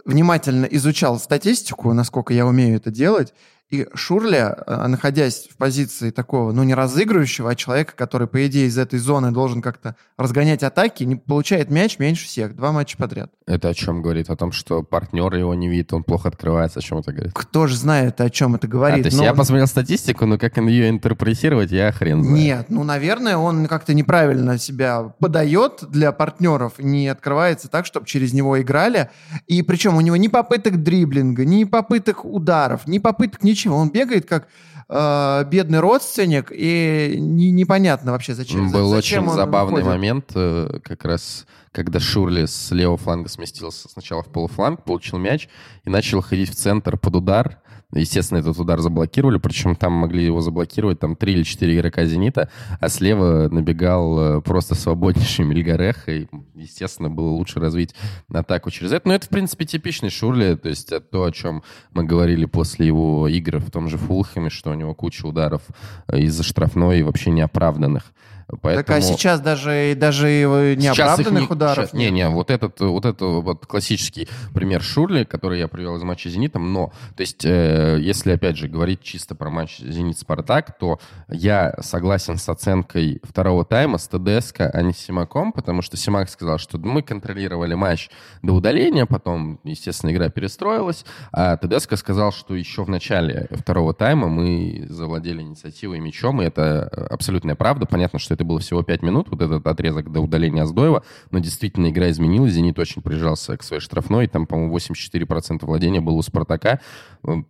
внимательно 0.05 0.64
изучал 0.66 1.18
статистику, 1.18 1.92
насколько 1.92 2.33
я 2.33 2.46
умею 2.46 2.76
это 2.76 2.90
делать, 2.90 3.35
и 3.68 3.87
Шурли, 3.94 4.37
э, 4.66 4.87
находясь 4.87 5.48
в 5.50 5.57
позиции 5.57 6.11
такого, 6.11 6.52
ну, 6.52 6.62
не 6.62 6.72
разыгрывающего, 6.74 7.50
а 7.50 7.55
человека, 7.57 7.94
который, 7.96 8.29
по 8.29 8.46
идее, 8.46 8.66
из 8.66 8.79
этой 8.79 9.00
зоны 9.00 9.33
должен 9.33 9.61
как-то 9.61 9.96
разгонять 10.16 10.62
атаки, 10.62 11.02
не 11.02 11.16
получает 11.16 11.68
мяч 11.70 11.98
меньше 11.98 12.26
всех, 12.26 12.55
два 12.55 12.70
матча 12.70 12.96
подряд. 12.96 13.33
Это 13.44 13.68
о 13.70 13.74
чем 13.74 14.02
говорит? 14.02 14.31
О 14.31 14.37
том, 14.37 14.52
что 14.52 14.85
партнер 14.85 15.35
его 15.35 15.52
не 15.55 15.68
видит, 15.68 15.92
он 15.92 16.05
плохо 16.05 16.29
открывается. 16.29 16.79
О 16.79 16.83
чем 16.83 16.98
это 16.98 17.12
говорит? 17.12 17.33
Кто 17.35 17.66
же 17.66 17.76
знает, 17.76 18.20
о 18.20 18.31
чем 18.31 18.55
это 18.55 18.68
А, 18.68 18.70
говорит? 18.70 19.02
то 19.02 19.07
есть 19.09 19.18
Но- 19.18 19.24
я 19.24 19.35
посмотрел 19.35 19.66
статистику, 19.66 20.26
но 20.26 20.38
как 20.38 20.57
ее 20.59 20.88
интерпретировать, 20.88 21.72
я 21.72 21.90
хрен 21.90 22.22
знаю. 22.22 22.37
Нет, 22.37 22.66
ну, 22.68 22.85
наверное, 22.85 23.37
он 23.37 23.66
как-то 23.66 23.94
неправильно 23.94 24.59
себя 24.59 25.02
подает 25.18 25.83
для 25.90 26.12
партнеров, 26.12 26.74
не 26.79 27.09
открывается 27.09 27.68
так, 27.68 27.85
чтобы 27.85 28.07
через 28.07 28.33
него 28.33 28.61
играли. 28.61 29.11
И 29.48 29.62
причем 29.62 29.96
у 29.96 30.00
него 30.00 30.16
ни 30.16 30.29
попыток 30.29 30.83
дриблинга, 30.85 31.44
ни 31.44 31.64
попыток 31.64 32.24
ударов, 32.24 32.87
ни 32.87 32.98
попыток 32.98 33.42
ничего. 33.42 33.56
Он 33.64 33.90
бегает 33.90 34.27
как 34.27 34.49
э, 34.88 35.45
бедный 35.49 35.81
родственник, 35.81 36.53
и 36.53 37.16
не- 37.19 37.51
непонятно 37.51 38.12
вообще, 38.12 38.35
зачем. 38.35 38.71
Был 38.71 38.90
зачем 38.90 39.25
очень 39.29 39.35
забавный 39.35 39.83
ходит. 39.83 39.87
момент, 39.88 40.31
э, 40.35 40.79
как 40.83 41.05
раз 41.05 41.47
когда 41.73 42.01
Шурли 42.01 42.47
с 42.47 42.71
левого 42.71 42.97
фланга 42.97 43.29
сместился 43.29 43.88
сначала 43.90 44.23
в 44.23 44.29
полуфланг, 44.29 44.83
получил 44.85 45.19
мяч 45.19 45.49
и 45.85 45.90
начал 45.90 46.23
ходить 46.23 46.49
в 46.51 46.55
центр 46.55 46.97
под 46.97 47.16
удар. 47.16 47.59
Естественно, 47.92 48.38
этот 48.38 48.59
удар 48.59 48.81
заблокировали, 48.81 49.38
причем 49.38 49.77
там 49.77 49.92
могли 49.92 50.25
его 50.25 50.40
заблокировать 50.40 50.99
там 50.99 51.14
три 51.14 51.35
или 51.35 51.44
четыре 51.44 51.77
игрока 51.77 52.05
«Зенита», 52.05 52.51
а 52.81 52.88
слева 52.88 53.49
набегал 53.49 54.18
э, 54.18 54.40
просто 54.40 54.75
свободнейший 54.75 55.44
Мельгарех, 55.44 56.09
и, 56.09 56.29
естественно, 56.55 57.11
было 57.11 57.29
лучше 57.29 57.61
развить 57.61 57.94
атаку 58.33 58.70
через 58.70 58.92
это. 58.92 59.07
Но 59.07 59.14
это, 59.14 59.27
в 59.27 59.29
принципе, 59.29 59.66
типичный 59.66 60.11
Шурли, 60.11 60.57
то 60.57 60.68
есть 60.68 60.92
то, 61.11 61.25
о 61.25 61.31
чем 61.31 61.62
мы 61.92 62.03
говорили 62.03 62.44
после 62.44 62.88
его 62.88 63.29
игр 63.29 63.59
в 63.59 63.70
том 63.70 63.88
же 63.88 63.99
Фулхэме, 63.99 64.51
что 64.51 64.70
у 64.70 64.75
него 64.75 64.92
куча 64.92 65.25
ударов 65.25 65.62
э, 66.09 66.20
из-за 66.22 66.42
штрафной 66.42 67.01
и 67.01 67.03
вообще 67.05 67.31
неоправданных. 67.31 68.12
Поэтому... 68.61 68.85
Так 68.85 68.90
а 68.96 69.00
сейчас 69.00 69.40
даже, 69.40 69.94
даже 69.96 70.76
Сейчас 70.78 70.98
неоправданных 70.98 71.42
не- 71.42 71.48
ударов 71.48 71.87
сейчас- 71.87 71.92
Не, 71.92 72.11
не, 72.11 72.28
вот 72.28 72.50
этот, 72.50 72.80
вот 72.80 73.04
это 73.04 73.24
вот 73.26 73.66
классический 73.66 74.28
пример 74.54 74.82
Шурли, 74.82 75.24
который 75.24 75.59
я 75.59 75.66
привел 75.66 75.96
из 75.96 76.02
матча 76.04 76.28
с 76.28 76.32
«Зенитом», 76.32 76.72
но, 76.72 76.92
то 77.16 77.22
есть, 77.22 77.44
э, 77.44 77.98
если, 78.00 78.32
опять 78.32 78.56
же, 78.56 78.68
говорить 78.68 79.02
чисто 79.02 79.35
про 79.35 79.50
матч 79.50 79.80
«Зенит-Спартак», 79.80 80.78
то 80.78 81.00
я 81.28 81.74
согласен 81.80 82.37
с 82.37 82.48
оценкой 82.48 83.20
второго 83.24 83.64
тайма 83.64 83.98
с 83.98 84.06
ТДСК, 84.06 84.61
а 84.72 84.80
не 84.82 84.92
с 84.92 84.98
Симаком, 84.98 85.50
потому 85.52 85.82
что 85.82 85.96
Симак 85.96 86.30
сказал, 86.30 86.59
что 86.59 86.78
мы 86.78 87.02
контролировали 87.02 87.74
матч 87.74 88.11
до 88.42 88.52
удаления, 88.52 89.06
потом, 89.06 89.59
естественно, 89.64 90.12
игра 90.12 90.28
перестроилась, 90.28 91.04
а 91.32 91.56
ТДСК 91.56 91.96
сказал, 91.96 92.30
что 92.30 92.54
еще 92.54 92.85
в 92.85 92.88
начале 92.88 93.48
второго 93.50 93.92
тайма 93.92 94.28
мы 94.28 94.87
завладели 94.88 95.42
инициативой 95.42 95.98
и 95.98 96.00
мячом, 96.00 96.40
и 96.42 96.44
это 96.44 96.85
абсолютная 97.11 97.56
правда. 97.56 97.87
Понятно, 97.87 98.18
что 98.20 98.36
это 98.37 98.44
было 98.44 98.61
всего 98.61 98.83
5 98.83 99.03
минут, 99.03 99.29
вот 99.31 99.42
этот 99.42 99.66
отрезок 99.66 100.12
до 100.12 100.20
удаления 100.20 100.62
Аздоева, 100.62 101.03
но 101.31 101.38
действительно 101.40 101.88
игра 101.88 102.11
изменилась, 102.11 102.53
«Зенит» 102.53 102.79
очень 102.79 103.03
прижался 103.03 103.57
к 103.57 103.62
своей 103.62 103.81
штрафной, 103.81 104.29
там, 104.29 104.46
по-моему, 104.46 104.77
84% 104.77 105.64
владения 105.66 106.01
было 106.01 106.16
у 106.16 106.22
«Спартака». 106.22 106.81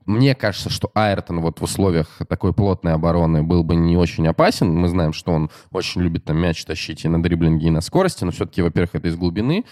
Мне 0.07 0.35
кажется, 0.35 0.71
что 0.71 0.91
Айртон 0.95 1.41
вот 1.41 1.61
в 1.61 1.65
условиях 1.65 2.21
такой 2.29 2.55
плотной 2.55 2.95
обороны 2.95 3.43
был 3.43 3.63
бы 3.63 3.77
не 3.77 3.97
очень 3.97 4.27
опасен. 4.27 4.75
Мы 4.75 4.89
знаем, 4.89 5.13
что 5.13 5.33
он 5.33 5.51
очень 5.71 6.01
любит 6.01 6.25
там 6.25 6.39
мяч 6.39 6.65
тащить 6.65 7.05
и 7.05 7.09
на 7.09 7.23
дриблинге, 7.23 7.67
и 7.67 7.71
на 7.71 7.83
скорости, 7.83 8.25
но 8.25 8.31
все-таки, 8.31 8.63
во-первых, 8.63 8.95
это 8.95 9.09
из 9.09 9.17
глубины 9.17 9.65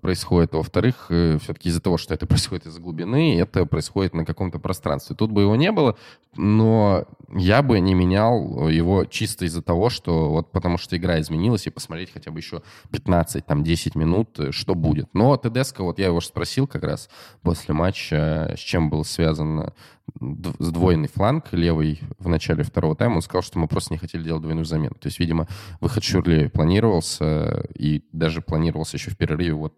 происходит, 0.00 0.54
во-вторых, 0.54 1.06
все-таки 1.06 1.68
из-за 1.68 1.80
того, 1.80 1.98
что 1.98 2.14
это 2.14 2.26
происходит 2.32 2.66
из 2.66 2.78
глубины, 2.78 3.38
это 3.38 3.66
происходит 3.66 4.14
на 4.14 4.24
каком-то 4.24 4.58
пространстве. 4.58 5.16
Тут 5.16 5.30
бы 5.30 5.42
его 5.42 5.56
не 5.56 5.72
было, 5.72 5.96
но 6.36 7.04
я 7.34 7.62
бы 7.62 7.80
не 7.80 7.94
менял 7.94 8.68
его 8.68 9.04
чисто 9.04 9.44
из-за 9.44 9.62
того, 9.62 9.90
что 9.90 10.30
вот 10.30 10.52
потому 10.52 10.78
что 10.78 10.96
игра 10.96 11.20
изменилась, 11.20 11.66
и 11.66 11.70
посмотреть 11.70 12.12
хотя 12.12 12.30
бы 12.30 12.38
еще 12.38 12.62
15, 12.90 13.44
там, 13.46 13.64
10 13.64 13.94
минут, 13.94 14.38
э, 14.38 14.52
что 14.52 14.74
будет. 14.74 15.08
Но 15.14 15.36
Тедеско, 15.36 15.82
вот 15.82 15.98
я 15.98 16.06
его 16.06 16.20
спросил 16.20 16.66
как 16.66 16.84
раз 16.84 17.08
после 17.42 17.74
матча, 17.74 18.54
с 18.56 18.60
чем 18.60 18.90
был 18.90 19.04
связан 19.04 19.52
д- 19.56 19.72
сдвоенный 20.20 21.08
фланг 21.08 21.52
левый 21.52 22.00
в 22.18 22.28
начале 22.28 22.64
второго 22.64 22.96
тайма, 22.96 23.16
он 23.16 23.22
сказал, 23.22 23.42
что 23.42 23.58
мы 23.58 23.68
просто 23.68 23.92
не 23.92 23.98
хотели 23.98 24.22
делать 24.22 24.42
двойную 24.42 24.64
замену. 24.64 24.94
То 24.94 25.06
есть, 25.06 25.18
видимо, 25.18 25.48
выход 25.80 26.02
Шурли 26.04 26.48
планировался, 26.48 27.64
и 27.74 28.04
даже 28.12 28.40
планировался 28.40 28.96
еще 28.96 29.10
в 29.10 29.16
перерыве 29.16 29.54
вот 29.54 29.74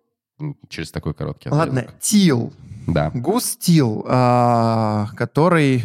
через 0.68 0.90
такой 0.90 1.14
короткий 1.14 1.48
отрезок. 1.48 1.74
Ладно, 1.74 1.86
Тил. 2.00 2.52
Да. 2.86 3.10
Гус 3.14 3.56
Тил, 3.56 4.04
а, 4.06 5.08
который 5.16 5.84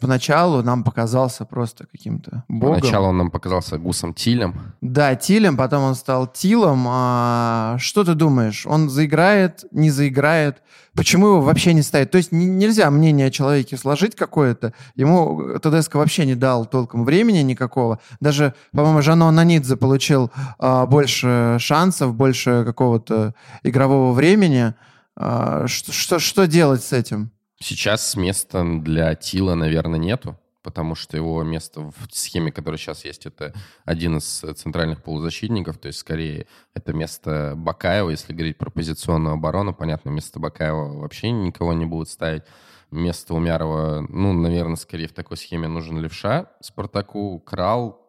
поначалу 0.00 0.62
нам 0.62 0.84
показался 0.84 1.44
просто 1.44 1.86
каким-то 1.86 2.44
богом. 2.48 2.80
Сначала 2.80 3.08
он 3.08 3.18
нам 3.18 3.30
показался 3.30 3.78
Гусом 3.78 4.14
Тилем. 4.14 4.74
Да, 4.80 5.14
Тилем, 5.14 5.56
потом 5.56 5.84
он 5.84 5.94
стал 5.94 6.26
Тилом. 6.26 6.84
А, 6.88 7.76
что 7.78 8.04
ты 8.04 8.14
думаешь? 8.14 8.66
Он 8.66 8.88
заиграет, 8.88 9.64
не 9.70 9.90
заиграет? 9.90 10.62
Почему 10.94 11.26
его 11.28 11.40
вообще 11.40 11.72
не 11.72 11.82
ставить? 11.82 12.10
То 12.10 12.18
есть 12.18 12.32
не- 12.32 12.46
нельзя 12.46 12.90
мнение 12.90 13.26
о 13.28 13.30
человеке 13.30 13.76
сложить 13.76 14.16
какое-то. 14.16 14.72
Ему 14.96 15.58
ТДСК 15.62 15.94
вообще 15.96 16.26
не 16.26 16.34
дал 16.34 16.66
толком 16.66 17.04
времени 17.04 17.38
никакого. 17.38 18.00
Даже, 18.20 18.54
по-моему, 18.72 19.02
Жано 19.02 19.30
Нанидзе 19.30 19.76
получил 19.76 20.30
а, 20.58 20.86
больше 20.86 21.56
шансов, 21.60 22.14
больше 22.14 22.64
какого-то 22.64 23.34
игрового 23.62 24.12
времени. 24.12 24.74
А, 25.16 25.66
что, 25.68 25.92
что, 25.92 26.18
что 26.18 26.46
делать 26.46 26.82
с 26.82 26.92
этим? 26.92 27.30
Сейчас 27.62 28.16
места 28.16 28.64
для 28.64 29.14
Тила, 29.14 29.54
наверное, 29.54 29.98
нету, 29.98 30.38
потому 30.62 30.94
что 30.94 31.16
его 31.16 31.42
место 31.42 31.82
в 31.82 31.94
схеме, 32.10 32.50
которая 32.50 32.78
сейчас 32.78 33.04
есть, 33.04 33.26
это 33.26 33.54
один 33.84 34.16
из 34.16 34.24
центральных 34.56 35.02
полузащитников, 35.02 35.76
то 35.78 35.88
есть 35.88 35.98
скорее 35.98 36.46
это 36.74 36.94
место 36.94 37.54
Бакаева, 37.56 38.10
если 38.10 38.32
говорить 38.32 38.56
про 38.56 38.70
позиционную 38.70 39.34
оборону, 39.34 39.74
понятно, 39.74 40.08
место 40.08 40.40
Бакаева 40.40 41.00
вообще 41.00 41.30
никого 41.30 41.72
не 41.74 41.84
будут 41.84 42.08
ставить. 42.08 42.42
Место 42.90 43.34
Умярова, 43.34 44.04
ну, 44.08 44.32
наверное, 44.32 44.74
скорее 44.74 45.06
в 45.06 45.12
такой 45.12 45.36
схеме 45.36 45.68
нужен 45.68 46.00
левша 46.00 46.50
Спартаку, 46.60 47.38
Крал, 47.38 48.00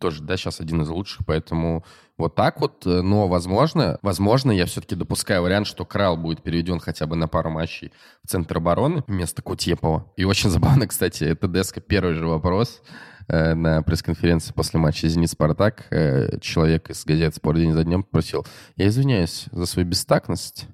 тоже, 0.00 0.22
да, 0.22 0.36
сейчас 0.36 0.60
один 0.60 0.82
из 0.82 0.88
лучших, 0.88 1.26
поэтому 1.26 1.84
вот 2.22 2.34
так 2.34 2.60
вот, 2.60 2.86
э, 2.86 3.02
но 3.02 3.28
возможно, 3.28 3.98
возможно, 4.02 4.50
я 4.50 4.66
все-таки 4.66 4.94
допускаю 4.94 5.42
вариант, 5.42 5.66
что 5.66 5.84
Крал 5.84 6.16
будет 6.16 6.42
переведен 6.42 6.80
хотя 6.80 7.06
бы 7.06 7.16
на 7.16 7.28
пару 7.28 7.50
матчей 7.50 7.92
в 8.24 8.28
центр 8.28 8.56
обороны 8.56 9.04
вместо 9.06 9.42
Кутепова. 9.42 10.10
И 10.16 10.24
очень 10.24 10.50
забавно, 10.50 10.86
кстати, 10.86 11.24
это 11.24 11.48
Деска 11.48 11.80
первый 11.80 12.14
же 12.14 12.26
вопрос 12.26 12.82
э, 13.28 13.54
на 13.54 13.82
пресс-конференции 13.82 14.52
после 14.52 14.80
матча 14.80 15.08
«Зенит-Спартак». 15.08 15.86
Э, 15.90 16.38
человек 16.40 16.90
из 16.90 17.04
газеты 17.04 17.36
«Спорт» 17.36 17.58
день 17.58 17.72
за 17.72 17.84
днем 17.84 18.02
попросил, 18.02 18.46
я 18.76 18.86
извиняюсь 18.86 19.46
за 19.52 19.66
свою 19.66 19.86
бестактность, 19.86 20.68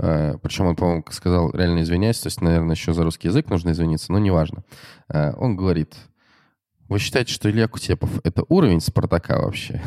Э, 0.00 0.36
Причем 0.42 0.66
он, 0.66 0.76
по-моему, 0.76 1.04
сказал, 1.10 1.52
реально 1.52 1.82
извиняюсь, 1.82 2.20
то 2.20 2.28
есть, 2.28 2.40
наверное, 2.40 2.74
еще 2.74 2.92
за 2.92 3.04
русский 3.04 3.28
язык 3.28 3.50
нужно 3.50 3.70
извиниться, 3.70 4.12
но 4.12 4.18
неважно. 4.18 4.64
Э, 5.08 5.32
Он 5.36 5.56
говорит, 5.56 5.94
вы 6.90 6.98
считаете, 6.98 7.32
что 7.32 7.48
Илья 7.48 7.68
Кутепов— 7.68 8.10
это 8.24 8.44
уровень 8.48 8.80
«Спартака» 8.80 9.40
вообще? 9.40 9.80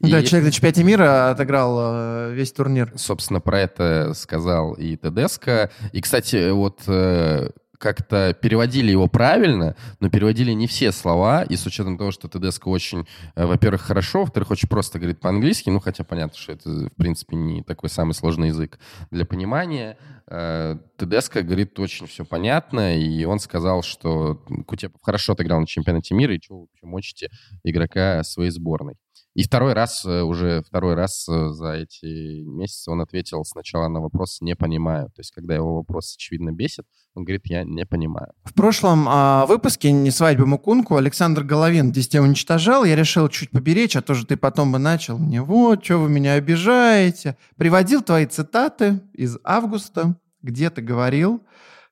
Да, 0.00 0.20
И, 0.20 0.24
человек 0.24 0.46
на 0.46 0.52
чемпионате 0.52 0.84
мира 0.84 1.30
отыграл 1.30 1.76
э, 1.78 2.32
весь 2.32 2.50
турнир. 2.52 2.92
собственно, 2.96 3.40
про 3.40 3.60
это 3.60 4.12
сказал 4.14 4.72
и 4.72 4.96
Тедеско. 4.96 5.70
И, 5.92 6.00
кстати, 6.00 6.50
вот 6.50 6.80
э, 6.86 7.50
как-то 7.80 8.34
переводили 8.34 8.90
его 8.90 9.08
правильно, 9.08 9.74
но 10.00 10.10
переводили 10.10 10.52
не 10.52 10.66
все 10.66 10.92
слова, 10.92 11.42
и 11.42 11.56
с 11.56 11.64
учетом 11.64 11.96
того, 11.96 12.10
что 12.10 12.28
Тедеско 12.28 12.68
очень, 12.68 13.06
э, 13.34 13.46
во-первых, 13.46 13.80
хорошо, 13.80 14.20
во-вторых, 14.20 14.50
очень 14.50 14.68
просто 14.68 14.98
говорит 14.98 15.18
по-английски, 15.18 15.70
ну, 15.70 15.80
хотя 15.80 16.04
понятно, 16.04 16.38
что 16.38 16.52
это, 16.52 16.68
в 16.68 16.94
принципе, 16.96 17.36
не 17.36 17.62
такой 17.62 17.88
самый 17.88 18.12
сложный 18.12 18.48
язык 18.48 18.78
для 19.10 19.24
понимания, 19.24 19.96
э, 20.26 20.76
Тедеско 20.98 21.42
говорит 21.42 21.78
очень 21.80 22.06
все 22.06 22.26
понятно, 22.26 22.98
и 22.98 23.24
он 23.24 23.40
сказал, 23.40 23.82
что 23.82 24.34
Кутепов 24.66 25.00
хорошо 25.02 25.32
отыграл 25.32 25.60
на 25.60 25.66
чемпионате 25.66 26.14
мира, 26.14 26.34
и 26.34 26.40
что 26.42 26.54
вы 26.54 26.60
вообще 26.60 26.86
мочите 26.86 27.30
игрока 27.64 28.22
своей 28.24 28.50
сборной. 28.50 28.96
И 29.34 29.44
второй 29.44 29.74
раз, 29.74 30.04
э, 30.04 30.22
уже 30.22 30.62
второй 30.66 30.94
раз 30.94 31.28
э, 31.28 31.50
за 31.50 31.72
эти 31.74 32.42
месяцы 32.42 32.90
он 32.90 33.00
ответил 33.00 33.44
сначала 33.44 33.86
на 33.88 34.00
вопрос 34.00 34.40
«не 34.40 34.56
понимаю». 34.56 35.06
То 35.06 35.20
есть, 35.20 35.30
когда 35.30 35.54
его 35.54 35.76
вопрос, 35.76 36.14
очевидно, 36.16 36.50
бесит, 36.50 36.84
он 37.14 37.24
говорит 37.24 37.46
«я 37.46 37.62
не 37.62 37.86
понимаю». 37.86 38.32
В 38.42 38.54
прошлом 38.54 39.06
а, 39.08 39.46
выпуске 39.46 39.92
«Не 39.92 40.10
свадьба 40.10 40.46
Мукунку» 40.46 40.96
Александр 40.96 41.44
Головин 41.44 41.90
здесь 41.90 42.08
тебя 42.08 42.22
уничтожал. 42.22 42.84
Я 42.84 42.96
решил 42.96 43.28
чуть 43.28 43.50
поберечь, 43.50 43.94
а 43.94 44.02
то 44.02 44.14
же 44.14 44.26
ты 44.26 44.36
потом 44.36 44.72
бы 44.72 44.78
начал 44.78 45.16
мне 45.16 45.40
«Вот, 45.40 45.84
что 45.84 45.98
вы 45.98 46.10
меня 46.10 46.34
обижаете». 46.34 47.36
Приводил 47.56 48.02
твои 48.02 48.26
цитаты 48.26 49.00
из 49.12 49.38
августа, 49.44 50.16
где 50.42 50.70
ты 50.70 50.82
говорил, 50.82 51.40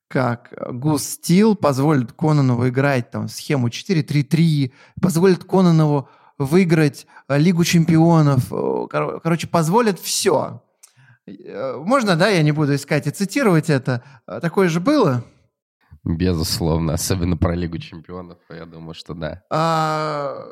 как 0.08 0.52
Гус 0.72 1.04
Стил 1.04 1.54
позволит 1.54 2.12
Кононову 2.12 2.68
играть 2.68 3.10
там 3.10 3.28
схему 3.28 3.68
4-3-3, 3.68 4.72
позволит 5.00 5.44
Кононову 5.44 6.08
выиграть 6.38 7.06
э, 7.28 7.38
Лигу 7.38 7.64
чемпионов. 7.64 8.52
Э, 8.52 8.86
кор- 8.90 9.20
Короче, 9.20 9.46
позволит 9.48 9.98
все. 9.98 10.62
Э, 11.26 11.76
Можно, 11.76 12.16
да, 12.16 12.28
я 12.28 12.42
не 12.42 12.52
буду 12.52 12.74
искать 12.74 13.06
и 13.06 13.10
цитировать 13.10 13.68
это. 13.70 14.02
Такое 14.26 14.68
же 14.68 14.80
было? 14.80 15.24
Безусловно, 16.04 16.94
особенно 16.94 17.36
про 17.36 17.54
Лигу 17.54 17.78
чемпионов, 17.78 18.38
я 18.50 18.64
думаю, 18.66 18.94
что 18.94 19.14
да. 19.14 19.42
А, 19.50 20.44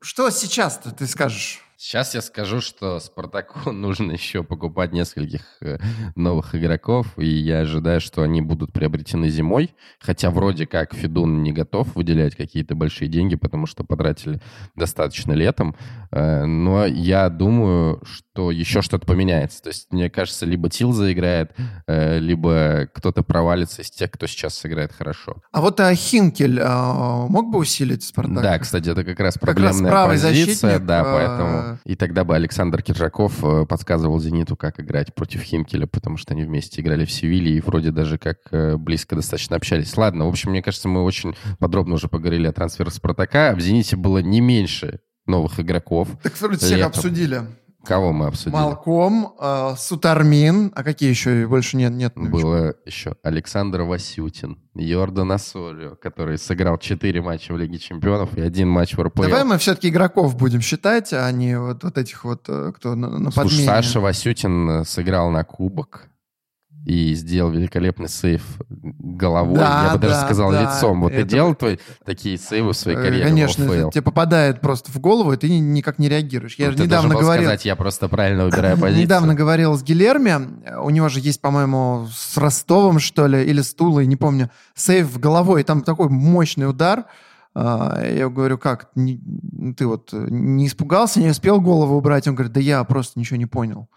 что 0.00 0.30
сейчас-то 0.30 0.90
ты 0.92 1.06
скажешь? 1.06 1.60
Сейчас 1.82 2.14
я 2.14 2.20
скажу, 2.20 2.60
что 2.60 3.00
Спартаку 3.00 3.72
нужно 3.72 4.12
еще 4.12 4.44
покупать 4.44 4.92
нескольких 4.92 5.40
э, 5.62 5.78
новых 6.14 6.54
игроков, 6.54 7.18
и 7.18 7.24
я 7.26 7.60
ожидаю, 7.60 8.02
что 8.02 8.20
они 8.20 8.42
будут 8.42 8.70
приобретены 8.74 9.30
зимой, 9.30 9.74
хотя 9.98 10.30
вроде 10.30 10.66
как 10.66 10.92
Федун 10.92 11.42
не 11.42 11.52
готов 11.52 11.96
выделять 11.96 12.36
какие-то 12.36 12.74
большие 12.74 13.08
деньги, 13.08 13.34
потому 13.34 13.64
что 13.64 13.82
потратили 13.82 14.42
достаточно 14.76 15.32
летом, 15.32 15.74
Э, 16.12 16.44
но 16.44 16.86
я 16.86 17.28
думаю, 17.28 18.02
что 18.04 18.50
еще 18.50 18.82
что-то 18.82 19.06
поменяется. 19.06 19.62
То 19.62 19.68
есть, 19.68 19.92
мне 19.92 20.10
кажется, 20.10 20.44
либо 20.44 20.68
Тил 20.68 20.92
заиграет, 20.92 21.52
э, 21.86 22.18
либо 22.18 22.88
кто-то 22.92 23.22
провалится 23.22 23.82
из 23.82 23.90
тех, 23.90 24.10
кто 24.10 24.26
сейчас 24.26 24.54
сыграет 24.54 24.92
хорошо. 24.92 25.36
А 25.52 25.60
вот 25.60 25.78
а, 25.80 25.94
Хинкель 25.94 26.58
а, 26.60 27.26
мог 27.28 27.50
бы 27.50 27.58
усилить 27.58 28.02
Спартак? 28.02 28.42
Да, 28.42 28.58
кстати, 28.58 28.90
это 28.90 29.04
как 29.04 29.20
раз 29.20 29.34
Как 29.34 29.44
раз 29.44 29.54
проблемная 29.56 29.90
правый 29.90 30.16
позиция, 30.16 30.54
защитник, 30.54 30.86
да, 30.86 31.02
э, 31.02 31.69
И 31.84 31.96
тогда 31.96 32.24
бы 32.24 32.34
Александр 32.34 32.82
Киржаков 32.82 33.44
э, 33.44 33.66
подсказывал 33.66 34.18
«Зениту», 34.20 34.56
как 34.56 34.80
играть 34.80 35.14
против 35.14 35.42
Химкеля, 35.42 35.86
потому 35.86 36.16
что 36.16 36.34
они 36.34 36.44
вместе 36.44 36.80
играли 36.80 37.04
в 37.04 37.12
Севилье 37.12 37.56
и 37.56 37.60
вроде 37.60 37.90
даже 37.90 38.18
как 38.18 38.38
э, 38.50 38.76
близко 38.76 39.16
достаточно 39.16 39.56
общались. 39.56 39.96
Ладно, 39.96 40.26
в 40.26 40.28
общем, 40.28 40.50
мне 40.50 40.62
кажется, 40.62 40.88
мы 40.88 41.02
очень 41.02 41.34
подробно 41.58 41.94
уже 41.94 42.08
поговорили 42.08 42.46
о 42.46 42.52
трансферах 42.52 42.92
«Спартака». 42.92 43.54
В 43.54 43.60
«Зените» 43.60 43.96
было 43.96 44.18
не 44.18 44.40
меньше 44.40 45.00
новых 45.26 45.60
игроков. 45.60 46.08
Так 46.22 46.38
вроде 46.40 46.58
всех 46.58 46.78
Летом. 46.78 46.88
обсудили. 46.88 47.42
Кого 47.84 48.12
мы 48.12 48.26
обсудили? 48.26 48.52
Малком, 48.52 49.34
а, 49.38 49.74
Сутармин, 49.76 50.70
а 50.74 50.84
какие 50.84 51.08
еще? 51.08 51.46
Больше 51.46 51.76
нет, 51.76 51.92
нет. 51.92 52.12
Было 52.14 52.74
еще 52.84 53.14
Александр 53.22 53.82
Васютин, 53.82 54.58
Йордан 54.74 55.32
Асорио, 55.32 55.96
который 55.96 56.36
сыграл 56.36 56.76
4 56.76 57.22
матча 57.22 57.52
в 57.52 57.58
Лиге 57.58 57.78
Чемпионов 57.78 58.36
и 58.36 58.42
один 58.42 58.68
матч 58.68 58.96
в 58.96 59.02
РПЛ. 59.02 59.22
Давай 59.22 59.44
мы 59.44 59.56
все-таки 59.58 59.88
игроков 59.88 60.36
будем 60.36 60.60
считать, 60.60 61.12
а 61.12 61.30
не 61.32 61.58
вот, 61.58 61.82
вот 61.82 61.96
этих 61.96 62.24
вот, 62.24 62.44
э, 62.48 62.72
кто 62.76 62.94
на, 62.94 63.18
на 63.18 63.30
Слушай, 63.30 63.48
подмене. 63.48 63.66
Саша 63.66 64.00
Васютин 64.00 64.70
э, 64.70 64.84
сыграл 64.84 65.30
на 65.30 65.44
кубок 65.44 66.10
и 66.86 67.14
сделал 67.14 67.50
великолепный 67.50 68.08
сейв 68.08 68.42
головой. 68.68 69.58
Да, 69.58 69.88
Я 69.88 69.92
бы 69.94 69.98
даже 70.00 70.14
да, 70.14 70.24
сказал 70.24 70.50
да. 70.50 70.62
лицом. 70.62 71.00
Вот 71.02 71.12
ты 71.12 71.18
Это- 71.18 71.28
делал 71.28 71.54
твои, 71.54 71.76
такие 72.04 72.38
сейвы 72.38 72.72
в 72.72 72.76
своей 72.76 72.96
Э, 72.98 73.02
карьере? 73.02 73.24
Конечно, 73.28 73.90
тебе 73.90 74.02
попадает 74.02 74.60
просто 74.60 74.90
в 74.90 74.98
голову, 74.98 75.32
и 75.32 75.36
ты 75.36 75.50
ни- 75.50 75.58
никак 75.58 75.98
не 75.98 76.08
реагируешь. 76.08 76.54
Я 76.56 76.66
Ну, 76.66 76.72
же 76.72 76.78
ты 76.78 76.84
недавно 76.84 77.14
говорил... 77.14 77.44
сказать, 77.44 77.64
я 77.66 77.76
просто 77.76 78.08
правильно 78.08 78.44
выбираю 78.46 78.76
позицию. 78.80 79.02
Недавно 79.02 79.34
говорил 79.34 79.76
с 79.76 79.82
Гилерми, 79.82 80.34
у 80.82 80.90
него 80.90 81.08
же 81.10 81.20
есть, 81.20 81.40
по-моему, 81.40 82.06
с 82.10 82.36
Ростовом, 82.38 82.98
что 82.98 83.26
ли, 83.26 83.44
или 83.44 83.60
с 83.60 83.74
Тулой, 83.74 84.06
не 84.06 84.16
помню, 84.16 84.50
сейв 84.74 85.18
головой, 85.20 85.62
там 85.64 85.82
такой 85.82 86.08
мощный 86.08 86.68
удар. 86.68 87.04
А, 87.54 88.00
Я 88.06 88.28
говорю, 88.28 88.58
как, 88.58 88.90
ты 88.94 89.86
вот 89.86 90.10
э, 90.12 90.26
не 90.30 90.66
испугался, 90.68 91.20
не 91.20 91.28
успел 91.30 91.60
голову 91.60 91.96
убрать? 91.96 92.28
Он 92.28 92.34
говорит, 92.36 92.52
да 92.52 92.60
я 92.60 92.82
просто 92.84 93.18
ничего 93.18 93.36
не 93.38 93.46
понял. 93.46 93.88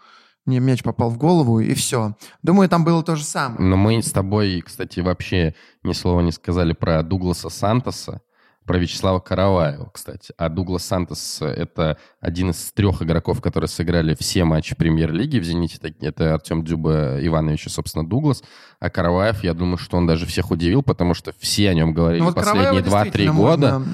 Мне 0.46 0.60
мяч 0.60 0.82
попал 0.82 1.08
в 1.10 1.16
голову, 1.16 1.60
и 1.60 1.72
все. 1.74 2.16
Думаю, 2.42 2.68
там 2.68 2.84
было 2.84 3.02
то 3.02 3.16
же 3.16 3.24
самое. 3.24 3.60
Но 3.60 3.76
мы 3.76 4.02
с 4.02 4.10
тобой, 4.12 4.60
кстати, 4.60 5.00
вообще 5.00 5.54
ни 5.82 5.92
слова 5.92 6.20
не 6.20 6.32
сказали 6.32 6.74
про 6.74 7.02
Дугласа 7.02 7.48
Сантоса, 7.48 8.20
про 8.66 8.78
Вячеслава 8.78 9.20
Караваева, 9.20 9.90
кстати. 9.92 10.32
А 10.38 10.48
Дуглас 10.48 10.84
Сантос— 10.84 11.38
это 11.40 11.98
один 12.20 12.50
из 12.50 12.72
трех 12.72 13.02
игроков, 13.02 13.40
которые 13.42 13.68
сыграли 13.68 14.14
все 14.18 14.44
матчи 14.44 14.74
премьер-лиги 14.74 15.38
в 15.38 15.44
«Зените». 15.44 15.78
Это 16.00 16.34
Артем 16.34 16.64
Дзюба 16.64 17.18
Иванович 17.20 17.66
и, 17.66 17.68
собственно, 17.70 18.06
Дуглас. 18.06 18.42
А 18.80 18.88
Караваев, 18.90 19.44
я 19.44 19.52
думаю, 19.54 19.76
что 19.78 19.96
он 19.98 20.06
даже 20.06 20.24
всех 20.26 20.50
удивил, 20.50 20.82
потому 20.82 21.12
что 21.14 21.32
все 21.38 21.70
о 21.70 21.74
нем 21.74 21.92
говорили 21.92 22.20
Ну, 22.20 22.26
вот 22.26 22.34
последние 22.34 22.82
Караваева 22.82 22.86
2-3 22.86 23.02
действительно 23.02 23.34
года. 23.34 23.78
можно, 23.78 23.86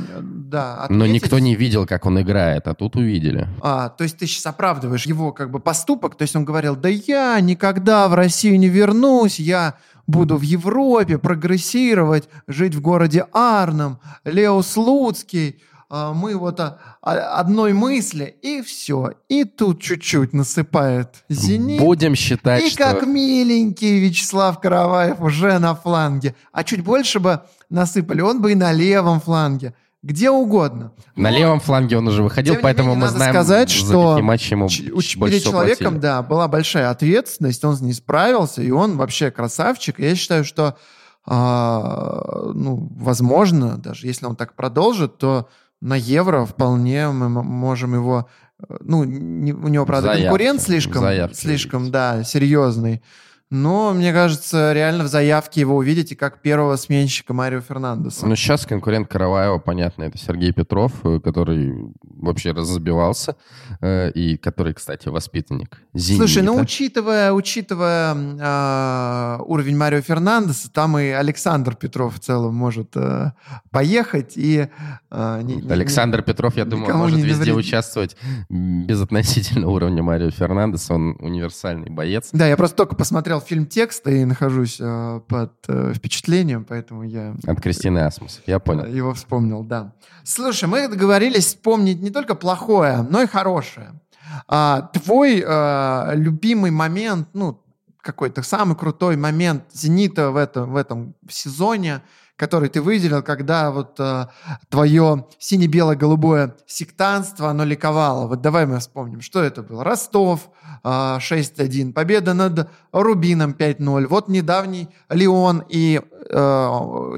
да, 0.51 0.87
Но 0.91 1.05
отметить. 1.05 1.23
никто 1.23 1.39
не 1.39 1.55
видел, 1.55 1.87
как 1.87 2.05
он 2.07 2.21
играет, 2.21 2.67
а 2.67 2.75
тут 2.75 2.97
увидели. 2.97 3.49
А, 3.63 3.89
то 3.89 4.05
есть 4.05 4.19
ты 4.19 4.27
сейчас 4.27 4.47
оправдываешь 4.47 5.07
его 5.07 5.33
как 5.33 5.51
бы 5.51 5.61
поступок, 5.61 6.17
то 6.17 6.23
есть 6.23 6.37
он 6.37 6.45
говорил, 6.45 6.77
да 6.77 6.89
я 6.89 7.41
никогда 7.41 8.09
в 8.09 8.15
Россию 8.15 8.59
не 8.59 8.69
вернусь, 8.69 9.39
я 9.39 9.77
буду 10.07 10.37
в 10.37 10.43
Европе 10.43 11.19
прогрессировать, 11.19 12.29
жить 12.49 12.75
в 12.75 12.81
городе 12.81 13.27
Арном, 13.33 14.01
Лео 14.25 14.61
Слуцкий, 14.63 15.63
а, 15.93 16.13
мы 16.13 16.37
вот 16.37 16.61
одной 17.01 17.73
мысли, 17.73 18.37
и 18.43 18.63
все. 18.63 19.13
И 19.29 19.45
тут 19.45 19.83
чуть-чуть 19.83 20.33
насыпает 20.33 21.25
«Зенит». 21.29 21.81
Будем 21.81 22.15
считать, 22.15 22.63
И 22.63 22.71
что... 22.71 22.79
как 22.85 23.07
миленький 23.07 23.99
Вячеслав 23.99 24.61
Караваев 24.61 25.21
уже 25.21 25.59
на 25.59 25.75
фланге. 25.75 26.37
А 26.53 26.63
чуть 26.63 26.85
больше 26.85 27.19
бы 27.19 27.41
насыпали, 27.71 28.21
он 28.21 28.41
бы 28.41 28.53
и 28.53 28.55
на 28.55 28.73
левом 28.73 29.21
фланге. 29.21 29.75
Где 30.03 30.31
угодно. 30.31 30.93
На 31.15 31.31
Но- 31.31 31.37
левом 31.37 31.61
фланге 31.61 31.99
он 31.99 32.09
уже 32.09 32.23
выходил, 32.23 32.55
не 32.55 32.61
поэтому 32.61 32.89
менее, 32.91 33.01
мы 33.01 33.07
надо 33.07 33.17
знаем, 33.19 33.33
сказать, 33.35 33.71
за 33.71 33.77
что 33.77 34.19
матчи 34.23 34.53
ему 34.55 34.69
Ч- 34.69 34.85
перед 34.85 35.43
человеком, 35.43 35.85
платили. 35.87 36.01
да, 36.01 36.23
была 36.23 36.49
большая 36.49 36.89
ответственность, 36.91 37.63
он 37.65 37.77
с 37.77 37.81
ней 37.83 37.93
справился, 37.93 38.63
и 38.63 38.71
он 38.71 38.97
вообще 38.97 39.31
красавчик. 39.31 39.99
Я 39.99 40.15
считаю, 40.15 40.45
что, 40.45 40.79
а, 41.27 42.51
ну, 42.55 42.89
возможно, 42.97 43.77
даже 43.79 44.07
если 44.07 44.27
он 44.27 44.37
так 44.37 44.55
продолжит, 44.55 45.19
то 45.19 45.49
на 45.83 45.95
евро 45.97 46.45
вполне 46.47 47.09
мы 47.09 47.29
можем 47.29 47.95
его, 47.95 48.29
э, 48.59 48.77
ну, 48.81 49.05
не- 49.05 49.53
у 49.53 49.69
него, 49.69 49.85
правда, 49.87 50.09
Заявки. 50.09 50.23
конкурент 50.25 50.63
слишком, 50.63 51.03
Заявки 51.03 51.35
слишком, 51.37 51.91
да, 51.91 52.25
серьезный. 52.25 53.03
Но, 53.51 53.93
мне 53.93 54.13
кажется, 54.13 54.73
реально 54.73 55.03
в 55.03 55.09
заявке 55.09 55.61
его 55.61 55.77
увидите 55.77 56.15
как 56.15 56.41
первого 56.41 56.77
сменщика 56.77 57.35
Марио 57.35 57.61
Фернандеса. 57.61 58.25
Ну, 58.25 58.37
сейчас 58.37 58.65
конкурент 58.65 59.09
Караваева, 59.09 59.59
понятно, 59.59 60.05
это 60.05 60.17
Сергей 60.19 60.53
Петров, 60.53 60.93
э, 61.05 61.19
который 61.19 61.75
вообще 62.05 62.53
разобивался, 62.53 63.35
э, 63.81 64.13
и 64.13 64.37
который, 64.37 64.73
кстати, 64.75 65.09
воспитанник 65.09 65.83
«Зенита». 65.95 66.27
Слушай, 66.27 66.45
ну 66.45 66.61
учитывая, 66.61 67.33
учитывая 67.33 68.17
а, 68.41 69.41
уровень 69.45 69.77
Марио 69.77 70.01
Фернандеса, 70.01 70.71
там 70.71 70.97
и 70.99 71.09
Александр 71.09 71.75
Петров 71.75 72.17
в 72.17 72.21
целом 72.21 72.55
может 72.55 72.97
а, 72.97 73.33
поехать 73.73 74.35
и 74.37 74.69
а, 75.11 75.43
не- 75.43 75.57
не- 75.57 75.73
Александр 75.73 76.23
Петров, 76.23 76.57
я 76.57 76.65
думаю, 76.65 76.97
может 76.97 77.17
не 77.17 77.25
везде 77.25 77.51
навредит. 77.51 77.57
участвовать 77.67 78.17
безотносительно 78.49 79.69
уровня 79.69 80.03
Марио 80.05 80.31
Фернандеса. 80.31 80.95
Он 80.95 81.17
универсальный 81.19 81.91
боец. 81.91 82.29
Да, 82.33 82.47
я 82.47 82.57
просто 82.57 82.77
только 82.77 82.95
посмотрел 82.95 83.40
фильм 83.41 83.67
«Текст» 83.67 84.07
и 84.07 84.25
нахожусь 84.25 84.79
а, 84.81 85.21
под 85.21 85.53
а, 85.69 85.93
впечатлением, 85.93 86.65
поэтому 86.65 87.03
я 87.03 87.35
От 87.47 87.61
Кристины 87.61 87.99
Асмус. 87.99 88.41
Я 88.47 88.59
понял. 88.59 88.85
его 88.87 89.15
вспомнил, 89.15 89.63
да. 89.63 89.93
Слушай, 90.25 90.69
мы 90.69 90.89
договорились 90.89 91.47
вспомнить 91.47 92.01
не 92.01 92.11
только 92.11 92.35
плохое, 92.35 93.03
но 93.03 93.23
и 93.23 93.27
хорошее. 93.27 94.01
А, 94.47 94.91
твой 94.93 95.43
а, 95.47 96.13
любимый 96.15 96.71
момент, 96.71 97.29
ну, 97.33 97.61
какой-то 98.01 98.43
самый 98.43 98.77
крутой 98.77 99.17
момент 99.17 99.65
«Зенита» 99.73 100.31
в 100.31 100.37
этом, 100.37 100.73
в 100.73 100.77
этом 100.77 101.15
сезоне, 101.29 102.03
который 102.41 102.71
ты 102.71 102.81
выделил, 102.81 103.23
когда 103.23 103.71
вот 103.71 104.01
э, 104.01 104.27
твое 104.71 105.27
сине-бело-голубое 105.39 106.57
сектанство, 106.67 107.51
оно 107.51 107.65
ликовало. 107.65 108.27
Вот 108.29 108.41
давай 108.41 108.65
мы 108.65 108.79
вспомним, 108.79 109.21
что 109.21 109.43
это 109.43 109.63
было. 109.63 109.85
Ростов 109.85 110.49
э, 110.83 110.89
6-1, 110.89 111.93
победа 111.93 112.33
над 112.33 112.71
Рубином 112.93 113.51
5-0. 113.53 114.07
Вот 114.07 114.29
недавний 114.29 114.89
Леон 115.11 115.63
и 115.69 116.01
э, 116.01 116.37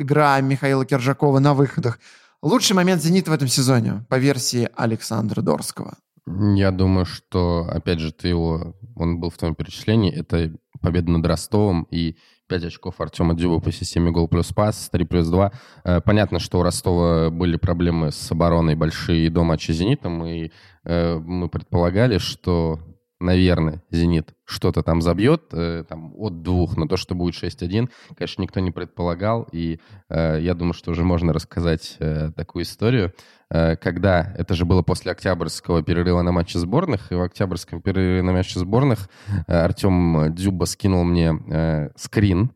игра 0.01 0.41
Михаила 0.41 0.85
Киржакова 0.85 1.39
на 1.39 1.55
выходах. 1.55 2.01
Лучший 2.43 2.75
момент 2.75 3.01
«Зенита» 3.01 3.31
в 3.31 3.35
этом 3.35 3.47
сезоне, 3.47 4.05
по 4.09 4.19
версии 4.19 4.69
Александра 4.75 5.41
Дорского. 5.41 5.95
Я 6.27 6.73
думаю, 6.73 7.07
что, 7.07 7.69
опять 7.71 8.01
же, 8.01 8.11
ты 8.11 8.27
его, 8.27 8.75
он 8.97 9.21
был 9.21 9.31
в 9.31 9.39
твоем 9.39 9.55
перечислении, 9.55 10.13
это 10.13 10.53
победа 10.81 11.13
над 11.13 11.25
Ростовом 11.27 11.87
и 11.93 12.17
5 12.53 12.65
очков 12.65 13.01
Артема 13.01 13.35
Дюба 13.35 13.61
по 13.61 13.73
системе 13.73 14.11
гол 14.11 14.29
плюс 14.29 14.53
пас, 14.53 14.91
3 14.93 15.05
плюс 15.07 15.27
2. 15.29 15.53
Э, 15.85 16.01
понятно, 16.03 16.39
что 16.39 16.59
у 16.59 16.63
Ростова 16.63 17.31
были 17.31 17.57
проблемы 17.57 18.13
с 18.13 18.31
обороной 18.31 18.75
большие 18.75 19.31
до 19.31 19.43
матча 19.43 19.73
с 19.73 19.77
«Зенитом», 19.77 20.27
и 20.27 20.51
э, 20.85 21.19
мы 21.19 21.49
предполагали, 21.49 22.19
что 22.19 22.79
наверное, 23.23 23.83
«Зенит» 23.91 24.35
что-то 24.45 24.83
там 24.83 25.01
забьет, 25.01 25.45
э, 25.53 25.85
там, 25.89 26.13
от 26.17 26.43
двух, 26.43 26.77
но 26.77 26.87
то, 26.87 26.97
что 26.97 27.15
будет 27.15 27.35
6-1, 27.35 27.89
конечно, 28.17 28.43
никто 28.43 28.61
не 28.61 28.71
предполагал, 28.71 29.49
и 29.53 29.81
э, 30.09 30.39
я 30.41 30.55
думаю, 30.55 30.75
что 30.75 30.91
уже 30.91 31.05
можно 31.05 31.33
рассказать 31.33 31.97
э, 31.99 32.31
такую 32.37 32.65
историю. 32.65 33.15
Э, 33.51 33.77
когда, 33.77 34.35
это 34.37 34.55
же 34.55 34.65
было 34.65 34.83
после 34.83 35.13
октябрьского 35.13 35.83
перерыва 35.83 36.23
на 36.23 36.33
матче 36.33 36.59
сборных, 36.59 37.11
и 37.13 37.15
в 37.15 37.23
октябрьском 37.23 37.81
перерыве 37.81 38.23
на 38.23 38.33
матче 38.33 38.59
сборных 38.59 39.09
э, 39.47 39.53
Артем 39.53 40.35
Дюба 40.35 40.65
скинул 40.65 41.05
мне 41.05 41.33
э, 41.49 41.91
скрин 41.97 42.51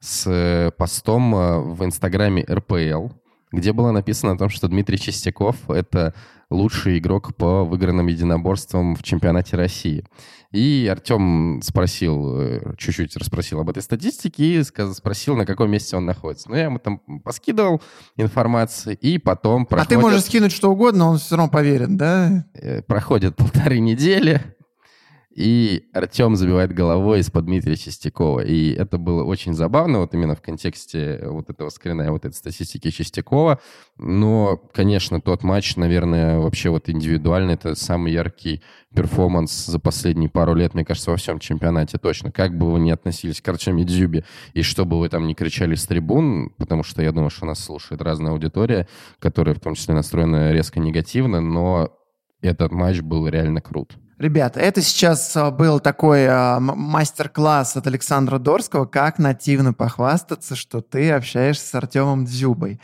с 0.00 0.26
э, 0.26 0.70
постом 0.76 1.34
э, 1.34 1.58
в 1.58 1.84
инстаграме 1.84 2.44
РПЛ, 2.50 3.08
где 3.52 3.72
было 3.72 3.90
написано 3.90 4.32
о 4.32 4.38
том, 4.38 4.48
что 4.48 4.68
Дмитрий 4.68 4.98
Чистяков— 4.98 5.56
это 5.68 6.14
лучший 6.50 6.98
игрок 6.98 7.34
по 7.34 7.64
выигранным 7.64 8.06
единоборствам 8.06 8.94
в 8.94 9.02
чемпионате 9.02 9.56
России. 9.56 10.04
И 10.50 10.86
Артем 10.90 11.60
спросил, 11.62 12.40
э, 12.40 12.74
чуть-чуть 12.76 13.16
расспросил 13.16 13.60
об 13.60 13.70
этой 13.70 13.82
статистике 13.82 14.60
и 14.60 14.62
спросил, 14.62 15.34
на 15.34 15.46
каком 15.46 15.70
месте 15.70 15.96
он 15.96 16.04
находится. 16.04 16.50
Ну, 16.50 16.56
я 16.56 16.64
ему 16.64 16.78
там 16.78 16.98
поскидывал 17.24 17.80
информацию, 18.16 18.98
и 18.98 19.16
потом 19.16 19.64
проходит... 19.64 19.92
А 19.92 19.94
ты 19.94 19.98
можешь 19.98 20.24
скинуть 20.24 20.52
что 20.52 20.70
угодно, 20.70 21.08
он 21.08 21.18
все 21.18 21.36
равно 21.36 21.50
поверит, 21.50 21.96
да? 21.96 22.44
Э, 22.52 22.82
проходит 22.82 23.34
полторы 23.36 23.78
недели, 23.78 24.42
и 25.34 25.88
Артем 25.94 26.36
забивает 26.36 26.74
головой 26.74 27.20
из-под 27.20 27.46
Дмитрия 27.46 27.76
Чистякова. 27.76 28.40
И 28.40 28.72
это 28.72 28.98
было 28.98 29.24
очень 29.24 29.54
забавно, 29.54 30.00
вот 30.00 30.12
именно 30.14 30.34
в 30.34 30.42
контексте 30.42 31.20
вот 31.24 31.48
этого 31.48 31.70
скрина, 31.70 32.12
вот 32.12 32.24
этой 32.24 32.34
статистики 32.34 32.90
Чистякова. 32.90 33.58
Но, 33.96 34.58
конечно, 34.72 35.20
тот 35.20 35.42
матч, 35.42 35.76
наверное, 35.76 36.38
вообще 36.38 36.68
вот 36.68 36.88
индивидуальный, 36.88 37.54
это 37.54 37.74
самый 37.74 38.12
яркий 38.12 38.62
перформанс 38.94 39.66
за 39.66 39.78
последние 39.78 40.28
пару 40.28 40.54
лет, 40.54 40.74
мне 40.74 40.84
кажется, 40.84 41.10
во 41.10 41.16
всем 41.16 41.38
чемпионате 41.38 41.96
точно. 41.96 42.30
Как 42.30 42.56
бы 42.56 42.70
вы 42.70 42.80
ни 42.80 42.90
относились 42.90 43.40
к 43.40 43.48
Артеме 43.48 43.84
Дзюбе, 43.84 44.24
и 44.52 44.62
что 44.62 44.84
бы 44.84 44.98
вы 44.98 45.08
там 45.08 45.26
ни 45.26 45.34
кричали 45.34 45.74
с 45.74 45.86
трибун, 45.86 46.50
потому 46.58 46.82
что 46.82 47.02
я 47.02 47.10
думаю, 47.12 47.30
что 47.30 47.46
нас 47.46 47.64
слушает 47.64 48.02
разная 48.02 48.32
аудитория, 48.32 48.86
которая 49.18 49.54
в 49.54 49.60
том 49.60 49.74
числе 49.74 49.94
настроена 49.94 50.52
резко 50.52 50.78
негативно, 50.78 51.40
но 51.40 51.90
этот 52.42 52.72
матч 52.72 53.00
был 53.00 53.26
реально 53.28 53.62
крут. 53.62 53.96
Ребята, 54.22 54.60
это 54.60 54.82
сейчас 54.82 55.36
а, 55.36 55.50
был 55.50 55.80
такой 55.80 56.28
а, 56.28 56.60
мастер-класс 56.60 57.76
от 57.76 57.88
Александра 57.88 58.38
Дорского, 58.38 58.84
как 58.84 59.18
нативно 59.18 59.72
похвастаться, 59.72 60.54
что 60.54 60.80
ты 60.80 61.10
общаешься 61.10 61.66
с 61.66 61.74
Артемом 61.74 62.24
Дзюбой. 62.26 62.80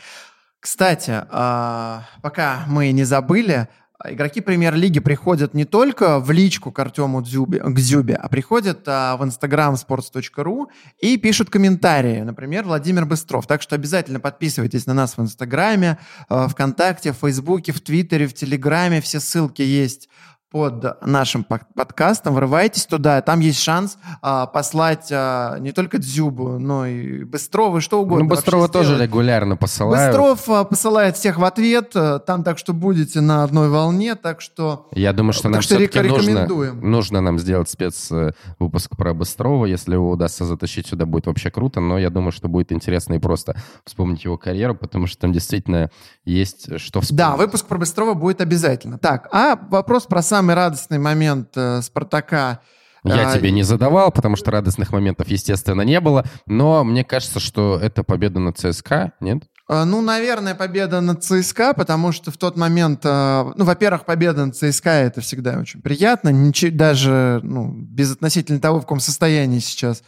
Кстати, 0.59 1.13
а, 1.29 2.03
пока 2.21 2.65
мы 2.67 2.91
не 2.91 3.05
забыли, 3.05 3.69
игроки 4.03 4.41
премьер-лиги 4.41 4.99
приходят 4.99 5.53
не 5.53 5.63
только 5.63 6.19
в 6.19 6.29
личку 6.29 6.73
к 6.73 6.79
Артему 6.79 7.21
Дзюбе, 7.21 7.59
к 7.59 7.73
Дзюбе, 7.73 8.15
а 8.15 8.27
приходят 8.27 8.85
в 8.85 9.19
инстаграм 9.21 9.75
sports.ru 9.75 10.65
и 10.99 11.15
пишут 11.15 11.49
комментарии. 11.49 12.19
Например, 12.19 12.65
Владимир 12.65 13.05
Быстров. 13.05 13.47
Так 13.47 13.61
что 13.61 13.75
обязательно 13.75 14.19
подписывайтесь 14.19 14.85
на 14.87 14.93
нас 14.93 15.15
в 15.15 15.21
инстаграме, 15.21 15.99
ВКонтакте, 16.27 17.13
в 17.13 17.17
Фейсбуке, 17.17 17.71
в 17.71 17.79
Твиттере, 17.79 18.27
в 18.27 18.33
Телеграме. 18.33 18.99
Все 18.99 19.21
ссылки 19.21 19.61
есть 19.61 20.09
под 20.51 21.05
нашим 21.05 21.43
подкастом, 21.43 22.33
врывайтесь 22.33 22.87
туда, 22.87 23.21
там 23.21 23.39
есть 23.39 23.59
шанс 23.59 23.99
а, 24.21 24.47
послать 24.47 25.09
а, 25.11 25.57
не 25.59 25.71
только 25.73 25.99
Дзюбу, 25.99 26.57
но 26.57 26.87
и 26.87 27.23
Быстрова, 27.23 27.81
что 27.81 28.01
угодно. 28.01 28.23
Ну, 28.23 28.29
Быстрова 28.29 28.67
тоже 28.67 28.97
регулярно 28.97 29.57
посылают. 29.57 30.15
Быстров 30.15 30.49
а, 30.49 30.63
посылает 30.63 31.17
всех 31.17 31.37
в 31.37 31.43
ответ, 31.43 31.91
а, 31.93 32.17
там 32.17 32.43
так 32.43 32.57
что 32.57 32.73
будете 32.73 33.21
на 33.21 33.43
одной 33.43 33.69
волне, 33.69 34.15
так 34.15 34.41
что... 34.41 34.87
Я 34.93 35.13
думаю, 35.13 35.33
что 35.33 35.49
нам 35.49 35.61
все-таки 35.61 35.99
нужно, 35.99 36.47
нужно 36.73 37.21
нам 37.21 37.37
сделать 37.37 37.69
спецвыпуск 37.69 38.97
про 38.97 39.13
Быстрова, 39.13 39.65
если 39.65 39.93
его 39.93 40.09
удастся 40.09 40.45
затащить 40.45 40.87
сюда, 40.87 41.05
будет 41.05 41.27
вообще 41.27 41.51
круто, 41.51 41.79
но 41.79 41.99
я 41.99 42.09
думаю, 42.09 42.31
что 42.31 42.47
будет 42.47 42.71
интересно 42.71 43.13
и 43.13 43.19
просто 43.19 43.55
вспомнить 43.85 44.23
его 44.23 44.37
карьеру, 44.37 44.73
потому 44.73 45.05
что 45.05 45.19
там 45.19 45.31
действительно 45.31 45.91
есть 46.25 46.79
что 46.79 47.01
вспомнить. 47.01 47.17
Да, 47.17 47.35
выпуск 47.35 47.67
про 47.67 47.77
Быстрова 47.77 48.15
будет 48.15 48.41
обязательно. 48.41 48.97
Так, 48.97 49.27
а 49.31 49.55
вопрос 49.69 50.07
про 50.07 50.23
сам 50.23 50.38
самый 50.39 50.55
радостный 50.55 50.99
момент 50.99 51.49
э, 51.55 51.81
Спартака 51.81 52.61
я 53.03 53.31
а, 53.31 53.37
тебе 53.37 53.51
не 53.51 53.63
задавал, 53.63 54.09
потому 54.09 54.37
что 54.37 54.51
радостных 54.51 54.91
моментов, 54.93 55.27
естественно, 55.27 55.81
не 55.81 55.99
было. 55.99 56.25
Но 56.45 56.83
мне 56.85 57.03
кажется, 57.03 57.41
что 57.41 57.77
это 57.81 58.03
победа 58.03 58.39
над 58.39 58.57
ЦСКА, 58.57 59.13
нет? 59.19 59.43
А, 59.67 59.83
ну, 59.83 60.01
наверное, 60.01 60.55
победа 60.55 61.01
над 61.01 61.23
ЦСКА, 61.23 61.73
потому 61.73 62.13
что 62.13 62.31
в 62.31 62.37
тот 62.37 62.55
момент, 62.55 63.01
э, 63.03 63.51
ну, 63.53 63.65
во-первых, 63.65 64.05
победа 64.05 64.45
над 64.45 64.55
ЦСКА 64.55 64.91
это 64.91 65.19
всегда 65.19 65.59
очень 65.59 65.81
приятно, 65.81 66.31
даже 66.71 67.41
ну, 67.43 67.69
без 67.73 68.13
относительно 68.13 68.61
того, 68.61 68.77
в 68.77 68.81
каком 68.83 69.01
состоянии 69.01 69.59
сейчас 69.59 70.03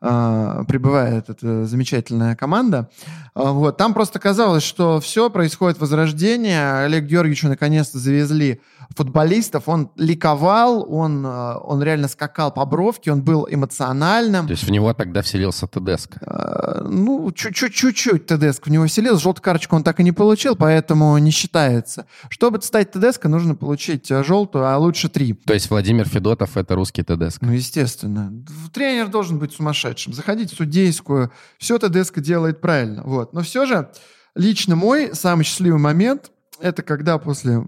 э, 0.00 0.64
пребывает 0.68 1.30
эта 1.30 1.66
замечательная 1.66 2.36
команда. 2.36 2.88
Э, 3.34 3.50
вот. 3.50 3.76
Там 3.76 3.94
просто 3.94 4.18
казалось, 4.18 4.62
что 4.62 5.00
все, 5.00 5.30
происходит 5.30 5.80
возрождение. 5.80 6.84
Олег 6.84 7.04
Георгиевичу 7.04 7.48
наконец-то 7.48 7.98
завезли 7.98 8.60
футболистов. 8.94 9.68
Он 9.68 9.90
ликовал, 9.96 10.86
он, 10.88 11.24
э, 11.24 11.54
он 11.62 11.82
реально 11.82 12.08
скакал 12.08 12.52
по 12.52 12.64
бровке, 12.64 13.12
он 13.12 13.22
был 13.22 13.46
эмоциональным. 13.50 14.46
То 14.46 14.52
есть 14.52 14.64
в 14.64 14.70
него 14.70 14.92
тогда 14.94 15.22
вселился 15.22 15.66
Тедеско? 15.66 16.20
Э, 16.22 16.86
ну, 16.88 17.30
чуть-чуть 17.32 18.26
Тедеско 18.26 18.68
в 18.68 18.72
него 18.72 18.86
вселился. 18.86 19.22
Желтую 19.22 19.42
карточку 19.42 19.76
он 19.76 19.82
так 19.82 20.00
и 20.00 20.04
не 20.04 20.12
получил, 20.12 20.56
поэтому 20.56 21.16
не 21.18 21.30
считается. 21.30 22.06
Чтобы 22.28 22.60
стать 22.62 22.92
Тедеско, 22.92 23.28
нужно 23.28 23.54
получить 23.54 24.10
э, 24.10 24.22
желтую, 24.22 24.66
а 24.66 24.76
лучше 24.78 25.08
три. 25.08 25.34
То 25.34 25.54
есть 25.54 25.70
Владимир 25.70 26.08
Федотов— 26.08 26.56
это 26.58 26.74
русский 26.74 27.02
Тедеско? 27.02 27.44
Ну, 27.44 27.52
естественно. 27.52 28.32
Тренер 28.72 29.08
должен 29.08 29.38
быть 29.38 29.52
сумасшедшим. 29.86 30.12
Заходить 30.12 30.52
в 30.52 30.56
судейскую. 30.56 31.30
Все 31.58 31.78
Тедеско 31.78 32.20
делает 32.20 32.60
правильно. 32.60 33.02
Вот. 33.04 33.32
Но 33.32 33.42
все 33.42 33.66
же 33.66 33.90
лично 34.34 34.76
мой 34.76 35.14
самый 35.14 35.44
счастливый 35.44 35.80
момент— 35.80 36.30
это 36.60 36.82
когда 36.82 37.18
после 37.18 37.66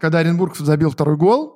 когда 0.00 0.18
Оренбург 0.18 0.56
забил 0.56 0.90
второй 0.90 1.16
гол, 1.16 1.54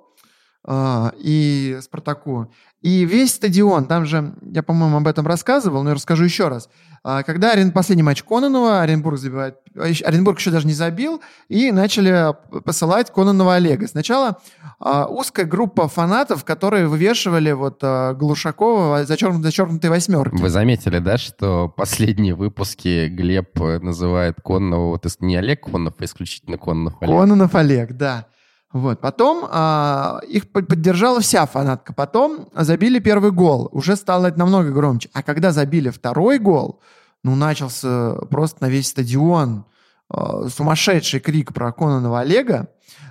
Uh, 0.62 1.14
и 1.18 1.78
Спартаку. 1.80 2.52
И 2.82 3.06
весь 3.06 3.32
стадион, 3.32 3.86
там 3.86 4.04
же, 4.04 4.34
я, 4.42 4.62
по-моему, 4.62 4.98
об 4.98 5.06
этом 5.06 5.26
рассказывал, 5.26 5.82
но 5.82 5.88
я 5.88 5.94
расскажу 5.94 6.24
еще 6.24 6.48
раз. 6.48 6.68
Uh, 7.02 7.22
когда 7.24 7.54
последний 7.72 8.02
матч 8.02 8.22
Кононова, 8.22 8.82
Оренбург 8.82 9.16
забивает, 9.18 9.56
Оренбург 9.74 10.38
еще 10.38 10.50
даже 10.50 10.66
не 10.66 10.74
забил, 10.74 11.22
и 11.48 11.72
начали 11.72 12.34
посылать 12.64 13.10
Кононова 13.10 13.54
Олега. 13.54 13.88
Сначала 13.88 14.38
узкая 14.78 15.46
группа 15.46 15.88
фанатов, 15.88 16.44
которые 16.44 16.88
вывешивали 16.88 17.52
вот 17.52 17.82
Глушакова 17.82 19.04
зачеркнутые, 19.04 19.44
зачеркнутые 19.44 19.90
восьмерки. 19.90 20.36
Вы 20.36 20.50
заметили, 20.50 20.98
да, 20.98 21.16
что 21.16 21.68
последние 21.68 22.34
выпуски 22.34 23.08
Глеб 23.08 23.58
называет 23.58 24.36
Кононова, 24.44 24.90
вот 24.90 25.06
не 25.20 25.36
Олег 25.36 25.64
Кононов, 25.64 25.94
а 25.98 26.04
исключительно 26.04 26.58
Кононов 26.58 26.94
Олег. 27.00 27.18
Кононов 27.18 27.54
Олег, 27.54 27.92
да. 27.92 28.26
Вот. 28.72 29.00
Потом 29.00 29.46
а, 29.50 30.20
их 30.28 30.50
поддержала 30.50 31.20
вся 31.20 31.46
фанатка. 31.46 31.92
Потом 31.92 32.48
забили 32.54 33.00
первый 33.00 33.32
гол. 33.32 33.68
Уже 33.72 33.96
стало 33.96 34.26
это 34.26 34.38
намного 34.38 34.70
громче. 34.70 35.10
А 35.12 35.22
когда 35.22 35.50
забили 35.50 35.90
второй 35.90 36.38
гол, 36.38 36.80
ну, 37.24 37.34
начался 37.34 38.14
просто 38.30 38.64
на 38.64 38.68
весь 38.68 38.88
стадион 38.88 39.64
а, 40.08 40.48
сумасшедший 40.48 41.18
крик 41.18 41.52
про 41.52 41.72
Кононова 41.72 42.20
Олега. 42.20 42.68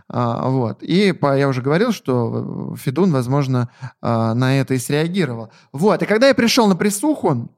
А, 0.08 0.48
вот. 0.48 0.82
И 0.82 1.14
я 1.22 1.48
уже 1.50 1.62
говорил, 1.62 1.92
что 1.92 2.76
Федун, 2.80 3.12
возможно, 3.12 3.70
а, 4.02 4.34
на 4.34 4.60
это 4.62 4.76
и 4.76 4.78
среагировал. 4.78 5.52
Вот. 5.74 6.02
И 6.02 6.06
когда 6.06 6.30
я 6.30 6.36
пришел 6.36 6.68
на 6.68 6.76
присуху, 6.76 7.50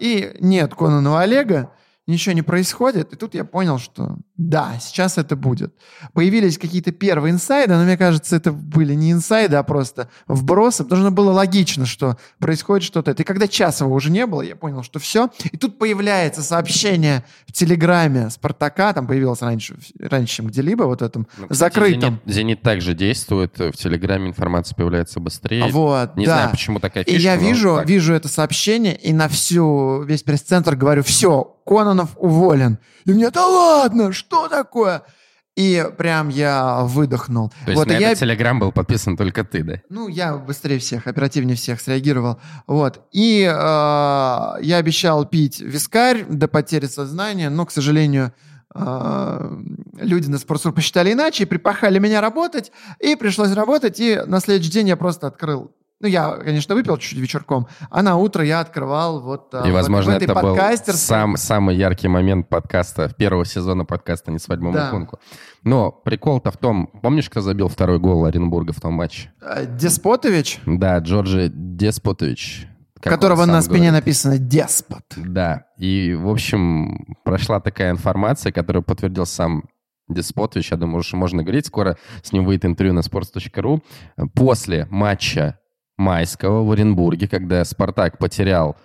и 0.00 0.36
нет 0.40 0.74
Кононова 0.74 1.20
Олега, 1.20 1.70
ничего 2.06 2.34
не 2.34 2.42
происходит. 2.42 3.12
И 3.12 3.16
тут 3.16 3.34
я 3.34 3.44
понял, 3.44 3.78
что 3.78 4.16
да, 4.36 4.76
сейчас 4.80 5.18
это 5.18 5.36
будет. 5.36 5.72
Появились 6.14 6.58
какие-то 6.58 6.90
первые 6.90 7.32
инсайды, 7.32 7.74
но 7.74 7.84
мне 7.84 7.96
кажется, 7.96 8.34
это 8.34 8.50
были 8.52 8.94
не 8.94 9.12
инсайды, 9.12 9.56
а 9.56 9.62
просто 9.62 10.08
вбросы, 10.26 10.84
что 10.84 11.10
было 11.10 11.30
логично, 11.30 11.86
что 11.86 12.16
происходит 12.38 12.84
что-то. 12.84 13.12
И 13.12 13.24
когда 13.24 13.46
Часова 13.46 13.92
уже 13.92 14.10
не 14.10 14.26
было, 14.26 14.42
я 14.42 14.56
понял, 14.56 14.82
что 14.82 14.98
все. 14.98 15.30
И 15.44 15.56
тут 15.56 15.78
появляется 15.78 16.42
сообщение 16.42 17.24
в 17.46 17.52
Телеграме 17.52 18.30
Спартака, 18.30 18.92
там 18.92 19.06
появилось 19.06 19.42
раньше, 19.42 19.76
раньше 20.00 20.36
чем 20.36 20.48
где-либо, 20.48 20.84
вот 20.84 21.02
этом 21.02 21.28
ну, 21.36 21.46
кстати, 21.48 21.58
закрытом. 21.74 22.20
Зенит, 22.24 22.34
Зенит 22.34 22.62
также 22.62 22.94
действует, 22.94 23.58
в 23.58 23.72
Телеграме 23.72 24.30
информация 24.30 24.74
появляется 24.74 25.20
быстрее. 25.20 25.66
Вот, 25.66 26.16
Не 26.16 26.26
да. 26.26 26.34
знаю, 26.34 26.50
почему 26.50 26.80
такая 26.80 27.04
фишка. 27.04 27.18
И 27.18 27.22
я 27.22 27.36
вижу, 27.36 27.80
вижу 27.84 28.12
это 28.12 28.28
сообщение, 28.28 28.96
и 28.96 29.12
на 29.12 29.28
всю, 29.28 30.02
весь 30.02 30.22
пресс-центр 30.22 30.74
говорю, 30.74 31.02
все, 31.04 31.56
Кононов 31.66 32.10
уволен. 32.16 32.78
И 33.04 33.12
мне, 33.12 33.30
да 33.30 33.46
ладно, 33.46 34.12
что 34.12 34.48
такое? 34.48 35.02
И 35.54 35.86
прям 35.98 36.30
я 36.30 36.80
выдохнул. 36.84 37.50
То 37.66 37.72
есть 37.72 37.76
вот, 37.76 37.88
на 37.88 37.92
этот 37.92 38.20
телеграм 38.20 38.58
был 38.58 38.72
подписан 38.72 39.18
только 39.18 39.44
ты, 39.44 39.62
да? 39.62 39.74
Ну, 39.90 40.08
я 40.08 40.36
быстрее 40.36 40.78
всех, 40.78 41.06
оперативнее 41.06 41.56
всех 41.56 41.80
среагировал. 41.80 42.40
Вот. 42.66 43.02
И 43.12 43.42
э, 43.42 43.52
я 43.52 44.76
обещал 44.78 45.26
пить 45.26 45.60
вискарь 45.60 46.24
до 46.24 46.48
потери 46.48 46.86
сознания, 46.86 47.50
но, 47.50 47.66
к 47.66 47.70
сожалению, 47.70 48.32
э, 48.74 49.62
люди 50.00 50.30
на 50.30 50.38
спортсур 50.38 50.72
посчитали 50.72 51.12
иначе, 51.12 51.44
припахали 51.44 51.98
меня 51.98 52.22
работать, 52.22 52.72
и 52.98 53.14
пришлось 53.14 53.52
работать, 53.52 54.00
и 54.00 54.22
на 54.24 54.40
следующий 54.40 54.72
день 54.72 54.88
я 54.88 54.96
просто 54.96 55.26
открыл 55.26 55.70
ну, 56.02 56.08
я, 56.08 56.32
конечно, 56.32 56.74
выпил 56.74 56.96
чуть-чуть 56.96 57.18
вечерком, 57.18 57.68
а 57.88 58.02
на 58.02 58.16
утро 58.16 58.44
я 58.44 58.58
открывал 58.58 59.20
вот 59.20 59.54
И, 59.64 59.70
возможно, 59.70 60.12
в 60.12 60.16
этой 60.16 60.24
это 60.24 60.34
был 60.34 60.58
сам, 60.78 61.36
самый 61.36 61.76
яркий 61.76 62.08
момент 62.08 62.48
подкаста, 62.48 63.08
первого 63.16 63.44
сезона 63.44 63.84
подкаста 63.84 64.32
«Не 64.32 64.40
свадьба 64.40 64.72
да. 64.72 64.86
Мукунку». 64.86 65.20
Но 65.62 65.92
прикол-то 65.92 66.50
в 66.50 66.56
том, 66.56 66.88
помнишь, 67.02 67.30
кто 67.30 67.40
забил 67.40 67.68
второй 67.68 68.00
гол 68.00 68.24
Оренбурга 68.24 68.72
в 68.72 68.80
том 68.80 68.94
матче? 68.94 69.32
Э, 69.40 69.64
Деспотович? 69.64 70.58
Да, 70.66 70.98
Джорджи 70.98 71.48
Деспотович. 71.54 72.66
Которого 73.00 73.46
на 73.46 73.62
спине 73.62 73.88
говорит. 73.88 74.04
написано 74.04 74.38
«Деспот». 74.38 75.04
Да, 75.16 75.66
и, 75.76 76.14
в 76.14 76.28
общем, 76.28 77.16
прошла 77.24 77.60
такая 77.60 77.92
информация, 77.92 78.50
которую 78.50 78.82
подтвердил 78.82 79.26
сам 79.26 79.64
Деспотович, 80.08 80.72
я 80.72 80.76
думаю, 80.76 80.98
уже 80.98 81.16
можно 81.16 81.42
говорить, 81.42 81.66
скоро 81.66 81.96
с 82.22 82.32
ним 82.32 82.44
выйдет 82.44 82.64
интервью 82.64 82.92
на 82.92 83.00
sports.ru. 83.00 83.82
После 84.34 84.86
матча 84.90 85.58
майского 86.02 86.64
в 86.64 86.70
Оренбурге, 86.70 87.28
когда 87.28 87.64
«Спартак» 87.64 88.18
потерял 88.18 88.76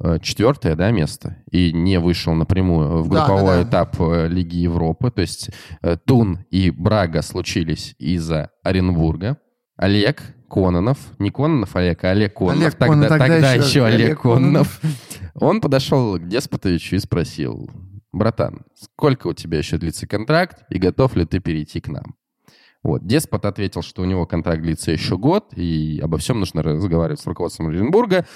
э, 0.00 0.18
четвертое 0.20 0.74
да, 0.74 0.90
место 0.90 1.38
и 1.50 1.72
не 1.72 1.98
вышел 1.98 2.34
напрямую 2.34 3.02
в 3.02 3.08
групповой 3.08 3.42
да, 3.42 3.56
да, 3.56 3.62
да. 3.62 3.68
этап 3.68 3.96
э, 4.00 4.28
Лиги 4.28 4.56
Европы. 4.56 5.10
То 5.10 5.22
есть 5.22 5.50
э, 5.80 5.96
Тун 6.04 6.44
и 6.50 6.70
Брага 6.70 7.22
случились 7.22 7.94
из-за 7.98 8.50
Оренбурга. 8.62 9.38
Олег 9.76 10.22
Кононов, 10.50 10.98
не 11.18 11.30
Кононов 11.30 11.74
Олег, 11.74 12.04
а 12.04 12.10
Олег 12.10 12.34
Кононов, 12.34 12.60
Олег 12.60 12.74
тогда, 12.74 12.86
Кононов, 12.86 13.08
тогда, 13.08 13.26
тогда 13.26 13.52
еще, 13.54 13.68
еще 13.68 13.84
Олег, 13.84 14.06
Олег 14.06 14.20
Кононов. 14.20 14.80
Он 15.34 15.60
подошел 15.60 16.18
к 16.18 16.28
Деспотовичу 16.28 16.96
и 16.96 17.00
спросил, 17.00 17.68
братан, 18.12 18.64
сколько 18.74 19.26
у 19.28 19.32
тебя 19.32 19.58
еще 19.58 19.78
длится 19.78 20.06
контракт 20.06 20.64
и 20.70 20.78
готов 20.78 21.16
ли 21.16 21.24
ты 21.24 21.40
перейти 21.40 21.80
к 21.80 21.88
нам? 21.88 22.14
Вот. 22.84 23.06
Деспот 23.06 23.46
ответил, 23.46 23.82
что 23.82 24.02
у 24.02 24.04
него 24.04 24.26
контракт 24.26 24.62
длится 24.62 24.92
еще 24.92 25.16
год, 25.16 25.52
и 25.56 25.98
обо 26.02 26.18
всем 26.18 26.38
нужно 26.38 26.62
разговаривать 26.62 27.18
с 27.18 27.26
руководством 27.26 27.68
Оренбурга. 27.68 28.26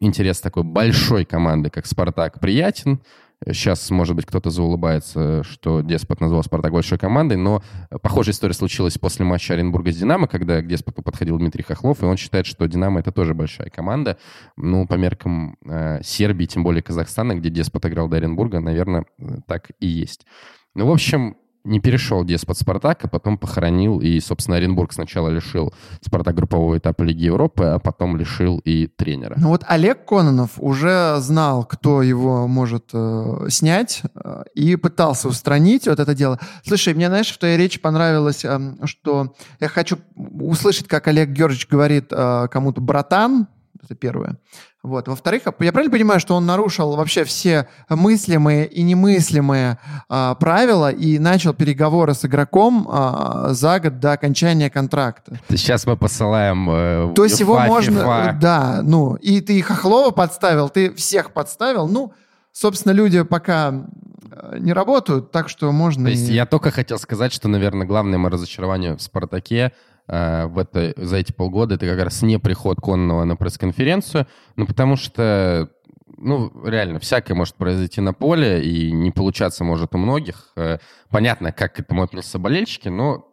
Интерес 0.00 0.40
такой 0.40 0.64
большой 0.64 1.24
команды, 1.24 1.70
как 1.70 1.86
«Спартак», 1.86 2.40
приятен. 2.40 3.00
Сейчас, 3.46 3.90
может 3.90 4.14
быть, 4.14 4.26
кто-то 4.26 4.50
заулыбается, 4.50 5.42
что 5.44 5.80
Деспот 5.80 6.20
назвал 6.20 6.42
«Спартак» 6.42 6.72
большой 6.72 6.98
командой, 6.98 7.36
но 7.36 7.62
похожая 8.02 8.34
история 8.34 8.54
случилась 8.54 8.98
после 8.98 9.24
матча 9.24 9.54
Оренбурга 9.54 9.92
с 9.92 9.96
«Динамо», 9.96 10.26
когда 10.26 10.60
к 10.60 10.66
Деспоту 10.66 11.02
подходил 11.02 11.38
Дмитрий 11.38 11.62
Хохлов, 11.62 12.02
и 12.02 12.06
он 12.06 12.16
считает, 12.16 12.46
что 12.46 12.66
«Динамо»— 12.66 13.00
это 13.00 13.12
тоже 13.12 13.34
большая 13.34 13.70
команда. 13.70 14.18
Ну, 14.56 14.86
по 14.86 14.94
меркам 14.94 15.56
э, 15.64 16.02
Сербии, 16.02 16.46
тем 16.46 16.64
более 16.64 16.82
Казахстана, 16.82 17.36
где 17.36 17.48
Деспот 17.48 17.86
играл 17.86 18.08
до 18.08 18.16
Оренбурга, 18.16 18.60
наверное, 18.60 19.06
так 19.46 19.70
и 19.78 19.86
есть. 19.86 20.26
Ну, 20.74 20.86
в 20.86 20.90
общем, 20.90 21.36
не 21.64 21.80
перешел 21.80 22.24
деспот 22.24 22.58
Спартак, 22.58 23.04
а 23.04 23.08
потом 23.08 23.38
похоронил, 23.38 24.00
и, 24.00 24.18
собственно, 24.20 24.56
Оренбург 24.56 24.92
сначала 24.92 25.28
лишил 25.28 25.72
Спартак 26.00 26.34
группового 26.34 26.78
этапа 26.78 27.02
Лиги 27.02 27.24
Европы, 27.24 27.64
а 27.64 27.78
потом 27.78 28.16
лишил 28.16 28.58
и 28.58 28.86
тренера. 28.86 29.34
Ну 29.38 29.48
вот 29.48 29.64
Олег 29.66 30.04
Кононов 30.04 30.50
уже 30.56 31.16
знал, 31.20 31.64
кто 31.64 32.02
его 32.02 32.48
может 32.48 32.90
э, 32.92 33.46
снять, 33.48 34.02
э, 34.14 34.42
и 34.54 34.76
пытался 34.76 35.28
устранить 35.28 35.86
вот 35.86 36.00
это 36.00 36.14
дело. 36.14 36.38
Слушай, 36.66 36.94
мне, 36.94 37.08
знаешь, 37.08 37.30
в 37.30 37.38
твоей 37.38 37.56
речи 37.56 37.80
понравилось, 37.80 38.44
э, 38.44 38.60
что 38.84 39.34
я 39.60 39.68
хочу 39.68 39.98
услышать, 40.16 40.88
как 40.88 41.06
Олег 41.08 41.30
Георгиевич 41.30 41.68
говорит 41.68 42.06
э, 42.10 42.48
кому-то 42.50 42.80
«братан», 42.80 43.46
это 43.82 43.94
первое. 43.94 44.38
Вот. 44.82 45.06
Во-вторых, 45.06 45.42
я 45.60 45.72
правильно 45.72 45.92
понимаю, 45.92 46.18
что 46.18 46.34
он 46.34 46.44
нарушил 46.44 46.96
вообще 46.96 47.22
все 47.22 47.68
мыслимые 47.88 48.66
и 48.66 48.82
немыслимые 48.82 49.78
а, 50.08 50.34
правила 50.34 50.90
и 50.90 51.20
начал 51.20 51.54
переговоры 51.54 52.14
с 52.14 52.24
игроком 52.24 52.88
а, 52.90 53.50
за 53.50 53.78
год 53.78 54.00
до 54.00 54.12
окончания 54.12 54.70
контракта? 54.70 55.38
Сейчас 55.48 55.86
мы 55.86 55.96
посылаем 55.96 56.68
э, 56.68 57.12
То 57.14 57.22
есть 57.22 57.38
его 57.38 57.60
можно... 57.60 58.00
FIFA. 58.00 58.38
Да, 58.40 58.80
ну, 58.82 59.14
и 59.14 59.40
ты 59.40 59.62
Хохлова 59.62 60.10
подставил, 60.10 60.68
ты 60.68 60.92
всех 60.94 61.32
подставил, 61.32 61.86
ну, 61.86 62.12
собственно, 62.50 62.90
люди 62.90 63.22
пока 63.22 63.86
э, 64.32 64.56
не 64.58 64.72
работают, 64.72 65.30
так 65.30 65.48
что 65.48 65.70
можно... 65.70 66.06
То 66.06 66.10
есть 66.10 66.28
и... 66.28 66.32
я 66.32 66.44
только 66.44 66.72
хотел 66.72 66.98
сказать, 66.98 67.32
что, 67.32 67.46
наверное, 67.46 67.86
главное 67.86 68.18
мое 68.18 68.32
разочарование 68.32 68.96
в 68.96 69.00
«Спартаке» 69.00 69.66
Э, 69.66 69.70
в 70.08 70.58
это, 70.58 70.92
за 70.96 71.16
эти 71.16 71.32
полгода, 71.32 71.76
это 71.76 71.86
как 71.86 72.02
раз 72.02 72.22
не 72.22 72.38
приход 72.38 72.80
Конного 72.80 73.24
на 73.24 73.36
пресс-конференцию, 73.36 74.26
ну, 74.56 74.66
потому 74.66 74.96
что, 74.96 75.70
ну, 76.18 76.52
реально, 76.64 76.98
всякое 76.98 77.34
может 77.34 77.54
произойти 77.54 78.00
на 78.00 78.12
поле, 78.12 78.64
и 78.64 78.92
не 78.92 79.10
получаться 79.10 79.64
может 79.64 79.94
у 79.94 79.98
многих. 79.98 80.52
Э, 80.56 80.78
понятно, 81.10 81.52
как 81.52 81.74
к 81.74 81.80
этому 81.80 82.02
относятся 82.02 82.38
болельщики, 82.38 82.88
но 82.88 83.28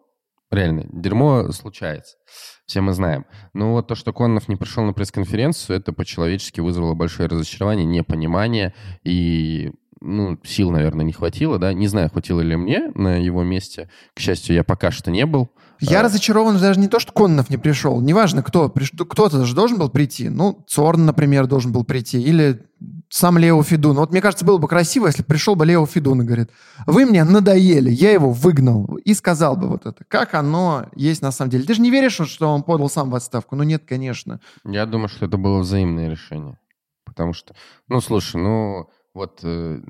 реально, 0.51 0.86
дерьмо 0.91 1.51
случается. 1.51 2.17
Все 2.65 2.82
мы 2.82 2.93
знаем. 2.93 3.26
Но 3.53 3.74
вот 3.74 3.88
то, 3.88 3.95
что 3.95 4.13
Коннов 4.13 4.47
не 4.47 4.55
пришел 4.55 4.84
на 4.84 4.93
пресс-конференцию, 4.93 5.78
это 5.78 5.91
по-человечески 5.91 6.59
вызвало 6.59 6.93
большое 6.93 7.28
разочарование, 7.28 7.86
непонимание 7.86 8.76
и 9.03 9.72
ну, 10.01 10.39
сил, 10.43 10.72
наверное, 10.72 11.05
не 11.05 11.11
хватило, 11.11 11.57
да. 11.57 11.74
Не 11.74 11.88
знаю, 11.88 12.09
хватило 12.09 12.41
ли 12.41 12.55
мне 12.55 12.91
на 12.95 13.17
его 13.17 13.43
месте. 13.43 13.89
К 14.13 14.20
счастью, 14.20 14.55
я 14.55 14.63
пока 14.63 14.91
что 14.91 15.11
не 15.11 15.26
был. 15.26 15.49
Я 15.80 16.00
а... 16.00 16.04
разочарован 16.04 16.60
даже 16.60 16.80
не 16.80 16.88
то, 16.88 17.00
что 17.00 17.12
Коннов 17.12 17.50
не 17.50 17.58
пришел. 17.58 18.02
Неважно, 18.02 18.44
кто. 18.44 18.70
Кто-то 18.70 19.46
же 19.46 19.56
должен 19.56 19.78
был 19.78 19.90
прийти. 19.90 20.30
Ну, 20.30 20.64
Цорн, 20.68 21.06
например, 21.06 21.48
должен 21.48 21.72
был 21.72 21.84
прийти. 21.84 22.22
Или 22.22 22.62
сам 23.10 23.38
Лео 23.38 23.62
Федун. 23.64 23.96
Вот 23.96 24.12
мне 24.12 24.22
кажется, 24.22 24.46
было 24.46 24.58
бы 24.58 24.68
красиво, 24.68 25.08
если 25.08 25.24
пришел 25.24 25.56
бы 25.56 25.66
Лео 25.66 25.86
Федун 25.86 26.22
и 26.22 26.26
говорит, 26.26 26.52
вы 26.86 27.06
мне 27.06 27.24
надоели, 27.24 27.90
я 27.90 28.12
его 28.12 28.32
выгнал. 28.32 28.98
И 29.04 29.14
сказал 29.14 29.56
бы 29.56 29.68
вот 29.68 29.86
это. 29.86 30.04
Как 30.08 30.34
оно 30.34 30.86
есть 30.96 31.22
на 31.22 31.32
самом 31.32 31.52
деле. 31.52 31.64
Ты 31.64 31.74
же 31.74 31.82
не 31.82 31.92
веришь, 31.92 32.20
что 32.26 32.50
он 32.50 32.64
подал 32.64 32.90
сам 32.90 33.10
в 33.10 33.16
отставку? 33.16 33.56
Ну 33.56 33.64
нет, 33.64 33.84
конечно. 33.88 34.40
Я 34.66 34.86
думаю, 34.86 35.10
что 35.10 35.26
это 35.26 35.38
было 35.38 35.60
взаимное 35.60 36.10
решение. 36.10 36.60
Потому 37.06 37.34
что, 37.34 37.56
ну, 37.88 38.02
слушай, 38.02 38.40
ну, 38.40 38.88
вот 39.16 39.40
э, 39.44 39.82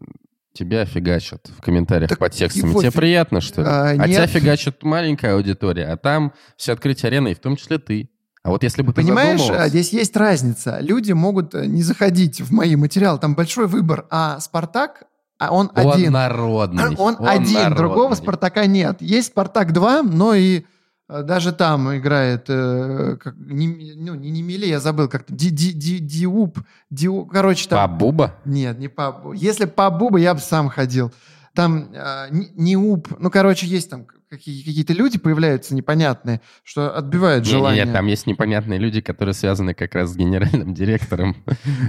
тебя 0.60 0.86
фигачат 0.86 1.50
в 1.58 1.62
комментариях 1.62 2.10
так 2.10 2.20
под 2.20 2.34
текстами. 2.34 2.74
Тебе 2.74 2.92
фи... 2.92 2.98
приятно, 2.98 3.40
что 3.40 3.62
ли? 3.62 3.68
А, 3.68 3.90
а 3.92 4.08
тебя 4.08 4.28
фигачат 4.28 4.84
маленькая 4.84 5.36
аудитория, 5.36 5.86
а 5.86 5.96
там 5.96 6.34
все 6.58 6.74
открытие 6.74 7.08
арены, 7.08 7.32
и 7.32 7.34
в 7.34 7.40
том 7.40 7.56
числе 7.56 7.78
ты. 7.78 8.10
А 8.44 8.50
вот 8.50 8.64
если 8.64 8.82
бы 8.82 8.94
ты 8.94 9.02
Понимаешь, 9.02 9.70
здесь 9.70 9.94
есть 9.94 10.16
разница. 10.16 10.80
Люди 10.82 11.12
могут 11.12 11.56
э, 11.56 11.66
не 11.66 11.82
заходить 11.82 12.42
в 12.42 12.54
мои 12.54 12.76
материалы, 12.76 13.20
там 13.20 13.36
большой 13.36 13.68
выбор. 13.68 14.06
А 14.10 14.40
«Спартак» 14.40 15.04
а 15.38 15.54
он, 15.54 15.72
он 15.74 15.94
один. 15.94 16.12
народный. 16.12 16.84
Он, 16.98 17.16
он 17.18 17.28
один, 17.28 17.54
народный. 17.54 17.78
другого 17.78 18.16
«Спартака» 18.16 18.66
нет. 18.66 19.02
Есть 19.02 19.30
«Спартак 19.30 19.72
2», 19.72 20.02
но 20.04 20.34
и 20.34 20.64
даже 21.10 21.54
там 21.54 21.96
играет, 21.98 22.46
э, 22.50 23.18
как, 23.20 23.36
не, 23.36 23.96
ну, 23.96 24.14
не 24.14 24.30
Немеле, 24.30 24.70
я 24.70 24.80
забыл, 24.80 25.10
как-то, 25.10 25.34
ди, 25.34 25.50
ди, 25.50 25.74
ди, 25.74 25.98
Диуп, 25.98 26.60
Диуп, 26.92 27.32
короче, 27.32 27.68
там... 27.68 27.90
Пабуба? 27.90 28.36
Нет, 28.46 28.78
не 28.78 28.90
Пабуба. 28.90 29.34
Если 29.34 29.66
Пабуба, 29.66 30.20
я 30.20 30.36
бы 30.36 30.40
сам 30.40 30.70
ходил. 30.70 31.12
Там 31.56 31.90
э, 31.92 32.28
Неуп, 32.32 33.08
ну, 33.20 33.32
короче, 33.32 33.66
есть 33.66 33.90
там 33.90 34.06
какие-то 34.30 34.94
люди 34.94 35.18
появляются 35.18 35.74
непонятные, 35.74 36.42
что 36.64 36.96
отбивают 36.96 37.46
не, 37.46 37.52
желание. 37.52 37.86
Нет, 37.86 37.94
там 37.94 38.06
есть 38.06 38.28
непонятные 38.28 38.80
люди, 38.80 39.02
которые 39.02 39.34
связаны 39.34 39.74
как 39.74 39.96
раз 39.96 40.12
с 40.12 40.16
генеральным 40.16 40.74
директором. 40.80 41.36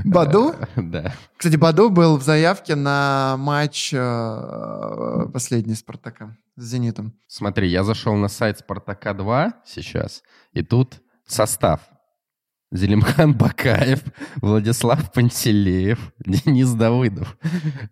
Баду? 0.05 0.55
Да. 0.77 1.13
Кстати, 1.37 1.57
Баду 1.57 1.91
был 1.91 2.17
в 2.17 2.23
заявке 2.23 2.75
на 2.75 3.37
матч 3.39 3.93
э, 3.93 5.27
последний 5.33 5.75
Спартака 5.75 6.37
с 6.57 6.65
«Зенитом». 6.65 7.15
Смотри, 7.27 7.69
я 7.69 7.85
зашел 7.85 8.15
на 8.17 8.29
сайт 8.29 8.59
«Спартака 8.59 9.11
2» 9.11 9.53
сейчас, 9.67 10.23
и 10.53 10.63
тут 10.63 11.01
состав. 11.27 11.81
Зелимхан 12.73 13.35
Бакаев, 13.35 13.99
Владислав 14.37 15.13
Пантелеев, 15.13 15.99
Денис 16.25 16.71
Давыдов. 16.73 17.37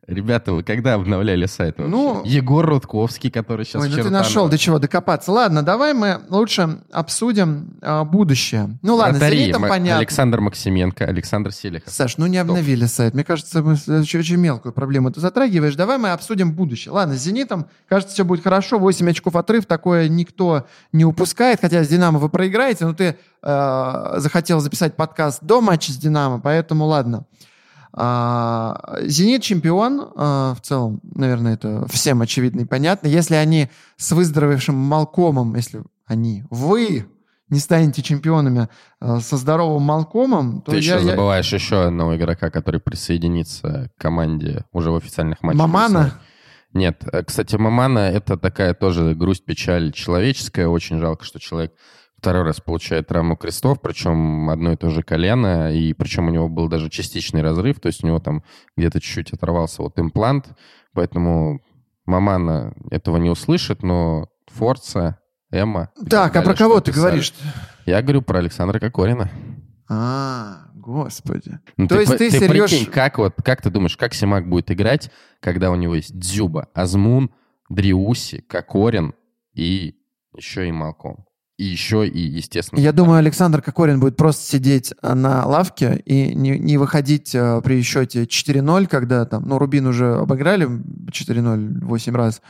Ребята, 0.07 0.53
вы 0.53 0.63
когда 0.63 0.95
обновляли 0.95 1.47
сайт 1.47 1.79
вообще? 1.79 1.91
Ну, 1.91 2.23
Егор 2.25 2.65
Рудковский, 2.65 3.29
который 3.29 3.65
сейчас 3.65 3.83
Ой, 3.83 3.89
ну 3.89 3.97
ты 3.97 4.09
нашел 4.09 4.49
до 4.49 4.57
чего 4.57 4.79
докопаться. 4.79 5.33
Ладно, 5.33 5.65
давай 5.65 5.95
мы 5.95 6.21
лучше 6.29 6.79
обсудим 6.93 7.77
а, 7.83 8.05
будущее. 8.05 8.79
Ну 8.83 8.95
ладно, 8.95 9.17
с 9.17 9.19
Вратари, 9.19 9.39
«Зенитом» 9.39 9.63
понятно. 9.63 9.99
Александр 9.99 10.41
Максименко, 10.41 11.05
Александр 11.07 11.51
Селихов. 11.51 11.93
Саш, 11.93 12.17
ну 12.17 12.29
не 12.29 12.39
обновили 12.39 12.87
сайт. 12.87 13.15
Мне 13.15 13.25
кажется, 13.25 13.61
мы 13.63 13.73
очень, 13.73 14.21
очень 14.21 14.37
мелкую 14.37 14.73
проблему 14.73 15.11
ты 15.11 15.21
затрагиваешь. 15.21 15.75
Давай 15.75 15.99
мы 15.99 16.13
обсудим 16.13 16.53
будущее. 16.53 16.93
Ладно, 16.93 17.17
с 17.17 17.23
«Зенитом», 17.23 17.67
кажется, 17.89 18.15
все 18.15 18.25
будет 18.25 18.45
хорошо. 18.45 18.79
8 18.79 19.11
очков 19.11 19.35
отрыв, 19.35 19.67
такое 19.67 20.09
никто 20.09 20.69
не 20.93 21.05
упускает. 21.05 21.59
Хотя 21.61 21.83
с 21.83 21.89
«Динамо» 21.89 22.21
вы 22.21 22.29
проиграете, 22.29 22.87
но 22.87 22.95
ты 22.95 23.17
э, 23.43 24.15
захотел 24.17 24.61
записать 24.61 24.97
подкаст 24.97 25.43
до 25.43 25.61
матча 25.61 25.93
с 25.93 25.97
«Динамо», 25.97 26.41
поэтому 26.41 26.85
ладно. 26.87 27.27
А, 27.93 28.99
«Зенит» 29.03 29.43
чемпион, 29.43 30.13
а, 30.17 30.55
в 30.55 30.61
целом, 30.61 31.01
наверное, 31.03 31.55
это 31.55 31.87
всем 31.89 32.21
очевидно 32.23 32.61
и 32.61 32.65
понятно. 32.65 33.09
Если 33.09 33.35
они 33.35 33.69
с 33.97 34.13
выздоровевшим 34.13 34.75
Малкомом, 34.75 35.55
если 35.57 35.83
они, 36.07 36.45
вы 36.51 37.07
не 37.49 37.59
станете 37.61 38.03
чемпионами 38.03 38.69
э, 39.01 39.21
со 39.21 39.39
здоровым 39.39 39.83
Малкомом, 39.83 40.61
то 40.61 40.73
Ты 40.73 40.79
я- 40.81 40.97
еще 40.97 41.07
я- 41.07 41.13
забываешь 41.13 41.51
еще 41.51 41.85
одного 41.87 42.15
игрока, 42.17 42.51
который 42.51 42.79
присоединится 42.79 43.91
к 43.97 44.01
команде 44.03 44.65
уже 44.71 44.91
в 44.91 44.97
официальных 44.97 45.43
матчах. 45.43 45.61
Мамана? 45.63 46.13
Нет, 46.75 47.03
э, 47.11 47.23
кстати, 47.25 47.57
Мамана 47.57 48.01
это 48.01 48.37
такая 48.37 48.75
тоже 48.75 49.15
грусть, 49.15 49.47
печаль 49.47 49.93
человеческая. 49.93 50.69
Очень 50.69 50.99
жалко, 51.01 51.25
что 51.25 51.41
человек 51.41 51.73
второй 52.19 52.43
раз 52.43 52.61
получает 52.61 53.07
травму 53.07 53.37
крестов, 53.37 53.81
причем 53.81 54.51
одно 54.51 54.73
и 54.73 54.77
то 54.77 54.91
же 54.91 55.03
колено, 55.03 55.73
и 55.73 55.93
причем 55.93 56.29
у 56.29 56.31
него 56.31 56.49
был 56.49 56.69
даже 56.69 56.91
частичный 56.91 57.43
разрыв, 57.43 57.81
то 57.81 57.87
есть 57.87 58.03
у 58.03 58.07
него 58.07 58.19
там 58.19 58.43
где-то 58.77 59.01
чуть-чуть 59.01 59.33
оторвался 59.33 59.83
вот 59.83 59.99
имплант, 59.99 60.49
поэтому 60.93 61.61
Мамана 62.07 62.75
этого 62.91 63.19
не 63.19 63.31
услышит, 63.31 63.83
но 63.83 64.29
Форца, 64.49 65.19
Эмма... 65.51 65.91
Так, 66.11 66.35
а 66.37 66.43
про 66.43 66.55
кого 66.55 66.81
ты 66.81 66.93
говоришь? 66.93 67.33
Я 67.87 68.03
говорю 68.03 68.23
про 68.23 68.39
Александра 68.39 68.79
Кокорина. 68.81 69.31
А, 69.89 70.67
господи. 70.75 71.59
Ну, 71.77 71.87
То 71.89 72.01
есть 72.01 72.13
по- 72.13 72.19
ты, 72.19 72.29
Сереж- 72.29 72.49
прикинь, 72.69 72.87
как, 72.87 73.19
вот, 73.19 73.35
как 73.43 73.63
ты 73.63 73.71
думаешь, 73.71 73.97
как 73.97 74.13
Симак 74.13 74.49
будет 74.49 74.71
играть, 74.71 75.11
когда 75.41 75.71
у 75.71 75.77
него 75.77 75.95
есть 75.95 76.19
Дзюба, 76.19 76.69
Азмун, 76.75 77.31
Дриуси, 77.71 78.41
Кокорин 78.41 79.15
и 79.55 79.95
еще 80.37 80.69
и 80.69 80.73
Малком? 80.73 81.25
И 81.59 81.65
еще 81.65 82.07
и, 82.07 82.21
естественно... 82.21 82.79
Я 82.79 82.93
думаю, 82.93 83.19
Александр 83.19 83.61
Кокорин 83.61 83.99
будет 83.99 84.17
просто 84.17 84.45
сидеть 84.45 84.95
э, 85.03 85.15
на 85.15 85.45
лавке 85.45 86.01
и 86.05 86.33
не, 86.33 86.57
не 86.57 86.79
выходить 86.79 87.35
э, 87.35 87.61
при 87.63 87.83
счете 87.83 88.23
4-0, 88.27 88.87
когда 88.87 89.25
там, 89.25 89.43
ну, 89.45 89.59
Рубин 89.59 89.89
уже 89.89 90.15
обыграли 90.19 90.69
4-0 90.69 91.85
8 91.85 92.15
раз. 92.15 92.43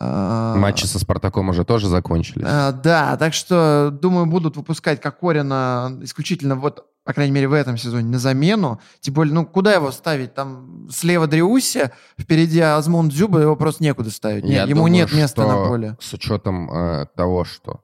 А, 0.00 0.56
Матчи 0.56 0.86
со 0.86 0.98
Спартаком 0.98 1.50
уже 1.50 1.64
тоже 1.64 1.86
закончились. 1.88 2.44
а, 2.48 2.72
да, 2.72 3.16
так 3.16 3.32
что, 3.32 3.96
думаю, 4.02 4.26
будут 4.26 4.56
выпускать 4.56 5.00
Кокорина 5.00 5.96
исключительно 6.02 6.56
вот, 6.56 6.84
по 7.04 7.12
крайней 7.12 7.32
мере, 7.32 7.46
в 7.46 7.52
этом 7.52 7.78
сезоне 7.78 8.08
на 8.08 8.18
замену. 8.18 8.80
Тем 8.98 9.14
более, 9.14 9.34
ну, 9.34 9.46
куда 9.46 9.72
его 9.72 9.92
ставить? 9.92 10.34
Там 10.34 10.88
слева 10.90 11.28
Дриуси, 11.28 11.92
впереди 12.18 12.58
Азмун 12.58 13.08
Дзюба, 13.08 13.38
его 13.38 13.54
просто 13.54 13.84
некуда 13.84 14.10
ставить. 14.10 14.42
Не, 14.42 14.54
Я 14.54 14.62
ему 14.62 14.80
думаю, 14.80 14.92
нет 14.94 15.12
места 15.12 15.46
на 15.46 15.68
поле. 15.68 15.96
С 16.00 16.12
учетом 16.12 16.68
э, 16.72 17.06
того, 17.14 17.44
что 17.44 17.82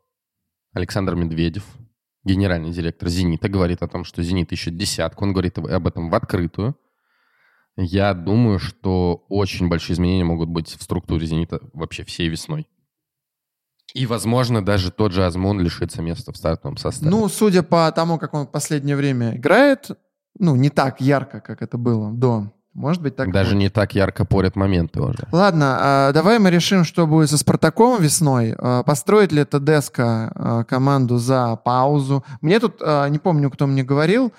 Александр 0.74 1.14
Медведев, 1.14 1.64
генеральный 2.24 2.72
директор 2.72 3.08
«Зенита», 3.08 3.48
говорит 3.48 3.82
о 3.82 3.88
том, 3.88 4.04
что 4.04 4.22
«Зенит» 4.22 4.52
ищет 4.52 4.76
десятку. 4.76 5.24
Он 5.24 5.32
говорит 5.32 5.56
об 5.58 5.86
этом 5.86 6.10
в 6.10 6.14
открытую. 6.14 6.76
Я 7.76 8.12
думаю, 8.14 8.58
что 8.58 9.24
очень 9.28 9.68
большие 9.68 9.94
изменения 9.94 10.24
могут 10.24 10.48
быть 10.48 10.68
в 10.68 10.82
структуре 10.82 11.26
«Зенита» 11.26 11.60
вообще 11.72 12.04
всей 12.04 12.28
весной. 12.28 12.68
И, 13.94 14.06
возможно, 14.06 14.64
даже 14.64 14.90
тот 14.90 15.12
же 15.12 15.24
Азмун 15.24 15.60
лишится 15.60 16.02
места 16.02 16.32
в 16.32 16.36
стартовом 16.36 16.76
составе. 16.76 17.10
Ну, 17.10 17.28
судя 17.28 17.62
по 17.62 17.90
тому, 17.92 18.18
как 18.18 18.34
он 18.34 18.46
в 18.46 18.50
последнее 18.50 18.96
время 18.96 19.36
играет, 19.36 19.90
ну, 20.36 20.56
не 20.56 20.70
так 20.70 21.00
ярко, 21.00 21.40
как 21.40 21.62
это 21.62 21.78
было 21.78 22.12
до. 22.12 22.52
Может 22.74 23.02
быть, 23.02 23.14
так. 23.14 23.30
даже 23.32 23.50
будет. 23.50 23.58
не 23.60 23.68
так 23.68 23.94
ярко 23.94 24.24
порят 24.24 24.56
моменты 24.56 25.00
уже. 25.00 25.28
Ладно, 25.30 25.78
а, 25.80 26.12
давай 26.12 26.40
мы 26.40 26.50
решим, 26.50 26.84
что 26.84 27.06
будет 27.06 27.30
со 27.30 27.38
Спартаком 27.38 28.02
весной. 28.02 28.54
А, 28.58 28.82
Построит 28.82 29.30
ли 29.30 29.44
Тедеско 29.44 30.32
а, 30.34 30.64
команду 30.64 31.18
за 31.18 31.54
паузу? 31.56 32.24
Мне 32.40 32.58
тут, 32.58 32.80
не 32.80 33.18
помню, 33.18 33.50
кто 33.50 33.68
мне 33.68 33.84
говорил, 33.84 34.32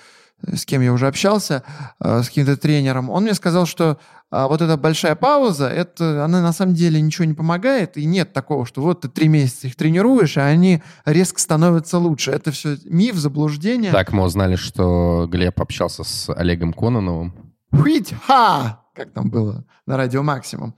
с 0.54 0.66
кем 0.66 0.82
я 0.82 0.92
уже 0.92 1.08
общался, 1.08 1.64
с 2.00 2.28
каким-то 2.28 2.58
тренером. 2.58 3.10
Он 3.10 3.24
мне 3.24 3.34
сказал, 3.34 3.66
что 3.66 3.98
вот 4.32 4.62
эта 4.62 4.76
большая 4.76 5.16
пауза, 5.16 5.70
это, 5.70 6.26
она 6.26 6.42
на 6.42 6.52
самом 6.52 6.74
деле 6.74 7.00
ничего 7.00 7.24
не 7.26 7.34
помогает, 7.34 7.96
и 7.96 8.06
нет 8.06 8.34
такого, 8.34 8.66
что 8.66 8.82
вот 8.82 9.02
ты 9.02 9.08
три 9.08 9.30
месяца 9.30 9.68
их 9.68 9.76
тренируешь, 9.76 10.38
а 10.38 10.46
они 10.46 10.84
резко 11.06 11.40
становятся 11.40 12.00
лучше. 12.00 12.32
Это 12.32 12.52
все 12.52 12.78
миф, 12.84 13.16
заблуждение. 13.16 13.94
Так 13.94 14.12
мы 14.12 14.24
узнали, 14.24 14.58
что 14.58 15.26
Глеб 15.32 15.60
общался 15.62 16.04
с 16.04 16.30
Олегом 16.34 16.74
Кононовым. 16.74 17.34
Хуить-ха! 17.82 18.82
Как 18.94 19.12
там 19.12 19.30
было 19.30 19.66
на 19.86 19.98
радио 19.98 20.24
Максимум. 20.24 20.76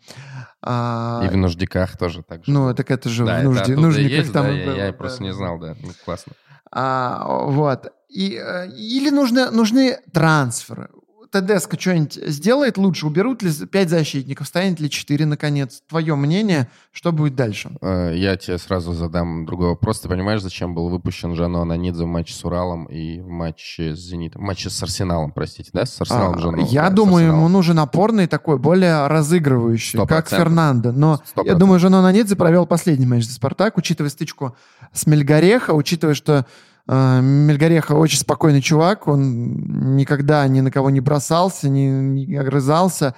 А, 0.61 1.21
И 1.23 1.27
в 1.27 1.37
нуждиках 1.37 1.97
тоже 1.97 2.23
так 2.23 2.43
же. 2.45 2.51
Ну, 2.51 2.73
так 2.73 2.89
это 2.91 3.09
же 3.09 3.25
Да, 3.25 3.35
в 3.35 3.37
это 3.37 3.43
нужде, 3.45 3.61
оттуда 3.61 3.79
и 3.79 3.83
нужниках 3.83 4.11
есть, 4.11 4.33
там 4.33 4.45
да, 4.45 4.51
и 4.51 4.59
я, 4.59 4.65
было, 4.65 4.75
я 4.75 4.87
да. 4.87 4.93
просто 4.93 5.23
не 5.23 5.33
знал, 5.33 5.59
да. 5.59 5.75
Ну, 5.81 5.89
классно. 6.03 6.33
А, 6.71 7.23
вот. 7.45 7.91
И, 8.09 8.35
э, 8.35 8.69
или 8.71 9.09
нужны, 9.09 9.51
нужны 9.51 9.99
трансферы. 10.11 10.89
ТДСК 11.31 11.79
что-нибудь 11.79 12.13
сделает 12.27 12.77
лучше? 12.77 13.07
Уберут 13.07 13.43
ли 13.43 13.51
5 13.51 13.89
защитников? 13.89 14.47
Станет 14.47 14.79
ли 14.79 14.89
4, 14.89 15.25
наконец? 15.25 15.81
Твое 15.87 16.15
мнение, 16.15 16.67
что 16.91 17.11
будет 17.11 17.35
дальше? 17.35 17.71
Э, 17.81 18.13
Я 18.15 18.35
тебе 18.37 18.57
сразу 18.57 18.93
задам 18.93 19.45
другой 19.45 19.69
вопрос. 19.69 19.99
Ты 20.01 20.09
понимаешь, 20.09 20.41
зачем 20.41 20.73
был 20.73 20.89
выпущен 20.89 21.35
Жано 21.35 21.61
Ананидзе 21.61 22.03
в 22.03 22.07
матче 22.07 22.33
с 22.33 22.43
Уралом 22.45 22.85
и 22.85 23.19
в 23.19 23.27
матче 23.27 23.95
с 23.95 23.99
Зенитом? 23.99 24.41
В 24.41 24.45
матче 24.45 24.69
с 24.69 24.81
Арсеналом, 24.83 25.31
простите, 25.31 25.69
да? 25.73 25.85
С 25.85 25.99
Арсеналом 26.01 26.35
А, 26.37 26.39
Жано. 26.39 26.61
я 26.69 26.83
да, 26.83 26.91
с 26.91 26.93
думаю, 26.93 27.27
ему 27.27 27.47
нужен 27.47 27.79
опорный 27.79 28.27
такой, 28.27 28.57
более 28.57 29.07
разыгрывающий, 29.07 29.97
Сто 29.99 30.05
как 30.07 30.25
процентов. 30.25 30.47
Фернандо. 30.47 30.91
Но 30.91 31.21
Сто 31.25 31.43
я 31.43 31.55
думаю, 31.55 31.79
Жано 31.79 32.01
Нанидзе 32.01 32.35
провел 32.35 32.65
последний 32.65 33.05
матч 33.05 33.25
за 33.25 33.33
«Спартак», 33.33 33.77
учитывая 33.77 34.09
стычку 34.09 34.55
с 34.93 35.05
Мельгореха, 35.07 35.71
учитывая, 35.73 36.13
что 36.15 36.33
э, 36.37 36.43
Мельгореха 36.87 37.93
очень 37.93 38.19
спокойный 38.19 38.61
чувак, 38.61 39.07
он 39.07 39.95
никогда 39.97 40.47
ни 40.47 40.61
на 40.61 40.71
кого 40.71 40.89
не 40.89 41.01
бросался, 41.01 41.67
не, 41.67 41.89
не 41.89 42.37
огрызался. 42.37 43.13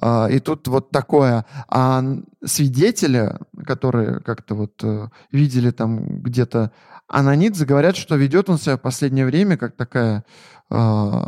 А, 0.00 0.28
и 0.28 0.38
тут 0.38 0.68
вот 0.68 0.90
такое. 0.90 1.44
А 1.68 2.04
свидетели, 2.44 3.36
которые 3.66 4.20
как-то 4.20 4.54
вот 4.54 4.72
э, 4.82 5.08
видели 5.32 5.70
там 5.70 6.20
где-то 6.20 6.72
Ананидзе, 7.08 7.64
говорят, 7.64 7.96
что 7.96 8.16
ведет 8.16 8.50
он 8.50 8.58
себя 8.58 8.76
в 8.76 8.80
последнее 8.80 9.24
время 9.24 9.56
как 9.56 9.76
такая, 9.76 10.24
э, 10.70 11.22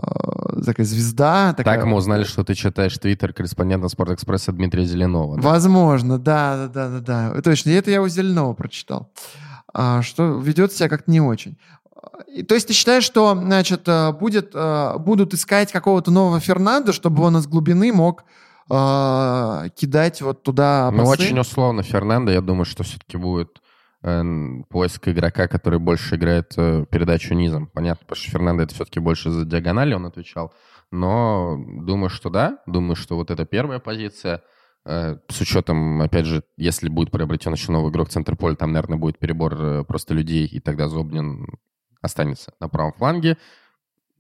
такая 0.65 0.87
звезда. 0.87 1.55
Такая... 1.55 1.79
Так 1.79 1.87
мы 1.87 1.97
узнали, 1.97 2.25
что 2.25 2.45
ты 2.45 2.55
читаешь 2.55 2.97
твиттер 2.99 3.33
корреспондента 3.33 3.89
Спортэкспресса 3.89 4.53
Дмитрия 4.53 4.85
Зеленова. 4.85 5.37
да? 5.37 5.43
Возможно, 5.43 6.19
да, 6.19 6.69
да, 6.69 6.69
да, 6.69 7.01
да, 7.01 7.33
да. 7.33 7.43
Точно, 7.43 7.71
и 7.71 7.75
это 7.75 7.91
я 7.91 8.03
у 8.03 8.09
Зеленого 8.09 8.53
прочитал. 8.53 9.11
А, 9.73 10.03
что 10.03 10.39
ведет 10.39 10.73
себя 10.73 10.89
как-то 10.89 11.11
не 11.11 11.21
очень. 11.21 11.57
И, 12.29 12.43
то 12.43 12.55
есть 12.55 12.69
ты 12.69 12.73
считаешь, 12.73 13.05
что, 13.05 13.35
значит, 13.35 13.83
э, 13.87 14.13
будет, 14.13 14.53
э, 14.55 14.99
будут 14.99 15.35
искать 15.35 15.73
какого-то 15.73 16.11
нового 16.11 16.41
Фернандо, 16.41 16.93
чтобы 16.93 17.23
он 17.23 17.37
из 17.37 17.47
глубины 17.47 17.93
мог 17.93 18.25
э, 18.71 19.69
кидать 19.77 20.23
вот 20.23 20.43
туда 20.43 20.91
Ну, 20.93 21.05
пасы? 21.05 21.23
очень 21.23 21.39
условно 21.39 21.83
Фернандо. 21.83 22.31
Я 22.33 22.41
думаю, 22.41 22.65
что 22.65 22.85
все-таки 22.85 23.17
будет 23.17 23.61
э, 24.03 24.23
поиск 24.69 25.09
игрока, 25.09 25.49
который 25.49 25.79
больше 25.79 26.17
играет 26.17 26.53
э, 26.57 26.85
передачу 26.91 27.35
низом. 27.35 27.67
Понятно, 27.67 28.05
потому 28.07 28.23
что 28.23 28.31
Фернандо 28.31 28.63
это 28.63 28.75
все-таки 28.75 29.01
больше 29.01 29.31
за 29.31 29.45
диагонали 29.45 29.95
он 29.95 30.07
отвечал. 30.07 30.53
Но 30.93 31.57
думаю, 31.59 32.11
что 32.11 32.31
да. 32.31 32.59
Думаю, 32.67 32.97
что 32.97 33.17
вот 33.17 33.31
это 33.31 33.45
первая 33.45 33.79
позиция. 33.79 34.43
Э, 34.87 35.17
с 35.29 35.41
учетом, 35.41 36.01
опять 36.01 36.27
же, 36.27 36.43
если 36.57 36.89
будет 36.89 37.11
приобретен 37.11 37.53
еще 37.53 37.73
новый 37.73 37.91
игрок 37.91 38.09
центр 38.09 38.37
поля, 38.37 38.55
там, 38.57 38.73
наверное, 38.73 38.99
будет 38.99 39.19
перебор 39.19 39.55
э, 39.61 39.85
просто 39.85 40.15
людей, 40.15 40.47
и 40.47 40.61
тогда 40.61 40.89
Зобнин 40.89 41.47
останется 42.01 42.53
на 42.61 42.69
правом 42.69 42.93
фланге. 42.93 43.37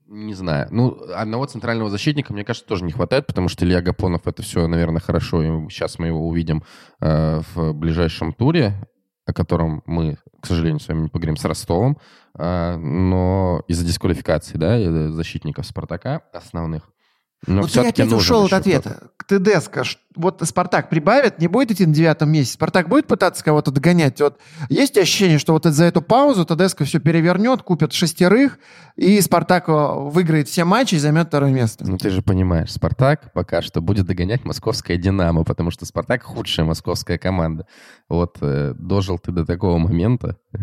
Не 0.07 0.35
знаю. 0.35 0.67
Ну, 0.73 1.01
одного 1.15 1.47
центрального 1.47 1.89
защитника, 1.89 2.33
мне 2.33 2.45
кажется, 2.45 2.67
тоже 2.67 2.85
не 2.85 2.91
хватает, 2.91 3.29
потому 3.29 3.49
что 3.49 3.65
Илья 3.65 3.81
Гапонов 3.81 4.27
это 4.27 4.43
все, 4.43 4.67
наверное, 4.67 5.01
хорошо. 5.01 5.43
И 5.43 5.69
сейчас 5.71 6.01
мы 6.01 6.09
его 6.09 6.27
увидим 6.27 6.65
э, 7.01 7.41
в 7.55 7.73
ближайшем 7.75 8.33
туре, 8.33 8.75
о 9.25 9.33
котором 9.33 9.85
мы, 9.87 10.19
к 10.41 10.47
сожалению, 10.47 10.81
с 10.81 10.89
вами 10.89 11.03
не 11.03 11.09
поговорим 11.09 11.37
с 11.37 11.45
Ростовом. 11.45 11.99
Э, 12.37 12.77
но 12.77 13.63
из-за 13.69 13.87
дисквалификации, 13.87 14.59
да, 14.59 14.77
э, 14.77 15.11
защитников 15.11 15.65
Спартака 15.65 16.23
основных. 16.33 16.91
Но 17.47 17.63
вот 17.63 17.73
ты 17.73 17.81
опять 17.81 18.13
ушел 18.13 18.45
от 18.45 18.53
ответа. 18.53 19.11
ТДСК, 19.27 19.83
вот 20.17 20.43
Спартак 20.45 20.89
прибавит, 20.91 21.39
не 21.39 21.47
будет 21.47 21.71
идти 21.71 21.87
на 21.87 21.95
девятом 21.95 22.33
месяце? 22.33 22.55
Спартак 22.55 22.89
будет 22.89 23.07
пытаться 23.07 23.45
кого-то 23.45 23.71
догонять? 23.71 24.21
Вот 24.21 24.39
есть 24.69 24.99
ощущение, 24.99 25.39
что 25.39 25.53
вот 25.53 25.65
за 25.65 25.85
эту 25.85 26.03
паузу 26.03 26.45
ТДСК 26.45 26.83
все 26.85 26.99
перевернет, 26.99 27.63
купит 27.63 27.93
шестерых, 27.93 28.59
и 28.97 29.21
Спартак 29.21 29.69
выиграет 29.69 30.49
все 30.49 30.65
матчи 30.65 30.97
и 30.97 30.99
займет 30.99 31.29
второе 31.29 31.53
место. 31.53 31.87
Ну 31.87 31.97
ты 31.97 32.11
же 32.11 32.23
понимаешь, 32.23 32.73
Спартак 32.73 33.33
пока 33.33 33.63
что 33.63 33.81
будет 33.81 34.07
догонять 34.07 34.45
московская 34.45 34.97
Динамо, 34.97 35.45
потому 35.45 35.71
что 35.71 35.87
Спартак 35.87 36.25
худшая 36.25 36.67
московская 36.67 37.17
команда. 37.17 37.67
Вот 38.09 38.39
э, 38.41 38.75
дожил 38.77 39.19
ты 39.19 39.31
до 39.31 39.47
такого 39.47 39.79
момента. 39.79 40.37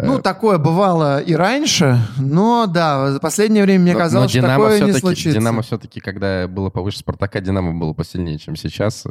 Ну, 0.00 0.20
такое 0.20 0.58
бывало 0.58 1.20
и 1.20 1.34
раньше, 1.34 1.98
но 2.18 2.66
да, 2.66 3.10
за 3.10 3.18
последнее 3.18 3.64
время 3.64 3.82
мне 3.82 3.94
казалось, 3.96 4.32
но, 4.32 4.40
что 4.40 4.48
такое 4.48 4.80
не 4.80 4.92
случится. 4.92 5.36
Динамо 5.36 5.62
все-таки, 5.62 5.98
когда 6.18 6.48
было 6.48 6.68
повыше 6.68 6.98
Спартака, 6.98 7.40
Динамо 7.40 7.72
было 7.72 7.92
посильнее, 7.92 8.38
чем 8.38 8.56
сейчас. 8.56 9.06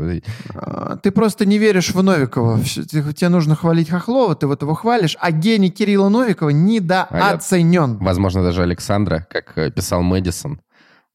А, 0.53 0.97
ты 0.97 1.11
просто 1.11 1.45
не 1.45 1.57
веришь 1.57 1.93
в 1.93 2.03
Новикова. 2.03 2.59
Тебе 2.61 3.29
нужно 3.29 3.55
хвалить 3.55 3.89
Хохлова, 3.89 4.35
ты 4.35 4.45
вот 4.45 4.61
его 4.61 4.73
хвалишь, 4.73 5.15
а 5.21 5.31
гений 5.31 5.69
Кирилла 5.69 6.09
Новикова 6.09 6.49
недооценен. 6.49 7.91
А 7.91 7.93
я, 7.93 8.05
возможно, 8.05 8.43
даже 8.43 8.61
Александра, 8.61 9.25
как 9.29 9.57
э, 9.57 9.71
писал 9.71 10.03
Мэдисон, 10.03 10.59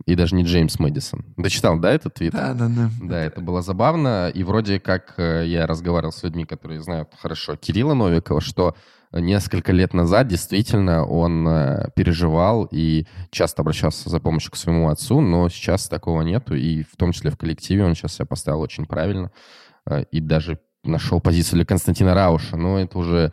и 0.06 0.14
даже 0.14 0.34
не 0.34 0.44
Джеймс 0.44 0.78
Мэдисон. 0.78 1.26
Дочитал, 1.36 1.78
да, 1.78 1.92
этот 1.92 2.14
твит? 2.14 2.32
Да, 2.32 2.54
да, 2.54 2.68
да. 2.68 2.90
Да, 3.02 3.18
это 3.18 3.42
было 3.42 3.60
забавно. 3.60 4.30
И 4.30 4.42
вроде 4.44 4.80
как 4.80 5.14
э, 5.18 5.44
я 5.46 5.66
разговаривал 5.66 6.12
с 6.12 6.22
людьми, 6.22 6.46
которые 6.46 6.80
знают 6.80 7.10
хорошо 7.20 7.56
Кирилла 7.56 7.92
Новикова, 7.92 8.40
что 8.40 8.74
несколько 9.12 9.72
лет 9.72 9.94
назад 9.94 10.28
действительно 10.28 11.04
он 11.04 11.46
э, 11.46 11.90
переживал 11.94 12.68
и 12.70 13.06
часто 13.30 13.62
обращался 13.62 14.08
за 14.08 14.20
помощью 14.20 14.52
к 14.52 14.56
своему 14.56 14.88
отцу, 14.88 15.20
но 15.20 15.48
сейчас 15.48 15.88
такого 15.88 16.22
нету, 16.22 16.54
и 16.54 16.82
в 16.82 16.96
том 16.96 17.12
числе 17.12 17.30
в 17.30 17.36
коллективе 17.36 17.84
он 17.84 17.94
сейчас 17.94 18.14
себя 18.14 18.26
поставил 18.26 18.60
очень 18.60 18.86
правильно 18.86 19.30
и 20.12 20.20
даже 20.20 20.60
нашел 20.84 21.20
позицию 21.20 21.56
для 21.56 21.64
Константина 21.64 22.14
Рауша. 22.14 22.56
Но 22.56 22.78
это 22.78 22.98
уже 22.98 23.32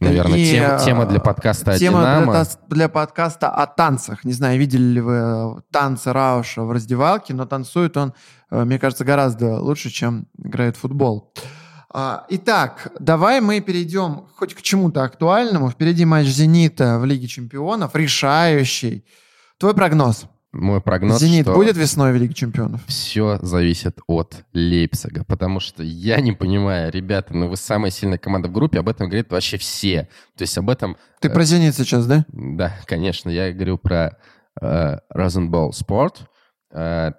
Наверное, 0.00 0.38
и, 0.38 0.44
тема, 0.44 0.78
тема 0.78 1.06
для 1.06 1.18
подкаста 1.18 1.76
тема 1.76 2.00
о 2.00 2.20
Динамо. 2.20 2.32
Для, 2.32 2.76
для 2.76 2.88
подкаста 2.88 3.48
о 3.48 3.66
танцах. 3.66 4.24
Не 4.24 4.32
знаю, 4.32 4.58
видели 4.58 4.82
ли 4.82 5.00
вы 5.00 5.14
э, 5.14 5.54
танцы 5.72 6.12
Рауша 6.12 6.62
в 6.62 6.70
раздевалке, 6.70 7.34
но 7.34 7.46
танцует 7.46 7.96
он, 7.96 8.14
э, 8.50 8.64
мне 8.64 8.78
кажется, 8.78 9.04
гораздо 9.04 9.60
лучше, 9.60 9.90
чем 9.90 10.28
играет 10.38 10.76
в 10.76 10.80
футбол. 10.80 11.32
А, 11.36 11.61
итак, 12.28 12.92
давай 12.98 13.40
мы 13.40 13.60
перейдем 13.60 14.26
хоть 14.36 14.54
к 14.54 14.62
чему-то 14.62 15.02
актуальному. 15.02 15.70
Впереди 15.70 16.04
матч 16.04 16.26
«Зенита» 16.26 16.98
в 16.98 17.04
Лиге 17.04 17.26
чемпионов, 17.26 17.94
решающий. 17.94 19.04
Твой 19.58 19.74
прогноз? 19.74 20.26
мой 20.52 20.82
прогноз, 20.82 21.20
«Зенит» 21.20 21.46
что 21.46 21.54
будет 21.54 21.76
весной 21.76 22.12
в 22.12 22.16
Лиге 22.16 22.34
Чемпионов? 22.34 22.84
Все 22.86 23.38
зависит 23.40 23.98
от 24.06 24.44
Лейпцига, 24.52 25.24
потому 25.24 25.60
что 25.60 25.82
я 25.82 26.20
не 26.20 26.32
понимаю, 26.32 26.92
ребята, 26.92 27.34
ну 27.34 27.48
вы 27.48 27.56
самая 27.56 27.90
сильная 27.90 28.18
команда 28.18 28.48
в 28.48 28.52
группе, 28.52 28.78
об 28.78 28.88
этом 28.88 29.08
говорят 29.08 29.30
вообще 29.30 29.56
все. 29.56 30.08
То 30.36 30.42
есть 30.42 30.56
об 30.58 30.68
этом... 30.68 30.96
Ты 31.20 31.28
э, 31.28 31.32
про 31.32 31.44
«Зенит» 31.44 31.74
сейчас, 31.74 32.06
да? 32.06 32.26
Да, 32.28 32.76
конечно, 32.84 33.30
я 33.30 33.52
говорю 33.52 33.78
про 33.78 34.18
э, 34.60 34.98
Розенбол 35.08 35.72
Спорт. 35.72 36.28
Э, 36.70 37.12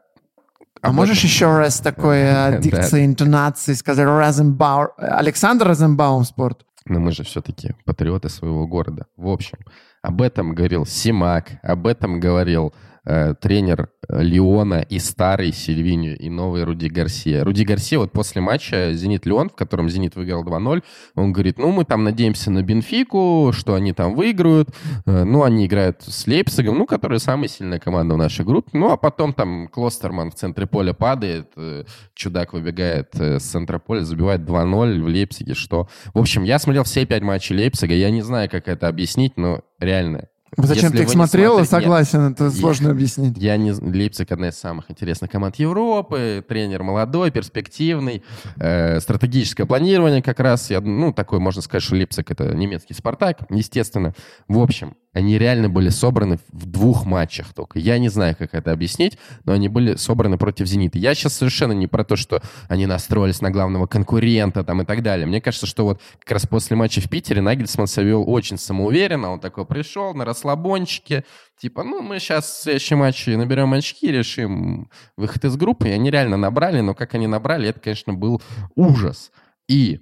а 0.84 0.92
можешь 0.92 1.24
еще 1.24 1.46
раз 1.46 1.80
такой 1.80 2.20
э, 2.20 2.60
дикции, 2.62 3.06
интонации 3.06 3.74
сказать 3.74 4.06
Розенбаум, 4.06 4.90
Александр 4.98 5.68
Розенбаум 5.68 6.26
Спорт? 6.26 6.66
Но 6.86 7.00
мы 7.00 7.14
же 7.14 7.24
все-таки 7.24 7.74
патриоты 7.86 8.28
своего 8.28 8.68
города. 8.68 9.06
В 9.16 9.30
общем, 9.30 9.60
об 10.02 10.22
этом 10.22 10.54
говорил 10.54 10.86
Симак, 10.86 11.52
об 11.64 11.88
этом 11.88 12.20
говорил 12.20 12.74
э, 13.06 13.36
тренер 13.40 13.90
Леона 14.10 14.82
и 14.82 15.00
старый 15.00 15.54
Сильвинью, 15.54 16.18
и 16.18 16.30
новый 16.30 16.64
Руди 16.64 16.88
Гарсия. 16.88 17.44
Руди 17.44 17.64
Гарсия 17.64 18.00
вот 18.00 18.12
после 18.12 18.42
матча 18.42 18.94
«Зенит-Леон», 18.94 19.50
в 19.50 19.56
котором 19.56 19.90
«Зенит» 19.90 20.16
выиграл 20.16 20.44
2-0, 20.44 20.84
он 21.16 21.34
говорит, 21.34 21.58
ну, 21.58 21.72
мы 21.72 21.86
там 21.86 22.04
надеемся 22.04 22.52
на 22.52 22.64
Бенфику, 22.64 23.52
что 23.54 23.76
они 23.76 23.94
там 23.94 24.16
выиграют. 24.16 24.70
Э, 25.06 25.24
ну, 25.24 25.44
они 25.44 25.66
играют 25.66 26.02
с 26.02 26.28
Лейпцигом, 26.28 26.78
ну, 26.78 26.86
которая 26.86 27.20
самая 27.20 27.48
сильная 27.48 27.80
команда 27.80 28.16
в 28.16 28.18
нашей 28.18 28.46
группе. 28.46 28.72
Ну, 28.74 28.92
а 28.92 28.98
потом 28.98 29.34
там 29.34 29.68
Клостерман 29.68 30.32
в 30.32 30.36
центре 30.36 30.68
поля 30.68 30.94
падает, 30.94 31.52
э, 31.56 31.84
чудак 32.14 32.54
выбегает 32.54 33.10
э, 33.20 33.40
с 33.40 33.44
центра 33.44 33.80
поля, 33.80 34.04
забивает 34.04 34.42
2-0 34.42 35.02
в 35.02 35.06
Лейпциге, 35.06 35.54
что... 35.54 35.88
В 36.14 36.20
общем, 36.20 36.44
я 36.44 36.60
смотрел 36.60 36.84
все 36.84 37.06
пять 37.06 37.24
матчей 37.24 37.56
Лейпцига, 37.56 37.94
я 37.94 38.10
не 38.12 38.22
знаю, 38.22 38.50
как 38.50 38.68
это 38.68 38.88
объяснить, 38.88 39.38
но 39.38 39.62
реально 39.80 40.28
Зачем 40.58 40.86
Если 40.86 40.98
ты 40.98 41.04
их 41.04 41.10
смотрел, 41.10 41.54
смотрите... 41.54 41.70
согласен, 41.70 42.32
это 42.32 42.52
сложно 42.52 42.88
я, 42.88 42.92
объяснить. 42.92 43.38
Я 43.38 43.58
не... 43.58 43.72
Лейпциг 43.72 44.32
одна 44.32 44.50
из 44.50 44.58
самых 44.58 44.90
интересных 44.92 45.32
команд 45.32 45.56
Европы, 45.56 46.44
тренер 46.48 46.84
молодой, 46.84 47.32
перспективный, 47.32 48.24
э, 48.58 49.00
стратегическое 49.00 49.66
планирование 49.66 50.22
как 50.22 50.40
раз. 50.40 50.70
Я, 50.70 50.82
ну, 50.82 51.14
такой, 51.14 51.40
можно 51.40 51.62
сказать, 51.62 51.84
что 51.84 51.96
Лейпциг— 51.96 52.30
это 52.32 52.56
немецкий 52.56 52.94
«Спартак», 52.94 53.40
естественно. 53.50 54.14
В 54.48 54.60
общем, 54.60 54.96
они 55.14 55.38
реально 55.38 55.70
были 55.70 55.90
собраны 55.90 56.40
в 56.52 56.66
двух 56.66 57.06
матчах 57.06 57.54
только. 57.54 57.78
Я 57.78 58.00
не 58.00 58.10
знаю, 58.10 58.36
как 58.36 58.54
это 58.54 58.72
объяснить, 58.72 59.18
но 59.46 59.54
они 59.54 59.70
были 59.70 59.96
собраны 59.96 60.38
против 60.38 60.68
«Зенита». 60.68 60.98
Я 60.98 61.14
сейчас 61.14 61.34
совершенно 61.34 61.72
не 61.72 61.88
про 61.88 62.04
то, 62.04 62.16
что 62.16 62.42
они 62.68 62.88
настроились 62.88 63.42
на 63.42 63.52
главного 63.52 63.86
конкурента 63.86 64.64
там 64.64 64.82
и 64.82 64.86
так 64.86 65.04
далее. 65.04 65.28
Мне 65.28 65.40
кажется, 65.40 65.68
что 65.68 65.86
вот 65.86 66.02
как 66.20 66.32
раз 66.32 66.48
после 66.48 66.76
матча 66.76 67.00
в 67.00 67.10
Питере 67.10 67.42
Нагельсман 67.42 67.88
себя 67.88 68.18
очень 68.18 68.58
самоуверенно. 68.58 69.32
Он 69.32 69.40
такой 69.40 69.66
пришел 69.66 70.14
на 70.14 70.26
расслабончике, 70.44 71.24
типа, 71.58 71.84
ну, 71.84 72.02
мы 72.02 72.20
сейчас 72.20 72.46
в 72.46 72.62
следующем 72.64 73.00
матче 73.00 73.38
наберем 73.38 73.74
очки, 73.74 74.12
решим 74.12 74.90
выход 75.18 75.46
из 75.46 75.56
группы. 75.56 75.90
И 75.90 75.92
они 75.92 76.12
реально 76.12 76.38
набрали, 76.38 76.82
но 76.82 76.94
как 76.94 77.14
они 77.16 77.28
набрали, 77.28 77.70
это, 77.70 77.80
конечно, 77.80 78.14
был 78.14 78.42
ужас. 78.76 79.32
И 79.68 80.00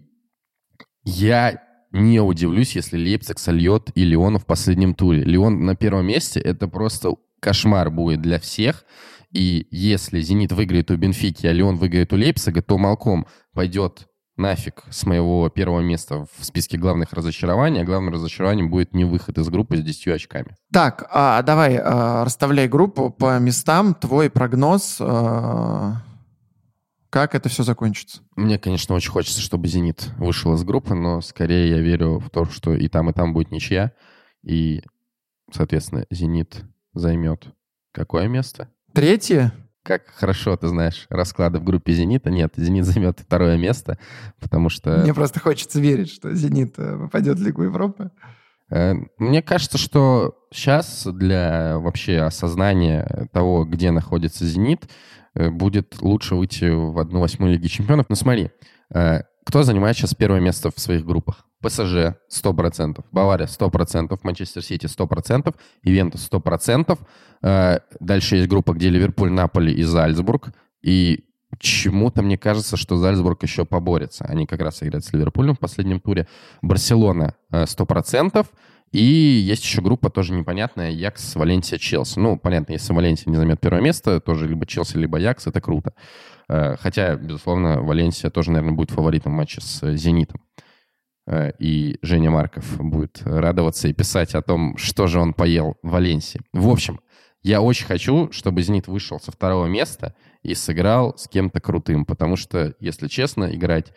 я 1.04 1.62
не 1.92 2.20
удивлюсь, 2.20 2.76
если 2.76 2.98
Лейпциг 2.98 3.38
сольет 3.40 3.90
и 3.96 4.04
Леона 4.04 4.40
в 4.40 4.46
последнем 4.46 4.96
туре. 4.96 5.24
Леон 5.24 5.66
на 5.66 5.76
первом 5.76 6.08
месте— 6.08 6.40
это 6.42 6.68
просто 6.68 7.16
кошмар 7.40 7.92
будет 7.92 8.22
для 8.22 8.40
всех. 8.40 8.86
И 9.32 9.68
если 9.72 10.20
«Зенит» 10.22 10.52
выиграет 10.52 10.92
у 10.92 10.98
Бенфики, 10.98 11.48
а 11.48 11.54
Леон 11.54 11.78
выиграет 11.78 12.12
у 12.14 12.18
Лейпцига, 12.18 12.62
то 12.62 12.78
Малком 12.78 13.28
пойдет 13.54 14.08
нафиг 14.38 14.84
с 14.90 15.06
моего 15.06 15.50
первого 15.50 15.82
места 15.82 16.26
в 16.38 16.46
списке 16.46 16.78
главных 16.78 17.14
разочарований, 17.14 17.82
а 17.82 17.86
главным 17.86 18.14
разочарованием 18.14 18.70
будет 18.70 18.94
не 18.94 19.06
выход 19.06 19.38
из 19.38 19.50
группы 19.50 19.78
с 19.78 19.82
10 19.82 20.08
очками. 20.08 20.56
Так, 20.72 21.08
а, 21.12 21.42
давай 21.44 21.78
а, 21.78 22.26
расставляй 22.26 22.68
группу 22.68 23.10
по 23.10 23.40
местам. 23.40 23.94
Твой 23.94 24.30
прогноз... 24.30 24.98
А 25.00 26.02
как 27.12 27.36
это 27.36 27.50
все 27.50 27.64
закончится? 27.64 28.22
Мне, 28.38 28.58
конечно, 28.58 28.96
очень 28.96 29.12
хочется, 29.12 29.42
чтобы 29.42 29.68
«Зенит» 29.68 30.12
вышел 30.18 30.54
из 30.54 30.64
группы, 30.64 30.94
но 30.94 31.20
скорее 31.20 31.70
я 31.70 31.82
верю 31.82 32.20
в 32.20 32.30
то, 32.30 32.46
что 32.46 32.74
и 32.74 32.88
там, 32.88 33.10
и 33.10 33.14
там 33.14 33.34
будет 33.34 33.52
ничья. 33.52 33.92
И, 34.44 34.82
соответственно, 35.52 36.06
«Зенит» 36.10 36.64
займет 36.94 37.48
какое 37.92 38.30
место? 38.30 38.70
Третье? 38.94 39.52
Как 39.84 40.08
хорошо 40.08 40.56
ты 40.58 40.68
знаешь 40.68 41.08
расклады 41.10 41.60
в 41.60 41.64
группе 41.64 41.94
«Зенита». 41.94 42.30
Нет, 42.30 42.54
«Зенит» 42.56 42.86
займет 42.86 43.20
второе 43.20 43.58
место, 43.58 43.98
потому 44.40 44.70
что... 44.70 44.98
Мне 44.98 45.14
просто 45.14 45.40
хочется 45.40 45.80
верить, 45.80 46.12
что 46.12 46.34
«Зенит» 46.34 46.76
э, 46.78 46.98
попадет 46.98 47.40
в 47.40 47.44
Лигу 47.44 47.64
Европы. 47.64 48.12
Э, 48.70 48.94
мне 49.18 49.42
кажется, 49.42 49.78
что 49.78 50.38
сейчас 50.52 51.08
для 51.08 51.80
вообще 51.80 52.20
осознания 52.20 53.28
того, 53.34 53.66
где 53.66 53.92
находится 53.92 54.46
«Зенит», 54.46 54.88
Э, 55.34 55.50
будет 55.50 56.02
лучше 56.02 56.36
выйти 56.36 56.70
в 56.70 56.98
одну 57.00 57.20
восьмую 57.20 57.54
Лиги 57.54 57.68
Чемпионов. 57.68 58.08
Но 58.10 58.16
смотри, 58.16 58.52
кто 58.90 59.64
занимает 59.64 59.96
сейчас 59.96 60.14
первое 60.14 60.42
место 60.42 60.72
в 60.72 60.80
своих 60.80 61.06
группах? 61.06 61.46
ПСЖ 61.62 62.16
100%, 62.30 63.04
Бавария 63.12 63.48
100%, 63.48 64.20
Манчестер 64.24 64.64
Сити 64.64 64.86
100%, 64.86 65.54
Ивентус 65.84 66.30
100%. 66.32 66.98
Э, 67.44 67.80
дальше 68.00 68.38
есть 68.38 68.48
группа, 68.48 68.74
где 68.74 68.90
Ливерпуль, 68.90 69.32
Наполи 69.32 69.74
и 69.74 69.84
Зальцбург. 69.84 70.50
И 70.82 71.26
чему-то 71.60 72.22
мне 72.22 72.38
кажется, 72.38 72.78
что 72.78 72.98
Зальцбург 72.98 73.44
еще 73.44 73.66
поборется. 73.66 74.26
Они 74.26 74.46
как 74.46 74.62
раз 74.62 74.82
играют 74.84 75.06
с 75.06 75.14
Ливерпулем 75.14 75.56
в 75.56 75.60
последнем 75.60 76.00
туре. 76.00 76.28
Барселона 76.62 77.36
100%. 77.52 78.46
И 78.92 79.02
есть 79.02 79.64
еще 79.64 79.82
группа 79.82 80.10
тоже 80.10 80.34
непонятная, 80.34 80.92
Якс, 80.92 81.36
Валенсия, 81.36 81.78
Челси. 81.78 82.20
Ну, 82.20 82.38
понятно, 82.38 82.74
если 82.74 82.92
Валенсия 82.92 83.32
не 83.32 83.38
займет 83.38 83.62
первое 83.62 83.82
место, 83.82 84.20
тоже 84.20 84.48
либо 84.48 84.66
Челси, 84.66 84.98
либо 84.98 85.18
Якс, 85.18 85.48
это 85.48 85.62
круто. 85.62 85.94
Э, 86.50 86.76
хотя, 86.78 87.16
безусловно, 87.16 87.82
Валенсия 87.82 88.30
тоже, 88.30 88.52
наверное, 88.52 88.76
будет 88.76 88.92
фаворитом 88.92 89.32
матча 89.32 89.62
с 89.62 89.96
Зенитом. 89.96 90.42
Э, 91.28 91.52
и 91.60 91.98
Женя 92.02 92.32
Марков 92.32 92.78
будет 92.80 93.22
радоваться 93.24 93.88
и 93.88 93.94
писать 93.94 94.36
о 94.36 94.42
том, 94.42 94.78
что 94.78 95.08
же 95.08 95.20
он 95.20 95.34
поел 95.34 95.78
в 95.84 95.90
Валенсии. 95.92 96.42
В 96.54 96.70
общем, 96.70 97.00
я 97.44 97.62
очень 97.62 97.88
хочу, 97.88 98.32
чтобы 98.32 98.62
«Зенит» 98.62 98.88
вышел 98.88 99.20
со 99.20 99.32
второго 99.32 99.66
места 99.66 100.16
и 100.44 100.54
сыграл 100.54 101.18
с 101.18 101.28
кем-то 101.28 101.60
крутым, 101.60 102.06
потому 102.06 102.36
что, 102.36 102.76
если 102.80 103.08
честно, 103.08 103.46
играть 103.46 103.94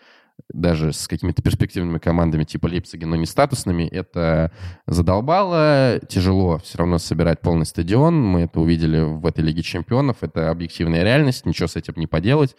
даже 0.52 0.92
с 0.92 1.06
какими-то 1.06 1.42
перспективными 1.42 1.98
командами 1.98 2.44
типа 2.44 2.66
Лейпцига, 2.66 3.06
но 3.06 3.16
не 3.16 3.26
статусными, 3.26 3.84
это 3.84 4.50
задолбало, 4.86 6.00
тяжело 6.08 6.58
все 6.58 6.78
равно 6.78 6.98
собирать 6.98 7.40
полный 7.40 7.66
стадион, 7.66 8.20
мы 8.20 8.42
это 8.42 8.60
увидели 8.60 9.00
в 9.00 9.24
этой 9.26 9.44
Лиге 9.44 9.62
Чемпионов, 9.62 10.18
это 10.22 10.50
объективная 10.50 11.04
реальность, 11.04 11.46
ничего 11.46 11.68
с 11.68 11.76
этим 11.76 11.94
не 11.96 12.06
поделать, 12.06 12.56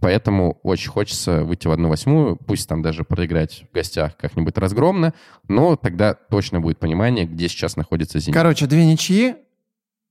Поэтому 0.00 0.58
очень 0.62 0.90
хочется 0.90 1.44
выйти 1.44 1.68
в 1.68 1.70
одну 1.70 1.88
восьмую, 1.88 2.36
пусть 2.36 2.68
там 2.68 2.82
даже 2.82 3.04
проиграть 3.04 3.64
в 3.70 3.74
гостях 3.74 4.16
как-нибудь 4.16 4.58
разгромно, 4.58 5.14
но 5.48 5.76
тогда 5.76 6.14
точно 6.14 6.60
будет 6.60 6.78
понимание, 6.78 7.24
где 7.24 7.48
сейчас 7.48 7.76
находится 7.76 8.18
«Зенит». 8.18 8.34
Короче, 8.34 8.66
две 8.66 8.84
ничьи, 8.84 9.36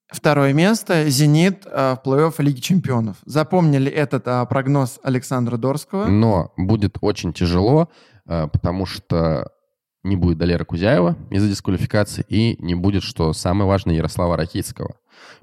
второе 0.08 0.54
место, 0.54 1.10
«Зенит» 1.10 1.66
э, 1.66 1.96
в 1.96 2.08
плей-офф 2.08 2.36
Лиги 2.40 2.62
Чемпионов. 2.62 3.18
Запомнили 3.26 3.92
этот 3.92 4.28
а, 4.28 4.46
прогноз 4.46 5.00
Александра 5.04 5.58
Дорского? 5.58 6.06
Но 6.06 6.54
будет 6.56 6.98
очень 7.02 7.34
тяжело, 7.34 7.90
а, 8.26 8.48
потому 8.48 8.86
что 8.86 9.52
не 10.04 10.16
будет 10.16 10.38
Далера 10.38 10.64
Кузяева 10.66 11.18
из-за 11.30 11.50
дисквалификации, 11.50 12.26
и 12.30 12.56
не 12.60 12.76
будет, 12.76 13.04
что 13.04 13.34
самое 13.34 13.68
важное, 13.68 13.96
Ярослава 13.96 14.38
Ракитского. 14.38 14.96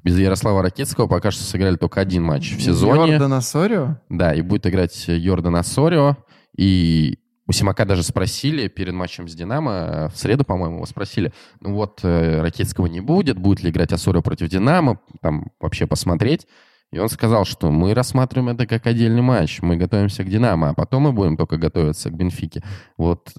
Без 0.02 0.18
Ярослава 0.18 0.62
Ракетского 0.62 1.06
пока 1.06 1.30
что 1.30 1.42
сыграли 1.44 1.76
только 1.76 2.00
один 2.00 2.22
матч 2.22 2.56
в 2.56 2.62
сезоне. 2.62 3.12
Йордан 3.12 3.32
Асорио? 3.34 4.00
Да, 4.08 4.34
и 4.34 4.40
будет 4.40 4.66
играть 4.66 5.04
Йордан 5.08 5.56
Асорио. 5.56 6.16
И 6.56 7.18
у 7.46 7.52
Симака 7.52 7.84
даже 7.84 8.02
спросили 8.02 8.68
перед 8.68 8.94
матчем 8.94 9.28
с 9.28 9.34
«Динамо», 9.34 10.10
в 10.12 10.18
среду, 10.18 10.44
по-моему, 10.44 10.76
его 10.76 10.86
спросили, 10.86 11.32
ну 11.60 11.74
вот, 11.74 12.00
э, 12.02 12.40
Ракетского 12.40 12.86
не 12.86 13.00
будет, 13.00 13.38
будет 13.38 13.62
ли 13.62 13.70
играть 13.70 13.92
Асорио 13.92 14.22
против 14.22 14.48
«Динамо», 14.48 15.00
там 15.20 15.52
вообще 15.60 15.86
посмотреть. 15.86 16.46
И 16.92 16.98
он 16.98 17.08
сказал, 17.08 17.44
что 17.44 17.70
мы 17.70 17.94
рассматриваем 17.94 18.48
это 18.54 18.66
как 18.66 18.86
отдельный 18.86 19.22
матч, 19.22 19.60
мы 19.60 19.76
готовимся 19.76 20.24
к 20.24 20.28
«Динамо», 20.28 20.70
а 20.70 20.74
потом 20.74 21.04
мы 21.04 21.12
будем 21.12 21.36
только 21.36 21.56
готовиться 21.56 22.10
к 22.10 22.16
«Бенфике». 22.16 22.62
Вот 22.96 23.32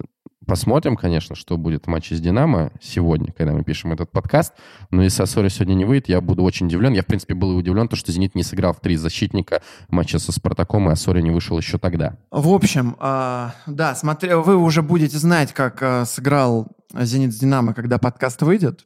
Посмотрим, 0.47 0.95
конечно, 0.95 1.35
что 1.35 1.57
будет 1.57 1.85
в 1.85 1.87
матче 1.87 2.15
с 2.15 2.21
«Динамо» 2.21 2.71
сегодня, 2.81 3.33
когда 3.33 3.51
мы 3.51 3.65
пишем 3.65 3.91
этот 3.91 4.09
подкаст. 4.11 4.53
Но 4.91 5.03
если 5.03 5.21
Осорио 5.21 5.49
сегодня 5.49 5.73
не 5.73 5.83
выйдет, 5.83 6.07
я 6.07 6.21
буду 6.21 6.41
очень 6.41 6.67
удивлен. 6.67 6.93
Я, 6.93 7.01
в 7.01 7.05
принципе, 7.05 7.33
был 7.33 7.53
удивлен, 7.57 7.89
то, 7.89 7.97
что 7.97 8.13
«Зенит» 8.13 8.33
не 8.33 8.43
сыграл 8.43 8.71
в 8.71 8.79
три 8.79 8.95
защитника 8.95 9.61
матча 9.89 10.19
со 10.19 10.31
«Спартаком», 10.31 10.87
и 10.87 10.93
Осорио 10.93 11.21
не 11.21 11.31
вышел 11.31 11.57
еще 11.57 11.77
тогда. 11.77 12.15
В 12.31 12.47
общем, 12.47 12.95
э, 12.97 13.49
да, 13.67 13.95
смотри, 13.95 14.33
вы 14.35 14.55
уже 14.55 14.81
будете 14.81 15.17
знать, 15.17 15.51
как 15.51 15.81
э, 15.81 16.05
сыграл 16.05 16.69
«Зенит» 16.93 17.33
с 17.33 17.39
«Динамо», 17.39 17.73
когда 17.73 17.97
подкаст 17.97 18.41
выйдет. 18.41 18.85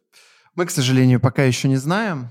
Мы, 0.55 0.65
к 0.65 0.71
сожалению, 0.71 1.19
пока 1.19 1.43
еще 1.43 1.67
не 1.67 1.77
знаем. 1.77 2.29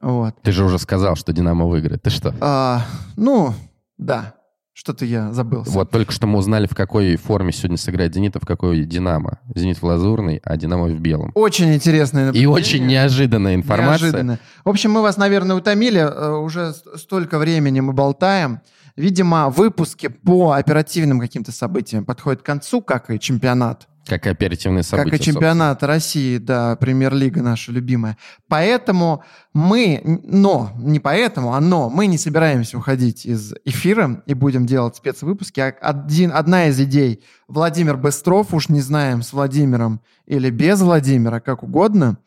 Вот. 0.00 0.40
Ты 0.42 0.52
же 0.52 0.64
уже 0.64 0.78
сказал, 0.78 1.16
что 1.16 1.32
«Динамо» 1.32 1.66
выиграет. 1.66 2.02
Ты 2.02 2.10
что? 2.10 2.32
А, 2.40 2.86
ну, 3.16 3.54
да. 3.98 4.34
Что-то 4.78 5.04
я 5.04 5.32
забыл. 5.32 5.64
Вот 5.66 5.90
только 5.90 6.12
что 6.12 6.28
мы 6.28 6.38
узнали, 6.38 6.68
в 6.68 6.74
какой 6.76 7.16
форме 7.16 7.50
сегодня 7.50 7.76
сыграет 7.76 8.14
«Зенит», 8.14 8.36
а 8.36 8.38
в 8.38 8.46
какой 8.46 8.84
«Динамо». 8.84 9.40
«Зенит» 9.52 9.78
в 9.78 9.82
лазурной, 9.82 10.40
а 10.44 10.56
«Динамо» 10.56 10.84
в 10.84 11.00
белом. 11.00 11.32
Очень 11.34 11.74
интересная 11.74 12.30
И 12.30 12.46
очень 12.46 12.86
неожиданная 12.86 13.56
информация. 13.56 14.04
Неожиданная. 14.06 14.38
В 14.64 14.68
общем, 14.68 14.92
мы 14.92 15.02
вас, 15.02 15.16
наверное, 15.16 15.56
утомили. 15.56 15.98
Э, 15.98 16.36
уже 16.36 16.74
столько 16.94 17.40
времени 17.40 17.80
мы 17.80 17.92
болтаем. 17.92 18.60
Видимо, 18.94 19.50
выпуски 19.50 20.06
по 20.06 20.52
оперативным 20.52 21.18
каким-то 21.18 21.50
событиям 21.50 22.04
подходят 22.04 22.42
к 22.42 22.46
концу, 22.46 22.80
как 22.80 23.10
и 23.10 23.18
чемпионат. 23.18 23.87
Как 24.08 24.26
оперативные 24.26 24.82
события. 24.82 25.10
Как 25.10 25.20
и 25.20 25.22
чемпионат 25.22 25.72
собственно. 25.72 25.92
России, 25.92 26.38
да, 26.38 26.76
премьер-лига 26.76 27.42
наша 27.42 27.72
любимая. 27.72 28.16
Поэтому 28.48 29.22
мы, 29.52 30.00
но, 30.24 30.72
не 30.78 30.98
поэтому, 30.98 31.54
а 31.54 31.60
но, 31.60 31.90
мы 31.90 32.06
не 32.06 32.16
собираемся 32.16 32.78
уходить 32.78 33.26
из 33.26 33.54
эфира 33.64 34.22
и 34.26 34.34
будем 34.34 34.66
делать 34.66 34.96
спецвыпуски. 34.96 35.60
А 35.60 35.74
один, 35.80 36.32
одна 36.32 36.66
из 36.66 36.80
идей, 36.80 37.22
Владимир 37.48 37.96
Быстров, 37.96 38.54
уж 38.54 38.68
не 38.68 38.80
знаем, 38.80 39.22
с 39.22 39.32
Владимиром 39.32 40.00
или 40.26 40.50
без 40.50 40.80
Владимира, 40.80 41.40
как 41.40 41.62
угодно. 41.62 42.18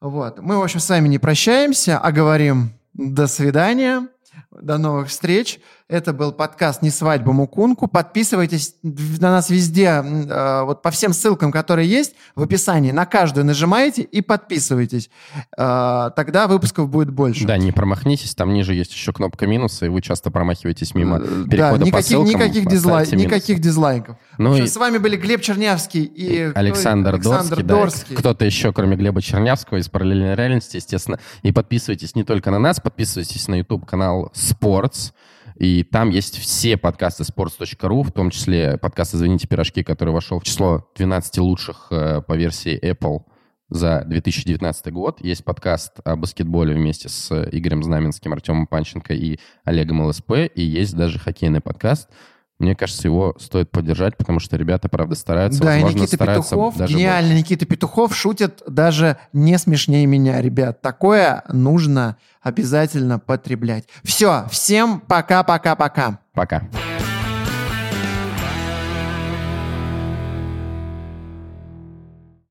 Вот. 0.00 0.40
Мы, 0.40 0.56
в 0.56 0.62
общем, 0.62 0.80
с 0.80 0.88
вами 0.88 1.08
не 1.08 1.18
прощаемся, 1.18 1.98
а 1.98 2.10
говорим 2.10 2.72
до 2.94 3.26
свидания, 3.26 4.08
до 4.60 4.78
новых 4.78 5.08
встреч. 5.08 5.60
Это 5.88 6.12
был 6.14 6.32
подкаст 6.32 6.80
«Не 6.80 6.90
свадьба 6.90 7.32
Мукунку». 7.32 7.86
Подписывайтесь 7.86 8.76
на 8.82 9.30
нас 9.30 9.50
везде, 9.50 10.02
э, 10.02 10.62
вот 10.64 10.80
по 10.80 10.90
всем 10.90 11.12
ссылкам, 11.12 11.52
которые 11.52 11.88
есть 11.88 12.14
в 12.34 12.42
описании. 12.42 12.92
На 12.92 13.04
каждую 13.04 13.44
нажимаете 13.44 14.02
и 14.02 14.22
подписывайтесь. 14.22 15.10
Э, 15.56 16.10
тогда 16.16 16.46
выпусков 16.46 16.88
будет 16.88 17.10
больше. 17.10 17.46
Да, 17.46 17.58
не 17.58 17.72
промахнитесь. 17.72 18.34
Там 18.34 18.54
ниже 18.54 18.74
есть 18.74 18.92
еще 18.92 19.12
кнопка 19.12 19.46
минуса, 19.46 19.86
и 19.86 19.88
вы 19.88 20.00
часто 20.00 20.30
промахиваетесь 20.30 20.94
мимо 20.94 21.18
э, 21.18 21.44
перехода 21.50 21.78
да, 21.80 21.84
никаких, 21.84 21.92
по 21.92 22.02
ссылкам. 22.02 22.28
Никаких, 22.30 22.66
дизлай, 22.66 23.06
никаких 23.12 23.58
дизлайков. 23.60 24.16
Ну 24.38 24.52
общем, 24.52 24.64
и... 24.64 24.68
С 24.68 24.76
вами 24.76 24.98
были 24.98 25.16
Глеб 25.16 25.42
Чернявский 25.42 26.04
и 26.04 26.52
Александр, 26.54 27.14
Александр 27.14 27.56
Дорский. 27.56 27.62
Дорский. 27.64 28.14
Да, 28.14 28.20
кто-то 28.20 28.44
еще, 28.46 28.72
кроме 28.72 28.96
Глеба 28.96 29.20
Чернявского 29.20 29.78
из 29.78 29.88
«Параллельной 29.88 30.34
реальности», 30.34 30.76
естественно. 30.76 31.18
И 31.42 31.52
подписывайтесь 31.52 32.14
не 32.14 32.24
только 32.24 32.50
на 32.50 32.58
нас, 32.58 32.80
подписывайтесь 32.80 33.46
на 33.48 33.56
YouTube-канал 33.56 34.30
Sports. 34.42 35.12
И 35.56 35.84
там 35.84 36.10
есть 36.10 36.38
все 36.38 36.76
подкасты 36.76 37.22
sports.ru, 37.22 38.02
в 38.02 38.10
том 38.10 38.30
числе 38.30 38.78
подкаст 38.78 39.14
«Извините, 39.14 39.46
пирожки», 39.46 39.82
который 39.82 40.12
вошел 40.12 40.40
в 40.40 40.44
число 40.44 40.90
12 40.96 41.38
лучших 41.38 41.88
э, 41.90 42.22
по 42.26 42.36
версии 42.36 42.78
Apple 42.82 43.20
за 43.68 44.02
2019 44.06 44.92
год. 44.92 45.20
Есть 45.22 45.44
подкаст 45.44 46.00
о 46.04 46.16
баскетболе 46.16 46.74
вместе 46.74 47.08
с 47.08 47.30
Игорем 47.52 47.82
Знаменским, 47.82 48.32
Артемом 48.32 48.66
Панченко 48.66 49.14
и 49.14 49.38
Олегом 49.64 50.02
ЛСП. 50.06 50.32
И 50.54 50.62
есть 50.62 50.94
даже 50.94 51.18
хоккейный 51.18 51.60
подкаст– 51.60 52.08
мне 52.62 52.74
кажется, 52.74 53.08
его 53.08 53.34
стоит 53.38 53.70
поддержать, 53.70 54.16
потому 54.16 54.40
что 54.40 54.56
ребята, 54.56 54.88
правда, 54.88 55.14
стараются. 55.14 55.60
Да, 55.60 55.72
возможно, 55.72 55.98
и 55.98 56.00
Никита 56.00 56.16
стараются 56.16 56.50
Петухов, 56.50 56.76
даже 56.76 56.94
гениальный 56.94 57.30
больше. 57.30 57.42
Никита 57.42 57.66
Петухов 57.66 58.16
шутит 58.16 58.62
даже 58.66 59.18
не 59.32 59.58
смешнее 59.58 60.06
меня, 60.06 60.40
ребят. 60.40 60.80
Такое 60.80 61.44
нужно 61.48 62.16
обязательно 62.40 63.18
потреблять. 63.18 63.84
Все, 64.04 64.46
всем 64.50 65.00
пока-пока-пока. 65.00 66.18
Пока. 66.34 66.56
-пока, 66.56 66.58
-пока. 66.58 66.70
пока. 66.70 66.91